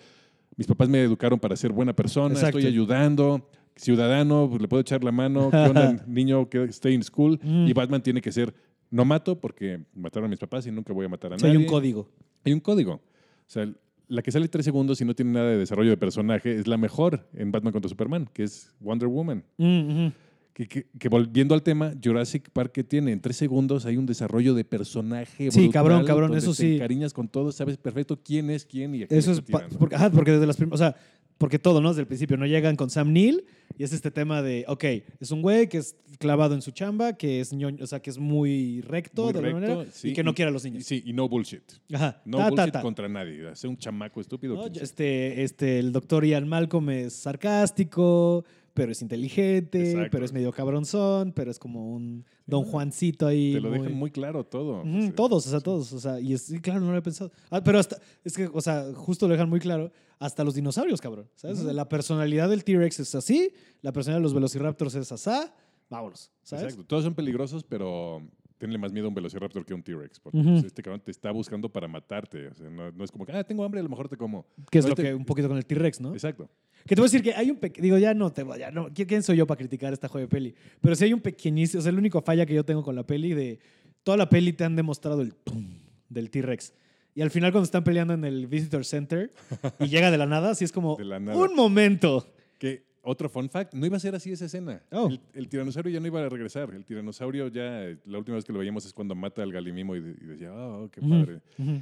[0.58, 2.58] mis papás me educaron para ser buena persona, Exacto.
[2.58, 6.50] estoy ayudando, ciudadano, pues, le puedo echar la mano, ¿qué onda, niño?
[6.50, 7.40] que Stay in school.
[7.42, 7.68] Mm.
[7.68, 8.54] Y Batman tiene que ser,
[8.90, 11.58] no mato porque mataron a mis papás y nunca voy a matar a Sí, nadie.
[11.58, 12.10] hay un código.
[12.44, 12.94] Hay un código.
[12.94, 13.02] O
[13.50, 13.70] sea,
[14.08, 16.78] la que sale tres segundos y no tiene nada de desarrollo de personaje es la
[16.78, 19.44] mejor en Batman contra Superman, que es Wonder Woman.
[19.58, 20.12] Mm, ujú.
[20.58, 24.08] Que, que- que volviendo al tema, Jurassic Park que tiene en tres segundos hay un
[24.08, 25.52] desarrollo de personaje.
[25.52, 26.76] Sí, brutal, cabrón, cabrón, donde eso te sí.
[26.78, 29.38] encariñas con todo, sabes perfecto quién es quién y a quién Eso es.
[29.38, 29.78] está tirando.
[29.78, 30.74] porque, ajá, porque desde las primeras.
[30.82, 30.96] O sea,
[31.38, 31.90] porque todo, ¿no?
[31.90, 33.46] Desde el principio, no llegan con Sam Neill
[33.78, 34.84] y es este tema de, ok,
[35.20, 38.10] es un güey que es clavado en su chamba, que es ñoño, o sea, que
[38.10, 40.72] es muy recto Muy de alguna manera sí, y que no quiere a los y-
[40.72, 40.86] niños.
[40.88, 41.62] Sí, y no bullshit.
[41.94, 42.20] Ajá.
[42.26, 42.82] No Ta, bullshit ta.
[42.82, 43.48] contra nadie.
[43.48, 44.56] Hace un chamaco estúpido.
[44.56, 44.66] ¿no?
[44.66, 48.44] Este, este, el doctor Ian Malcolm es sarcástico,
[48.78, 50.10] pero es inteligente, Exacto.
[50.12, 53.54] pero es medio cabronzón, pero es como un don Juancito ahí.
[53.54, 54.84] Te lo muy- dejan muy claro todo.
[55.16, 55.92] Todos, o sea, todos.
[55.94, 57.32] O sea, y es, claro, no lo había pensado.
[57.50, 61.02] Ah, pero hasta, es que, o sea, justo lo dejan muy claro, hasta los dinosaurios,
[61.02, 61.28] cabrón.
[61.36, 61.60] ¿Sabes?
[61.60, 63.52] O sea, la personalidad del T-Rex es así,
[63.82, 65.54] la personalidad de los velociraptors es asá,
[65.90, 66.66] vámonos, ¿sabes?
[66.66, 66.86] Exacto.
[66.86, 68.22] Todos son peligrosos, pero
[68.58, 70.20] tenle más miedo a un velociraptor que a un T-Rex.
[70.20, 70.50] Porque Ujú.
[70.52, 72.48] pues, este cabrón te está buscando para matarte.
[72.48, 74.46] O sea, no, no es como que, ah, tengo hambre, a lo mejor te como.
[74.72, 76.14] Que es No, lo te- que un poquito con el T-Rex, ¿no?
[76.14, 76.50] Exacto.
[76.86, 77.84] Que te voy a decir que hay un pequeño.
[77.84, 78.90] Digo, ya no te voy, ya no.
[78.94, 80.56] ¿Quién soy yo para criticar esta de peli?
[80.82, 81.80] Pero sí hay un pequeñísimo.
[81.80, 83.60] O sea, el único falla que yo tengo con la peli de.
[84.04, 85.68] Toda la peli te han demostrado el pum
[86.10, 86.74] del T-Rex.
[87.14, 89.32] Y al final, cuando están peleando en el Visitor Center
[89.80, 90.96] y llega de la nada, así es como.
[90.96, 91.38] De la nada.
[91.38, 92.32] Un momento.
[92.58, 94.82] Que otro fun fact, no iba a ser así esa escena.
[94.92, 95.08] Oh.
[95.08, 96.74] El, el tiranosaurio ya no iba a regresar.
[96.74, 100.00] El tiranosaurio ya, la última vez que lo veíamos es cuando mata al galimimo y,
[100.00, 101.42] y decía, oh, qué padre.
[101.58, 101.82] ujú.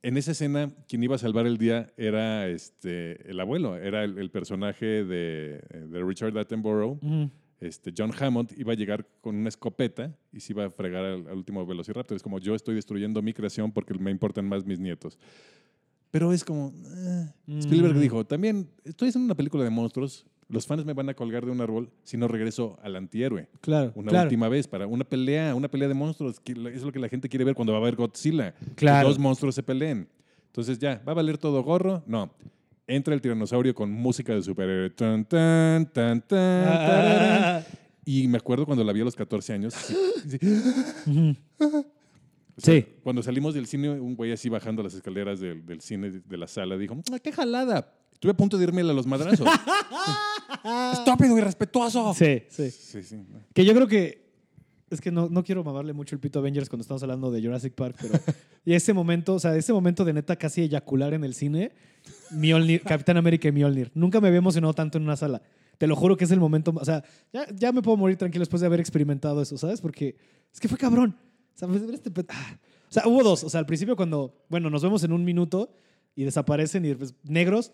[0.00, 4.16] En esa escena, quien iba a salvar el día era este, el abuelo, era el,
[4.18, 6.98] el personaje de, de Richard Attenborough.
[7.02, 7.30] Ujú.
[7.60, 11.26] Este, John Hammond iba a llegar con una escopeta y se iba a fregar al,
[11.26, 12.16] al último Velociraptor.
[12.16, 15.18] Es como, yo estoy destruyendo mi creación porque me importan más mis nietos.
[16.12, 17.26] Pero es como, eh.
[17.58, 18.00] Spielberg Mm.
[18.00, 21.50] dijo, también estoy haciendo una película de monstruos, los fans me van a colgar de
[21.52, 23.48] un árbol si no regreso al antihéroe.
[23.60, 23.92] Claro.
[23.94, 24.24] Una claro.
[24.26, 27.28] última vez para una pelea, una pelea de monstruos, que es lo que la gente
[27.28, 28.54] quiere ver cuando va a ver Godzilla.
[28.74, 29.06] Claro.
[29.06, 30.08] Que dos monstruos se peleen.
[30.46, 32.02] Entonces ya, ¿va a valer todo gorro?
[32.06, 32.30] No.
[32.86, 34.88] Entra el tiranosaurio con música de superhéroe.
[34.90, 37.42] Tan, tan, tan, tan, tararán.
[37.42, 37.62] Ah,
[38.06, 39.74] Y me acuerdo cuando la vi a los 14 años.
[39.74, 39.94] sí,
[40.26, 40.38] sí.
[41.06, 41.36] ujú.
[42.56, 42.86] O sea, Sí.
[43.04, 46.48] Cuando salimos del cine, un güey así bajando las escaleras del, del cine, de la
[46.48, 47.92] sala, dijo, "Ah, ¡qué jalada!
[48.18, 49.46] Estuve a punto de irme a los madrazos.
[50.92, 52.12] ¡Estúpido, irrespetuoso!
[52.14, 52.68] Sí, sí.
[52.68, 53.16] Sí, sí.
[53.54, 54.26] Que yo creo que.
[54.90, 57.40] Es que no, no quiero mamarle mucho el pito a Avengers cuando estamos hablando de
[57.40, 58.14] Jurassic Park, pero.
[58.64, 61.70] y ese momento, o sea, ese momento de neta casi eyacular en el cine,
[62.32, 63.92] Mjolnir, Capitán América y Mjolnir.
[63.94, 65.40] Nunca me había emocionado tanto en una sala.
[65.76, 66.72] Te lo juro que es el momento.
[66.74, 69.80] O sea, ya, ya me puedo morir tranquilo después de haber experimentado eso, ¿sabes?
[69.80, 70.16] Porque
[70.52, 71.16] es que fue cabrón.
[71.54, 72.58] O sea, pues, este pet- ah.
[72.88, 73.44] O sea, hubo dos.
[73.44, 75.70] O sea, al principio cuando, bueno, nos vemos en un minuto
[76.16, 77.70] y desaparecen y después negros,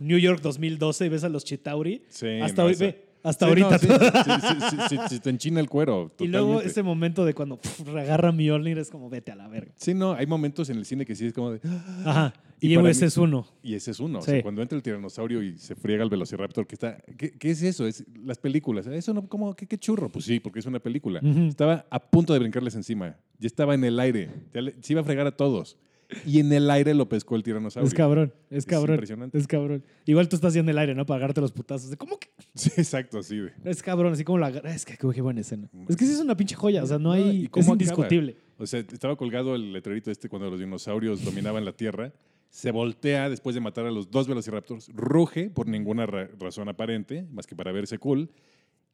[0.00, 2.02] New York 2012 y ves a los Chitauri.
[2.08, 3.70] Sí, hasta no, hoy, ve, hasta Sí, ahorita.
[3.88, 6.12] no, sí, sí, te enchina el cuero.
[6.20, 7.58] Y luego ese momento de cuando
[7.96, 9.72] agarra Mjolnir es como vete a la verga.
[9.76, 11.60] Sí, no, hay momentos en el cine que sí es como de...
[12.04, 12.32] Ajá.
[12.60, 13.46] Y ese mí- es uno.
[13.62, 14.18] Y ese es uno.
[14.18, 16.96] O sea, cuando entra el tiranosaurio y se friega el velociraptor, que está.
[17.16, 17.86] ¿Qué, qué es eso?
[17.86, 18.84] Es las películas.
[18.88, 19.54] Eso no, ¿cómo?
[19.54, 20.08] ¿Qué, qué churro?
[20.08, 21.20] Pues sí, porque es una película.
[21.48, 23.14] Estaba a punto de brincarles encima.
[23.38, 24.30] Ya estaba en el aire.
[24.52, 25.76] Ya le- se iba a fregar a todos.
[26.24, 27.86] Y en el aire lo pescó el tiranosaurio.
[27.86, 28.94] Es cabrón, es Es cabrón.
[28.94, 29.36] impresionante.
[29.36, 29.84] Es cabrón.
[30.06, 31.04] Igual tú estás ya en el aire, ¿no?
[31.04, 31.94] Para agarrarte los putazos.
[31.96, 32.28] ¿Cómo que?
[32.54, 33.36] Sí, exacto, sí.
[33.38, 34.48] de- Es cabrón, así como la.
[34.48, 35.68] Es que qué, buena escena.
[35.88, 36.82] Es que sí es una pinche joya.
[36.82, 37.22] O sea, no hay.
[37.22, 37.72] ¿y Es acaba?
[37.72, 38.36] indiscutible.
[38.56, 42.12] O sea, estaba colgado el letrerito este cuando los dinosaurios dominaban la Tierra.
[42.50, 47.26] Se voltea después de matar a los dos velociraptors, ruge por ninguna ra- razón aparente,
[47.30, 48.30] más que para verse cool.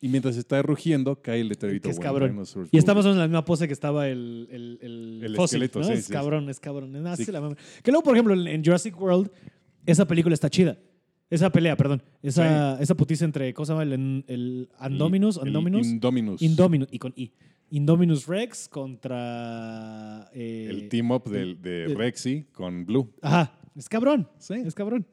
[0.05, 1.85] Y mientras está rugiendo, cae el letrerito.
[1.85, 2.33] Que es "When cabrón.
[2.71, 2.79] Y go".
[2.79, 5.87] estamos en la misma pose que estaba el, el, el, El fósil, esqueleto, ¿no?
[5.87, 6.93] sí, Es sí, cabrón, es cabrón.
[6.93, 7.57] La mama.
[7.83, 9.31] Que luego, por ejemplo, en- Jurassic World,
[9.87, 10.77] esa película está chida.
[11.31, 12.03] Esa pelea, perdón.
[12.23, 13.83] Esa, esa putiza entre, ¿cómo se llama?
[13.83, 15.41] El, Andominus.
[15.43, 16.43] Indominus.
[16.43, 16.89] Indominus.
[16.93, 17.33] Y con I.
[17.71, 20.29] Indominus Rex contra.
[20.35, 23.11] eh, El team up del- de, el- Rexy con Blue.
[23.23, 23.53] Ajá.
[23.75, 24.29] Es cabrón.
[24.39, 24.55] Sí.
[24.67, 25.07] Es cabrón.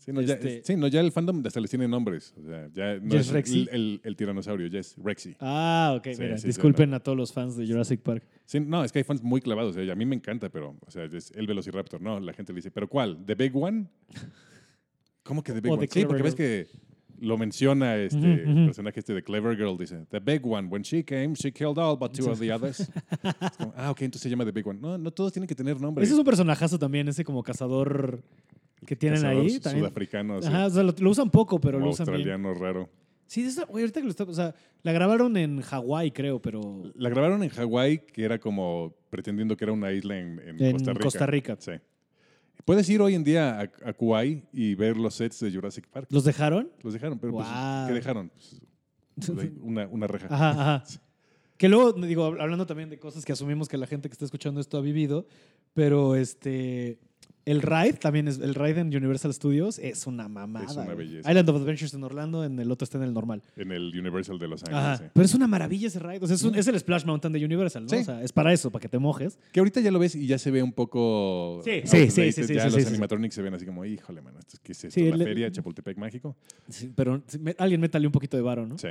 [0.00, 2.34] Sí, no, ya, Este- sí, no, ya el fandom hasta les tiene nombres.
[2.36, 3.62] O sea, ya no ¿Ya es Rexy?
[3.62, 5.36] el, el- el tiranosaurio, ya es Rexy.
[5.40, 6.08] Ah, ok.
[6.14, 8.24] Sí, mira, sí, disculpen a todos los fans de Jurassic Park.
[8.44, 9.76] Sí, no, es que hay fans muy clavados.
[9.76, 12.00] o sea, a mí me encanta, pero, o sea, es el Velociraptor.
[12.00, 13.24] No, la gente le dice, ¿pero cuál?
[13.24, 13.86] ¿The Big One?
[15.22, 15.86] ¿Cómo que The Big One?
[15.86, 16.66] The Sí, porque ves que
[17.20, 18.18] lo menciona este
[18.66, 19.76] personaje este de Clever Girl.
[19.78, 22.90] Dice, The Big One, when she came, she killed all but two of the others.
[23.58, 24.80] Como, ah, ok, entonces se llama The Big One.
[24.80, 26.02] No, no todos tienen que tener nombre.
[26.04, 28.24] Ese es un personajazo también, ese como cazador
[28.86, 29.60] que tienen ahí.
[29.60, 29.84] También.
[29.84, 32.16] Sudafricano, así, Ajá, o sea, lo, lo usan poco, pero como lo usan bien.
[32.16, 32.88] australiano raro.
[33.26, 36.82] Sí, esa, güey, ahorita que lo está, o sea, la grabaron en Hawái, creo, pero
[36.94, 40.72] La grabaron en Hawái, que era como pretendiendo que era una isla en, en en
[40.72, 41.02] Costa Rica.
[41.02, 41.56] Costa Rica.
[41.58, 41.72] Sí.
[42.64, 46.08] Puedes ir hoy en día a, a Kuwait y ver los sets de Jurassic Park.
[46.10, 46.70] ¿Los dejaron?
[46.82, 47.48] Los dejaron, pero pues.
[47.88, 48.30] ¿qué dejaron?
[48.30, 48.60] Pues,
[49.62, 50.26] una, una reja.
[50.30, 50.84] Ajá, ajá.
[51.56, 54.60] Que luego, digo, hablando también de cosas que asumimos que la gente que está escuchando
[54.60, 55.26] esto ha vivido,
[55.74, 56.98] pero este,
[57.44, 58.38] El ride también es.
[58.38, 60.66] El ride en Universal Studios es una mamada.
[60.66, 61.28] Es una belleza.
[61.28, 63.42] Island of Adventures en Orlando, en el otro está en el normal.
[63.56, 64.78] En el Universal de Los Ángeles.
[64.84, 64.96] Ajá.
[64.98, 65.04] sí.
[65.12, 66.18] Pero es una maravilla ese ride.
[66.20, 67.88] O sea, es, un- es el Splash Mountain de Universal, ¿no?
[67.88, 67.96] Sí.
[67.96, 69.38] O sea, es para eso, para que te mojes.
[69.52, 71.60] Que ahorita ya lo ves y ya se ve un poco.
[71.64, 72.88] Sí, sí, sí, sí, sí, Ya sí, los sí, sí.
[72.88, 75.00] animatronics se ven así como, híjole, mano, ¿esto ¿qué es esto?
[75.00, 76.36] Sí, ¿La le- feria Chapultepec mágico?
[76.68, 78.78] Sí, pero me- alguien métale un poquito de varo, ¿no?
[78.78, 78.88] Sí.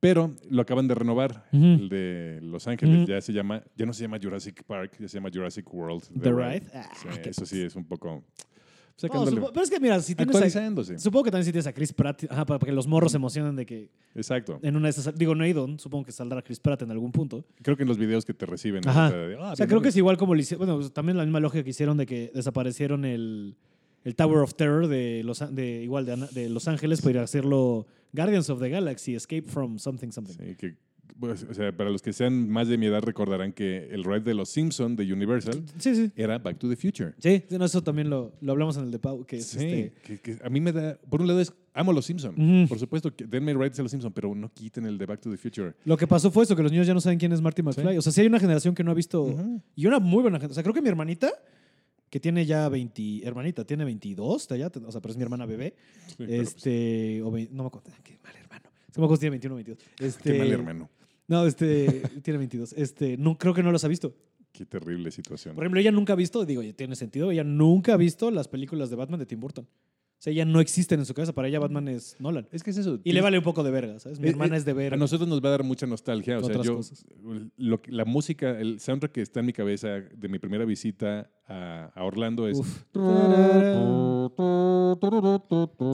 [0.00, 1.46] Pero lo acaban de renovar.
[1.52, 5.16] El de Los Ángeles ya se llama, ya no se llama Jurassic Park, ya se
[5.16, 6.02] llama Jurassic World.
[6.20, 6.66] The Ride.
[6.74, 6.90] Ah,
[7.24, 7.93] eso sí es un poco.
[8.02, 8.22] No,
[8.96, 11.72] Sacándole, supo- pero es que mira, si tienes a- supongo que también si tienes a
[11.72, 14.60] Chris Pratt, ajá, para que los morros se emocionen de que Exacto.
[14.62, 17.10] en una de esas, digo, no he ido, supongo que saldrá Chris Pratt en algún
[17.10, 17.44] punto.
[17.62, 18.86] Creo que en los videos que te reciben.
[18.88, 19.06] Ajá.
[19.06, 21.16] ahorita de, ah, o sea, creo que es igual como lo hicieron, bueno, pues, también
[21.16, 23.56] la misma lógica que hicieron de que desaparecieron el,
[24.04, 27.22] el Tower of Terror de los, de, igual de, de Los Ángeles para ir a
[27.24, 30.34] hacerlo Guardians of the Galaxy, Escape from something something.
[30.34, 30.76] Sí, que,
[31.18, 34.20] pues, o sea, para los que sean más de mi edad recordarán que el ride
[34.20, 36.10] de los Simpson de Universal Sí, sí.
[36.16, 37.14] era Back to the Future.
[37.18, 39.92] Sí, no, eso también lo, lo hablamos en el de Pau, que es Sí, este,
[40.02, 42.68] que, que a mí me da, por un lado es, amo los Simpson, Ujú.
[42.68, 45.30] por supuesto, que denme rides a los Simpson, pero no quiten el de Back to
[45.30, 45.74] the Future.
[45.84, 47.96] Lo que pasó fue eso, que los niños ya no saben quién es Marty McFly.
[47.98, 49.34] O sea, sí hay una generación que no ha visto...
[49.76, 50.52] Y una muy buena gente.
[50.52, 51.32] O sea, creo que mi hermanita,
[52.10, 53.26] que tiene ya 20...
[53.26, 55.74] Hermanita, tiene 22, ya, o sea, pero es mi hermana bebé.
[56.08, 57.22] Sí, pues, este...
[57.22, 57.90] o no me acuerdo.
[58.02, 58.70] Qué mal hermano.
[58.94, 59.78] Se me acuerdo tiene 21 o 22.
[59.98, 60.90] Este, qué mal hermano.
[61.26, 62.00] No, este...
[62.22, 62.74] tiene 22.
[62.74, 63.16] Este...
[63.16, 64.14] No, creo que no los ha visto.
[64.52, 65.56] Qué terrible situación.
[65.56, 66.44] Por ejemplo, ella nunca ha visto...
[66.44, 67.32] Digo, tiene sentido.
[67.32, 69.64] Ella nunca ha visto las películas de Batman de Tim Burton.
[69.66, 71.32] O sea, ella no existen en su cabeza.
[71.32, 72.46] Para ella Batman es Nolan.
[72.52, 73.00] Es que es eso.
[73.02, 74.20] Y le vale un poco de verga, ¿sabes?
[74.20, 74.94] Mi Eh, hermana eh, es de ver...
[74.94, 76.38] A nosotros nos va a dar mucha nostalgia.
[76.38, 77.04] O sea, Otras yo, cosas.
[77.56, 81.30] lo que- la música, el soundtrack que está en mi cabeza de mi primera visita
[81.48, 82.58] a, a Orlando es.
[82.58, 82.84] Uf.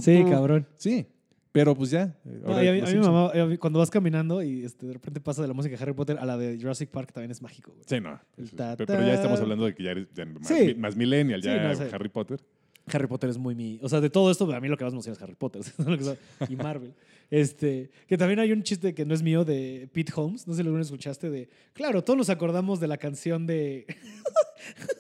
[0.03, 0.67] Sí, cabrón.
[0.77, 1.07] Sí,
[1.53, 2.15] pero pues ya.
[2.25, 5.21] eh, No, a mí, a mamá, a mí cuando vas caminando y este, de repente
[5.21, 7.73] pasa de la música de Harry Potter a la de Jurassic Park también es mágico.
[7.73, 7.85] güey.
[7.87, 8.21] Sí, no.
[8.57, 9.43] Ta, pero, pero ya estamos ta.
[9.43, 10.75] hablando de que ya eres ya más, Sí.
[10.77, 11.89] más millennial, ya Sí, no.
[11.95, 12.41] Harry Potter.
[12.93, 13.79] Harry Potter es muy mi...
[13.83, 15.63] O sea, de todo esto, a mí lo que más me emociona es Harry Potter.
[16.49, 16.93] y Marvel.
[17.31, 20.47] Este, que también hay un chiste que no es mío de Pete Holmes.
[20.49, 21.49] No sé si lo escuchaste de...
[21.73, 23.87] Claro, todos nos acordamos de la canción de...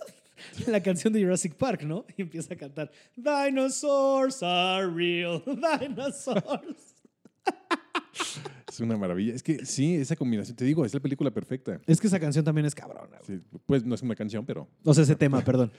[0.66, 2.04] la canción de Jurassic Park, ¿no?
[2.16, 5.42] Y empieza a cantar Dinosaurs are real.
[5.46, 6.94] Dinosaurs.
[8.68, 9.34] Es una maravilla.
[9.34, 11.80] Es que sí, esa combinación, te digo, es la película perfecta.
[11.86, 13.18] Es que esa canción también es cabrona.
[13.26, 15.72] Sí, pues no es una canción, pero O sea, ese tema, perdón.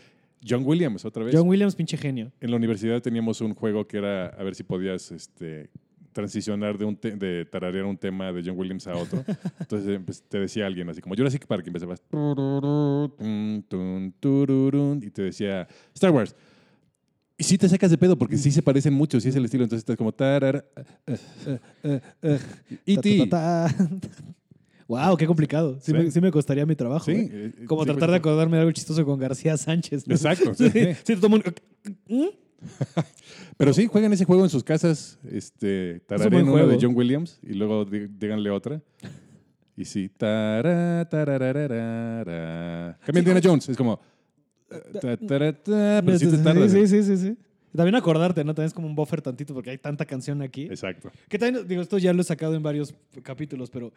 [0.47, 1.35] John Williams, otra vez.
[1.35, 2.31] John Williams, pinche genio.
[2.41, 5.69] En la universidad teníamos un juego que era a ver si podías este,
[6.11, 9.23] transicionar de, un te- de tararear un tema de John Williams a otro.
[9.59, 12.01] Entonces eh, pues, te decía alguien así como Jurassic Park empezabas
[15.01, 16.35] y te decía Star Wars.
[17.37, 19.63] Y sí te sacas de pedo porque sí se parecen mucho, sí es el estilo.
[19.63, 20.63] Entonces estás como tarar,
[21.07, 21.99] eh,
[22.85, 23.29] E.T.
[24.87, 25.79] wow, qué complicado.
[25.79, 25.93] Sí, Sí.
[25.93, 27.05] Me, sí me costaría mi trabajo.
[27.05, 27.51] Sí, ¿eh?
[27.61, 30.07] eh, Como tratar de acordarme de algo chistoso con García Sánchez.
[30.07, 30.13] ¿no?
[30.13, 30.69] Exacto, Sí,
[31.07, 31.51] el mundo-
[32.07, 32.25] ¿Mm?
[33.57, 36.77] Pero sí, jueguen ese juego en sus casas, este, tarareen buen uno de.
[36.81, 38.81] John Williams y luego dí- díganle otra.
[39.77, 42.97] Y sí, tará, tararararara.
[43.05, 43.99] Cambia Indiana Jones, es como...
[44.69, 46.71] eh, ta, tará, ta, pero sí te tardas.
[46.71, 47.37] sí, sí, sí, sí.
[47.75, 48.53] También acordarte, ¿no?
[48.53, 50.63] También es como un buffer tantito porque hay tanta canción aquí.
[50.63, 51.11] Exacto.
[51.29, 52.93] Que también, digo, esto ya lo he sacado en varios
[53.23, 53.93] capítulos, pero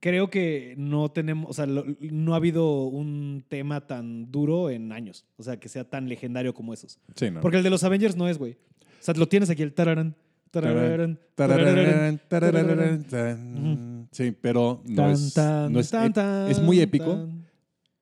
[0.00, 4.92] creo que no tenemos, o sea, lo- no ha habido un tema tan duro en
[4.92, 5.24] años.
[5.38, 6.98] O sea, que sea tan legendario como esos.
[7.16, 7.40] Sí, ¿no?
[7.40, 8.52] Porque el de los Avengers no es, güey.
[8.52, 8.56] O
[9.04, 10.14] sea, lo tienes aquí el tararán,
[10.50, 14.08] tararán, tararán, tarararán, tan.
[14.12, 17.28] Sí, pero no tan, es, tan, no es, tan, tan, es muy épico,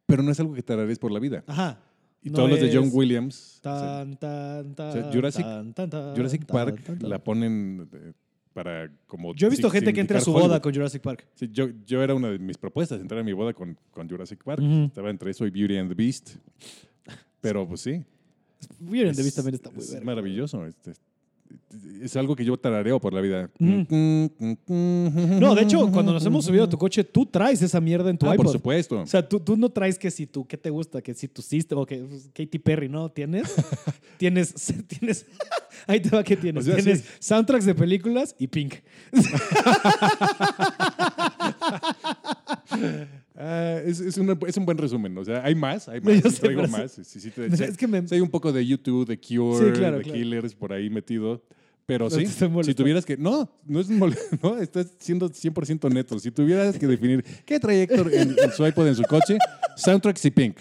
[0.06, 1.42] pero no es algo que tararees por la vida.
[1.46, 1.80] Ajá.
[2.24, 6.80] Y No todos los de John Williams, o Tan, tan, tan, sea, Jurassic- Jurassic Park
[7.00, 8.12] la ponen eh,
[8.52, 9.34] para como...
[9.34, 10.60] Yo he visto sig- gente que entra a su boda Hollywood.
[10.62, 11.26] con Jurassic Park.
[11.34, 14.44] Sí, yo, yo era una de mis propuestas, entrar a mi boda con, con Jurassic
[14.44, 14.62] Park.
[14.62, 14.84] Ujú.
[14.84, 16.36] Estaba entre eso y Beauty and the Beast.
[17.40, 18.04] Pero pues sí.
[18.78, 20.06] Vieron de es- vista también está muy es verga.
[20.06, 20.64] maravilloso.
[20.66, 20.76] Es,
[22.02, 23.50] es- algo que yo tarareo por la vida.
[23.58, 24.30] Ujú.
[24.68, 28.10] No, No, de hecho, cuando nos hemos subido a tu coche, tú traes esa mierda
[28.10, 28.44] en tu Ah, iPod.
[28.44, 29.00] por supuesto.
[29.00, 31.00] O sea, tú, tú no traes que si tú, ¿qué te gusta?
[31.00, 33.08] Que si tu System o que pues, Katy Perry, ¿no?
[33.08, 33.54] ¿Tienes?
[34.18, 34.54] tienes,
[34.88, 35.26] tienes,
[35.86, 36.64] ahí te va que tienes.
[36.64, 37.06] O sea, tienes sí.
[37.20, 38.74] soundtracks de películas y Pink.
[43.34, 45.16] Ah, es, es una- es un buen resumen.
[45.18, 46.14] O sea, hay más, hay más.
[46.34, 46.92] Sí traigo más.
[46.92, 50.02] Sí, sí, te- Es que me- hay un poco de YouTube, de Cure, claro, de
[50.04, 50.18] claro.
[50.18, 51.42] Killers por ahí metido.
[51.84, 53.16] Pero No sí, si tuvieras que...
[53.16, 53.88] No, no es
[54.42, 56.16] no, estás siendo 100% neto.
[56.20, 59.36] Si tuvieras que definir qué trae Héctor en, en su iPod, en su coche,
[59.76, 60.58] soundtracks y Pink.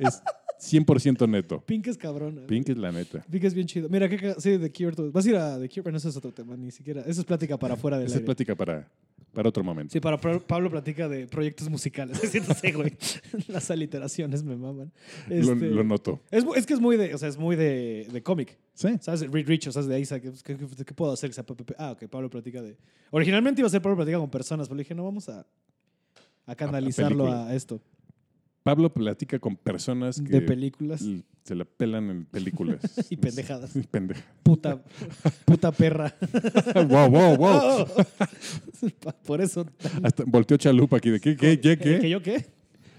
[0.00, 0.20] Es
[0.60, 1.62] 100% neto.
[1.64, 2.44] Pink es cabrona.
[2.46, 3.24] Pink es la neta.
[3.30, 3.88] Pink es bien chido.
[3.88, 5.10] Mira, qué ca- sí, The Cure.
[5.10, 7.02] Vas a ir a The Cure, pero no eso es otro tema, ni siquiera.
[7.02, 8.90] Eso es plática para afuera del Esa es plática para,
[9.32, 9.92] para otro momento.
[9.92, 12.18] Sí, para Pablo platica de proyectos musicales.
[12.60, 12.96] Sé, güey.
[13.48, 14.92] Las aliteraciones me maman.
[15.28, 16.20] Lo, Este, lo noto.
[16.30, 18.58] es, que es muy de, o sea, es muy de, de cómic.
[18.74, 18.88] Sí.
[19.00, 19.20] ¿Sabes?
[19.30, 19.88] Reed Rich, ¿sabes?
[19.88, 21.32] De ahí, ¿qué, qué, qué- qué puedo hacer?
[21.32, 21.44] sea?
[21.78, 22.76] Ah, ok, Pablo platica de...
[23.10, 25.46] Originalmente iba a ser Pablo platica con personas, pero dije, no, vamos a,
[26.46, 27.80] a canalizarlo a, esto.
[28.62, 31.04] Pablo platica con personas que De películas
[31.42, 32.80] se la pelan en películas.
[33.10, 33.74] y pendejadas.
[33.74, 34.22] Y pendeja.
[34.42, 34.82] Puta,
[35.44, 36.14] puta perra.
[36.74, 37.86] wow, wow, wow.
[39.26, 39.66] Por eso...
[40.02, 41.98] Hasta volteó chalupa aquí de qué, qué, qué, qué.
[42.00, 42.46] ¿Que yo qué?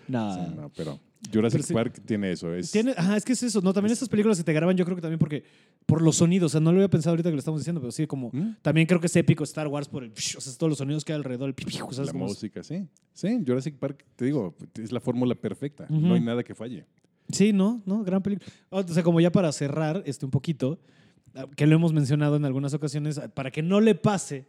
[0.07, 0.33] No.
[0.33, 0.99] Sí, no, pero
[1.31, 1.71] Jurassic.
[1.73, 2.53] Park tiene eso.
[2.53, 3.73] Es, Tiene, ajá, es que es eso, ¿no?
[3.73, 5.43] También estas películas que te graban, yo creo que también porque
[5.85, 7.91] por los sonidos, o sea, no lo había pensado ahorita que lo estamos diciendo, pero
[7.91, 8.55] sí, como ¿Mm?
[8.61, 11.13] también creo que es épico Star Wars por el, o sea, todos los sonidos que
[11.13, 11.97] hay alrededor, el ¿sabes?
[12.07, 12.87] la Como música, sí.
[13.13, 15.85] Sí, Jurassic Park, te digo, es la fórmula perfecta.
[15.89, 16.85] No hay nada que falle.
[17.31, 18.49] Sí, no, no, gran película.
[18.69, 20.79] O sea, como ya para cerrar este un poquito,
[21.35, 24.47] ah, que lo hemos mencionado en algunas ocasiones, ah, para que no le pase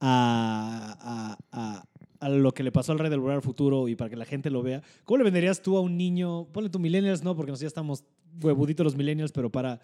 [0.00, 1.84] a, a- a-
[2.24, 4.48] a lo que le pasó al Rey del Volver Futuro y para que la gente
[4.48, 6.46] lo vea, ¿cómo le venderías tú a un niño?
[6.52, 8.04] Ponle tu millennials, no, porque nosotros ya estamos
[8.42, 9.80] huevuditos los millennials, pero para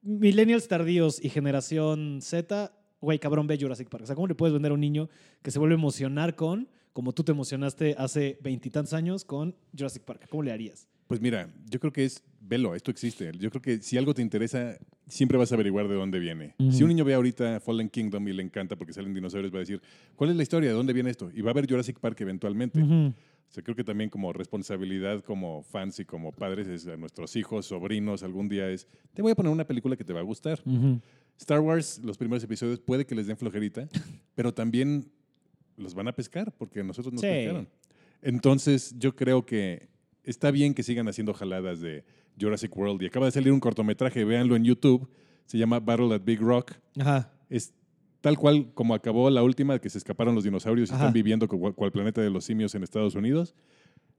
[0.00, 4.04] millennials tardíos y generación Z, güey, cabrón, ve Jurassic Park.
[4.04, 5.08] O sea, ¿cómo le puedes vender a un niño
[5.42, 10.04] que se vuelve a emocionar con, como tú te emocionaste hace veintitantos años con Jurassic
[10.04, 10.28] Park?
[10.30, 10.86] ¿Cómo le harías?
[11.10, 13.32] Pues mira, yo creo que es, velo, esto existe.
[13.36, 14.78] Yo creo que si algo te interesa,
[15.08, 16.54] siempre vas a averiguar de dónde viene.
[16.70, 19.58] Si un niño ve ahorita Fallen Kingdom y le encanta porque salen dinosaurios, va a
[19.58, 19.82] decir,
[20.14, 20.68] ¿cuál es la historia?
[20.70, 21.28] ¿De dónde viene esto?
[21.34, 22.80] Y va a ver Jurassic Park eventualmente.
[22.80, 23.12] O
[23.52, 27.66] sea, creo que también como responsabilidad como fans y como padres es a nuestros hijos,
[27.66, 30.62] sobrinos, algún día es, te voy a poner una película que te va a gustar.
[31.38, 33.88] Star Wars, los primeros episodios puede que les den flojerita,
[34.36, 35.10] pero también
[35.76, 37.26] los van a pescar porque nosotros nos Sí.
[37.26, 37.68] pescaron.
[38.22, 39.88] Entonces, yo creo que
[40.24, 42.04] está bien que sigan haciendo jaladas de
[42.40, 45.08] Jurassic World y acaba de salir un cortometraje, véanlo en YouTube,
[45.46, 46.72] se llama Battle at Big Rock.
[46.98, 47.32] Ajá.
[47.48, 47.72] Es
[48.20, 51.04] tal cual como acabó la última, que se escaparon los dinosaurios y Ajá.
[51.04, 53.54] están viviendo como cual planeta de los simios en Estados Unidos.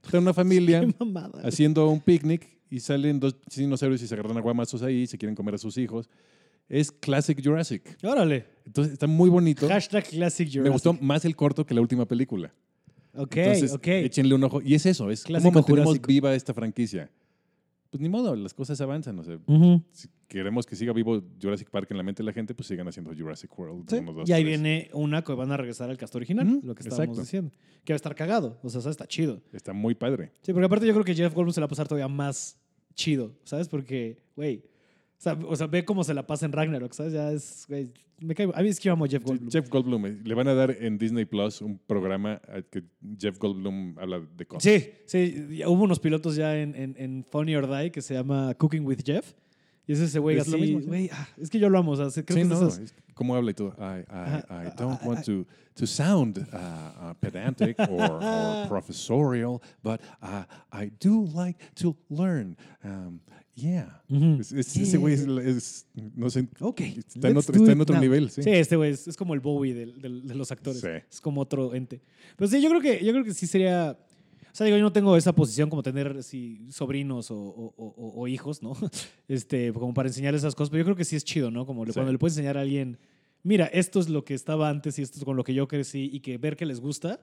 [0.03, 1.41] Está una familia mamada.
[1.47, 5.35] haciendo un picnic y salen dos dinosaurios y se agarran aguamazos ahí y se quieren
[5.35, 6.09] comer a sus hijos.
[6.67, 7.97] Es Classic Jurassic.
[8.03, 8.45] Órale.
[8.65, 9.67] Entonces está muy bonito.
[9.67, 10.63] Hashtag Classic Jurassic.
[10.63, 12.53] Me gustó más el corto que la última película.
[13.13, 13.87] Ok, Entonces, ok.
[13.87, 14.61] échenle un ojo.
[14.61, 16.07] Y es eso, es Clásico cómo mantenemos jurásico.
[16.07, 17.09] viva esta franquicia.
[17.89, 19.19] Pues ni modo, las cosas avanzan.
[19.19, 19.83] O sea, Ujú.
[19.91, 22.87] si queremos que siga vivo Jurassic Park en la mente de la gente, pues sigan
[22.87, 23.89] haciendo Jurassic World.
[23.89, 23.97] Sí.
[23.97, 24.61] uno, dos, y ahí tres.
[24.61, 27.21] viene una que van a regresar al cast original, Ujú, lo que estábamos exacto.
[27.21, 27.51] diciendo.
[27.83, 28.57] Que va a estar cagado.
[28.63, 29.41] O sea, está chido.
[29.51, 30.31] Está muy padre.
[30.41, 32.57] Sí, porque aparte yo creo que Jeff Goldblum se la va a pasar todavía más
[32.93, 33.67] chido, ¿sabes?
[33.67, 34.63] Porque, güey,
[35.21, 37.13] sea, o sea, ve cómo se la pasa en Ragnarok, ¿sabes?
[37.13, 39.49] Ya es, güey, me cae, a mí es que yo amo a Jeff Goldblum.
[39.51, 42.39] Jeff Goldblum, le van a dar en Disney Plus un programa
[42.69, 42.83] que
[43.19, 44.63] Jeff Goldblum habla de cosas.
[44.63, 48.53] Sí, sí, hubo unos pilotos ya en, en, en Funny or Die que se llama
[48.55, 49.33] Cooking with Jeff.
[49.87, 51.95] Y es ese güey Es lo así, güey, ah, es que yo lo amo, o
[52.09, 53.75] sea, creo Sí, que no, es cómo habla y todo.
[53.79, 54.67] I, I.
[54.67, 56.55] I don't I- want I- to, to sound uh,
[57.09, 62.55] uh, pedantic or, or professorial, but uh, I do like to learn.
[62.83, 63.21] Um,
[63.61, 64.03] yeah.
[64.39, 66.81] Es- es- Ese güey es, es- no sé, Ok.
[66.81, 68.01] está en otro, está en otro now.
[68.03, 68.29] nivel.
[68.29, 68.43] Sí.
[68.43, 70.81] Sí, este güey es, como el Bowie del- del- de los actores.
[70.81, 70.87] Sí.
[71.09, 72.01] Es como otro ente.
[72.35, 73.97] Pero sí, yo creo que, yo creo que sí sería.
[74.51, 78.21] O sea, digo, yo no tengo esa posición como tener así, sobrinos o, o- o-
[78.21, 78.73] o hijos, ¿no?
[79.29, 80.69] Este, como para enseñar esas cosas.
[80.71, 81.65] Pero yo creo que sí es chido, ¿no?
[81.65, 81.93] Como Sí.
[81.93, 82.97] cuando le puedes enseñar a alguien,
[83.43, 86.09] mira, esto es lo que estaba antes y esto es con lo que yo crecí
[86.11, 87.21] y que ver que les gusta,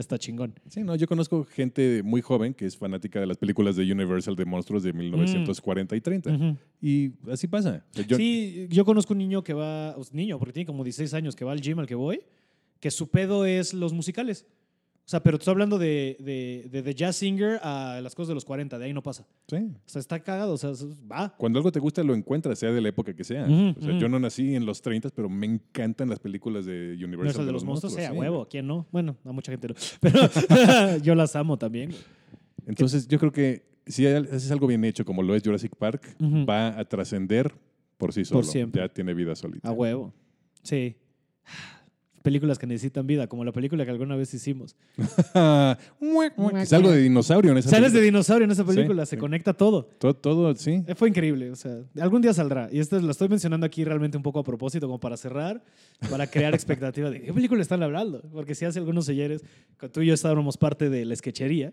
[0.00, 0.54] está chingón.
[0.68, 4.34] Sí, no, yo conozco gente muy joven que es fanática de las películas de Universal
[4.36, 6.30] de monstruos de 1940 y 30.
[6.32, 6.56] Ujú.
[6.80, 7.84] Y así pasa.
[7.90, 11.12] O sea, yo- Sí, yo conozco un niño que va, niño, porque tiene como 16
[11.14, 12.20] años, que va al gym al que voy,
[12.80, 14.46] que su pedo es los musicales.
[15.04, 18.34] O sea, pero estoy hablando de, de, de, de Jazz Singer a las cosas de
[18.34, 19.26] los 40, de ahí no pasa.
[19.48, 19.56] sí.
[19.56, 20.70] O sea, está cagado, o sea,
[21.10, 21.34] va.
[21.36, 23.44] Cuando algo te gusta, lo encuentras, sea de la época que sea.
[23.44, 27.40] O sea, yo no nací en los 30, pero me encantan las películas de Universal.
[27.40, 28.16] El de los monstruos, sí, a sí.
[28.16, 28.86] huevo, ¿quién no?
[28.92, 29.74] Bueno, a mucha gente no.
[30.00, 30.20] Pero
[31.02, 31.90] yo las amo también.
[32.66, 36.78] Entonces, yo creo que si haces algo bien hecho, como lo es Jurassic Park, va
[36.78, 37.52] a trascender
[37.98, 38.44] por sí solo.
[38.44, 38.80] siempre.
[38.80, 39.68] Ya tiene vida solita.
[39.68, 40.14] A huevo.
[40.62, 40.96] Sí.
[42.22, 44.76] Películas que necesitan vida, como la película que alguna vez hicimos.
[44.96, 48.04] es algo de dinosaurio en esa Sales de película.
[48.04, 49.20] dinosaurio en esa Sí, película, se sí.
[49.20, 49.84] conecta todo.
[49.98, 50.82] todo, todo, sí.
[50.86, 52.68] Eh, Fue increíble, o sea, algún día saldrá.
[52.70, 55.62] Y esto lo estoy mencionando aquí realmente un poco a propósito, como para cerrar,
[56.10, 58.22] para crear expectativa de qué película están hablando.
[58.32, 59.42] Porque si hace algunos ayeres,
[59.92, 61.72] tú y yo estábamos parte de la sketchería,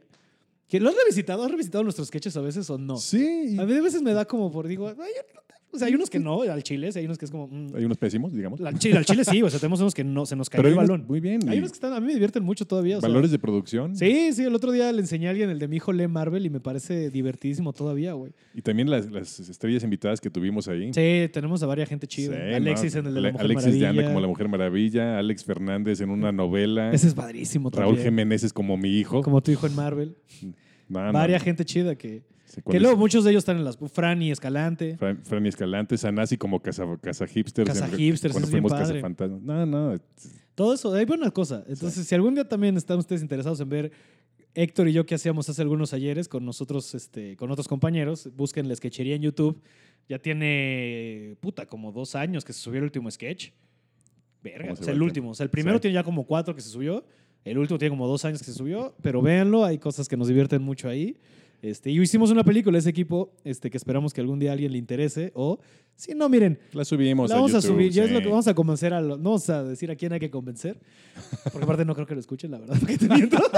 [0.68, 1.44] que ¿lo has revisitado?
[1.44, 2.98] ¿Has revisitado nuestros sketches a veces o no?
[2.98, 3.56] Sí.
[3.60, 5.12] A mí a veces me da como por, digo, "Ay,
[5.72, 7.48] O sea, hay unos que no, al chile, hay unos que es como.
[7.48, 8.60] mm, Hay unos pésimos, digamos.
[8.62, 10.74] al chile, al chile sí, o sea, tenemos unos que no se nos cayó el
[10.74, 11.06] unos- balón.
[11.08, 11.48] muy bien.
[11.48, 12.98] Hay y unos que están, a mí me divierten mucho todavía.
[12.98, 13.96] o sea, valores de producción.
[13.96, 16.46] Sí, sí, el otro día le enseñé a alguien el de mi hijo lee Marvel
[16.46, 18.32] y me parece divertidísimo todavía, güey.
[18.56, 20.92] Y también las, las estrellas invitadas que tuvimos ahí.
[20.94, 22.36] Sí, tenemos a varias gente chida.
[22.36, 23.00] Sí, Alexis ¿no?
[23.02, 24.08] en el de la Mujer Alexis de Anda Maravilla.
[24.08, 28.06] como la Mujer Maravilla, Alex Fernández en una novela, Ese es padrísimo Raúl también.
[28.08, 29.22] Jiménez es como mi hijo.
[29.22, 30.16] Como tu hijo en Marvel.
[30.90, 32.24] No, no, Varias gente chida que...
[32.70, 32.82] Que es.
[32.82, 33.78] luego muchos de ellos están en las...
[33.78, 34.98] Franny Escalante.
[34.98, 37.68] Fran, Franny Escalante, Sanasi como Casa, casa Hipsters.
[37.70, 39.02] Casa en- Hipsters, Cuando es bien fuimos Casa padre.
[39.02, 39.40] Fantasma.
[39.44, 39.98] No, no.
[40.56, 41.64] Todo eso, hay buenas cosas.
[41.68, 43.92] Entonces, si algún día también están ustedes interesados en ver
[44.56, 48.68] Héctor y yo que hacíamos hace algunos ayeres con nosotros, este, con otros compañeros, busquen
[48.68, 49.62] la sketchería en YouTube.
[50.10, 53.52] Ya tiene, puta, como dos años que se subió el último sketch.
[54.42, 55.30] Verga, ¿Cómo o se sea, el último.
[55.32, 55.82] O sea, el primero Sí.
[55.84, 57.06] tiene ya como cuatro que se subió.
[57.46, 58.96] El último tiene como dos años que se subió.
[59.02, 61.18] Pero véanlo, hay cosas que nos divierten mucho ahí.
[61.62, 64.72] Este, y hicimos una película, ese equipo, este, que esperamos que algún día a alguien
[64.72, 65.32] le interese.
[65.36, 65.60] O,
[65.96, 68.14] si no, miren, La subimos la vamos a YouTube, subir, ya es sí.
[68.14, 70.30] lo que vamos a convencer a los, no vamos a decir a quién hay que
[70.30, 70.80] convencer,
[71.52, 73.38] porque aparte no creo que lo escuchen, la verdad, porque te miento.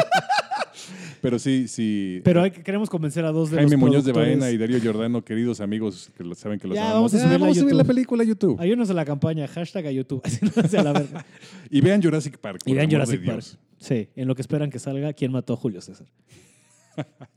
[1.21, 2.21] Pero sí, sí.
[2.23, 4.11] Pero hay que- queremos convencer a dos de Jaime los Muñoz de.
[4.13, 7.11] Baena y Darío Giordano, queridos amigos que lo saben que los Ya, amamos.
[7.11, 8.59] vamos a a vamos a subir la película a YouTube.
[8.59, 10.23] Ayúdenos a la campaña, hashtag a YouTube,
[10.69, 11.23] sea la verga.
[11.69, 12.61] Y vean Jurassic Park.
[12.65, 13.43] Y vean Jurassic Park.
[13.77, 16.07] Sí, en lo que esperan que salga, ¿quién mató a Julio César?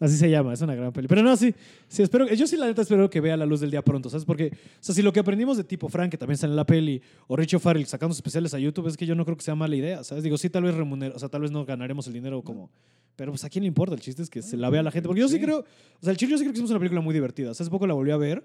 [0.00, 1.08] Así se llama, es una gran peli.
[1.08, 1.54] Pero no, sí,
[1.88, 4.24] sí, espero, yo sí la neta espero que vea la luz del día pronto, ¿sabes?
[4.24, 6.66] Porque, o sea, si lo que aprendimos de tipo Frank, que también sale en la
[6.66, 9.54] peli, o Richo Farrell sacando especiales a YouTube, es que yo no creo que sea
[9.54, 10.24] mala idea, ¿sabes?
[10.24, 12.70] Digo, sí, tal vez remunero, o sea, tal vez no ganaremos el dinero como...
[13.16, 15.06] Pero pues a quién le importa, el chiste es que se la vea la gente.
[15.06, 15.40] Porque yo sí, Sí.
[15.40, 17.52] creo, o sea, el chile yo sí creo que hicimos una película muy divertida.
[17.52, 18.44] O sea, hace poco la volví a ver.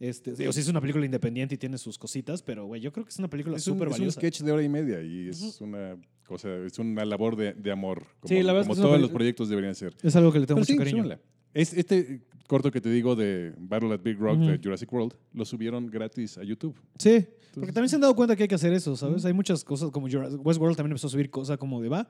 [0.00, 3.04] Este, digo, sí es una película independiente y tiene sus cositas, pero güey, yo creo
[3.04, 4.18] que es una película súper es un valiosa.
[4.18, 5.96] sketch de hora y media y es una
[6.26, 8.06] cosa, es una labor de, de amor.
[8.18, 9.94] Como, Sí, la como todos los proyectos deberían ser.
[10.02, 11.18] Es algo que le tengo Pero mucho sí, cariño.
[11.52, 14.62] Es este corto que te digo de Battle at Big Rock de Ujú.
[14.64, 16.74] Jurassic World, lo subieron gratis a YouTube.
[16.98, 19.24] Sí, porque también se han dado cuenta que hay que hacer eso, ¿sabes?
[19.26, 22.08] Hay muchas cosas como Jurassic- Westworld también empezó a subir cosas como de va.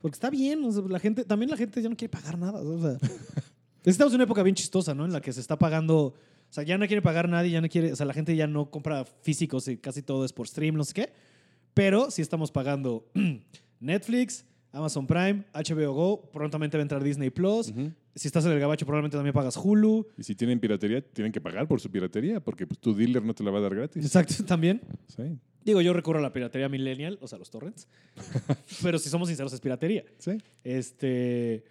[0.00, 2.60] Porque está bien, o sea, la gente, también la gente ya no quiere pagar nada.
[2.60, 2.96] O sea,
[3.84, 5.04] estamos en una época bien chistosa, ¿no?
[5.04, 6.14] En la que se está pagando,
[6.50, 8.48] o sea, ya no quiere pagar nadie, ya no quiere, o sea, la gente ya
[8.48, 11.12] no compra físicos y casi todo es por stream, no sé qué.
[11.74, 13.06] Pero sí estamos pagando
[13.80, 17.72] Netflix, Amazon Prime, HBO Go, prontamente va a entrar Disney Plus.
[18.16, 20.08] Si estás en el gabacho, probablemente también pagas Hulu.
[20.18, 23.32] Y si tienen piratería, tienen que pagar por su piratería porque pues, tu dealer no
[23.32, 24.04] te la va a dar gratis.
[24.04, 24.80] Exacto, también.
[25.06, 25.22] Sí,
[25.64, 27.86] Digo, yo recurro a la piratería millennial, o sea, los torrents.
[28.82, 30.04] Pero si somos sinceros, es piratería.
[30.18, 30.38] sí.
[30.64, 31.62] Este.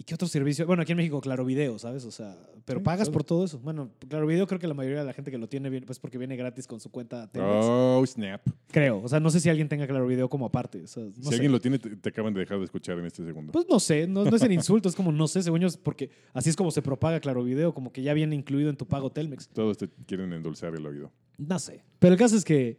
[0.00, 0.64] ¿Y qué otro servicio?
[0.64, 2.04] Bueno, aquí en México, Claro Video, ¿sabes?
[2.04, 3.58] O sea, pero Sí, pagas por todo eso.
[3.58, 6.18] Bueno, Claro Video creo que la mayoría de la gente que lo tiene, pues porque
[6.18, 7.66] viene gratis con su cuenta Telmex.
[7.68, 8.40] Oh, snap.
[8.70, 9.02] Creo.
[9.02, 10.84] O sea, no sé si alguien tenga Claro Video como aparte.
[10.84, 11.34] O sea, no si sé.
[11.34, 13.50] alguien lo tiene, te, te acaban de dejar de escuchar en este segundo.
[13.50, 15.76] Pues no sé, no, no es el insulto, es como no sé, según yo, es
[15.76, 18.86] porque así es como se propaga Claro Video, como que ya viene incluido en tu
[18.86, 19.48] pago Telmex.
[19.48, 21.10] Todos te quieren endulzar el oído.
[21.38, 21.82] No sé.
[21.98, 22.78] Pero el caso es que.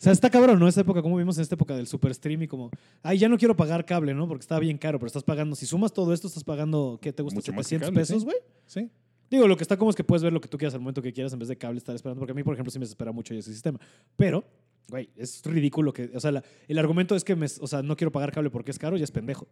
[0.00, 0.66] O sea, está cabrón, ¿no?
[0.66, 2.70] Esta época, como vimos en esta época del super stream y como,
[3.02, 4.26] ay, ya no quiero pagar cable, ¿no?
[4.26, 7.22] Porque está bien caro, pero estás pagando, si sumas todo esto, estás pagando, ¿qué te
[7.22, 7.36] gusta?
[7.36, 8.24] Mucho más que 700 cable, pesos, sí.
[8.24, 8.36] güey.
[8.64, 8.90] Sí.
[9.30, 11.02] Digo, lo que está como es que puedes ver lo que tú quieras al momento
[11.02, 12.84] que quieras en vez de cable estar esperando, porque a mí, por ejemplo, sí me
[12.84, 13.78] desespera mucho ese sistema.
[14.16, 14.42] Pero,
[14.88, 17.94] güey, es ridículo que, o sea, la- el argumento es que, me, o sea, no
[17.94, 19.46] quiero pagar cable porque es caro y es pendejo.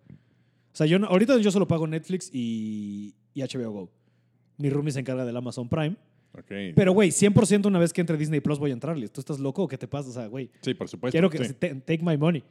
[0.73, 3.91] O sea, yo no- ahorita yo solo pago Netflix y, y HBO Go.
[4.57, 5.97] Mi roomie se encarga del Amazon Prime.
[6.34, 6.74] Ok.
[6.74, 9.09] Pero, güey, 100% una vez que entre Disney Plus voy a entrarle.
[9.09, 10.09] ¿Tú estás loco o qué te pasa?
[10.09, 11.12] O sea, güey, sí, por supuesto.
[11.12, 11.55] quiero que sí.
[11.55, 12.42] take my money.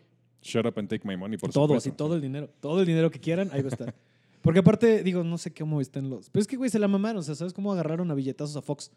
[0.42, 1.90] Shut up and take my money, por todo, supuesto.
[1.90, 2.50] así, todo el dinero.
[2.60, 3.96] Todo el dinero que quieran, ahí va a estar.
[4.42, 6.30] Porque aparte, digo, no sé cómo estén los...
[6.30, 7.18] Pero es que, güey, se la mamaron.
[7.20, 8.92] O sea, ¿sabes cómo agarraron a billetazos a Fox?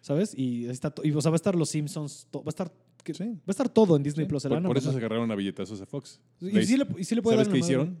[0.00, 0.34] ¿Sabes?
[0.36, 2.72] Y, ahí está y o sea, va a estar Los Simpsons, va a estar...
[3.04, 3.24] Sí.
[3.24, 4.42] Va a estar todo en Disney Sí, Plus.
[4.42, 6.20] Por, por eso se agarraron a billetazos a Fox.
[6.40, 7.92] y, They- sí le, y sí le puede ¿Sabes dar qué una madre.
[7.92, 7.98] hicieron?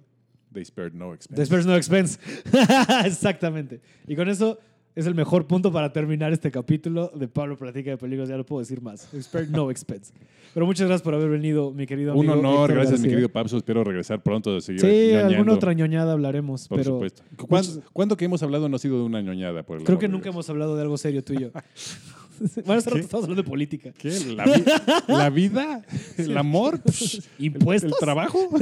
[0.52, 1.46] They spared no expense.
[1.48, 2.18] There's no expense.
[3.04, 3.80] Exactamente.
[4.08, 4.58] Y con eso
[4.96, 8.30] es el mejor punto para terminar este capítulo de Pablo Platica de Películas.
[8.30, 9.06] Ya no puedo decir más.
[9.20, 10.12] Spare no expense.
[10.54, 12.48] Pero muchas gracias por haber venido, mi querido Un amigo.
[12.48, 13.58] honor, Héctor gracias mi querido Papso.
[13.58, 16.66] Espero regresar pronto a seguir Sí, ñoñando, alguna otra ñoñada hablaremos.
[16.66, 17.22] Por pero supuesto.
[17.46, 19.64] ¿Cuándo, cuándo que hemos hablado no ha sido de una ñoñada?
[19.64, 21.50] Por el Creo que de nunca hemos hablado de algo serio tú y yo.
[22.66, 23.92] bueno, hace rato estamos hablando de política.
[23.96, 24.10] ¿Qué?
[24.34, 24.64] ¿La, vi-
[25.08, 25.82] la vida?
[26.16, 26.80] ¿El amor?
[26.86, 27.92] Psh, ¿Impuestos?
[27.92, 28.38] ¿El trabajo?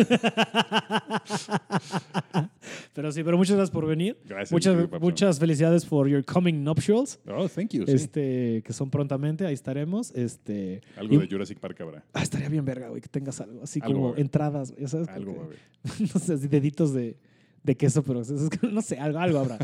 [2.94, 4.16] Pero sí, pero muchas gracias por venir.
[4.24, 4.52] Gracias,
[5.00, 7.18] Muchas, felicidades por your coming nuptials.
[7.26, 7.84] Oh, thank you.
[7.86, 7.92] sí.
[7.92, 10.12] Este, que son prontamente, ahí estaremos.
[10.14, 12.04] Este, Algo y- de Jurassic Park habrá.
[12.12, 13.62] Ah, estaría bien verga, güey, que tengas algo.
[13.62, 15.08] Así Algo como entradas, güey, ¿sabes?
[15.08, 15.58] Algo haber.
[16.14, 17.16] no sé, así deditos de,
[17.62, 18.22] de queso, pero
[18.70, 19.58] no sé, algo, algo habrá.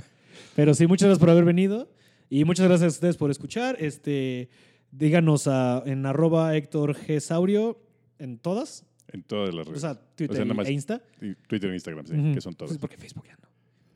[0.57, 1.89] pero sí, muchas gracias por haber venido.
[2.31, 3.77] Y muchas gracias a ustedes por escuchar.
[3.81, 4.49] Este,
[4.93, 7.21] díganos a- en arroba Héctor G.
[7.21, 7.79] Saurio
[8.19, 8.87] en todas.
[9.09, 9.83] En todas las O redes.
[9.83, 11.03] sea, Twitter O sea, más- e Insta.
[11.49, 12.71] Twitter e Instagram, sí, que son todas.
[12.71, 13.50] Pues porque Facebook ya no.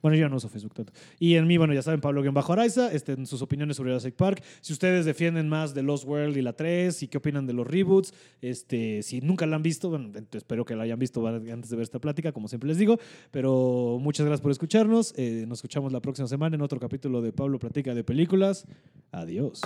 [0.04, 0.92] Bueno, yo no uso Facebook tanto.
[1.18, 4.44] Y en mí, bueno, ya saben, Pablo-Araiza, este, en sus opiniones sobre Jurassic Park.
[4.60, 7.66] Si ustedes defienden más de Lost World y la 3 y qué opinan de los
[7.66, 8.12] reboots,
[8.42, 11.84] este, si nunca la han visto, bueno, espero que la hayan visto antes de ver
[11.84, 12.98] esta plática, como siempre les digo.
[13.30, 15.14] Pero muchas gracias por escucharnos.
[15.16, 18.66] Eh, nos escuchamos la próxima semana en otro capítulo de Pablo Platica de Películas.
[19.10, 19.62] Adiós.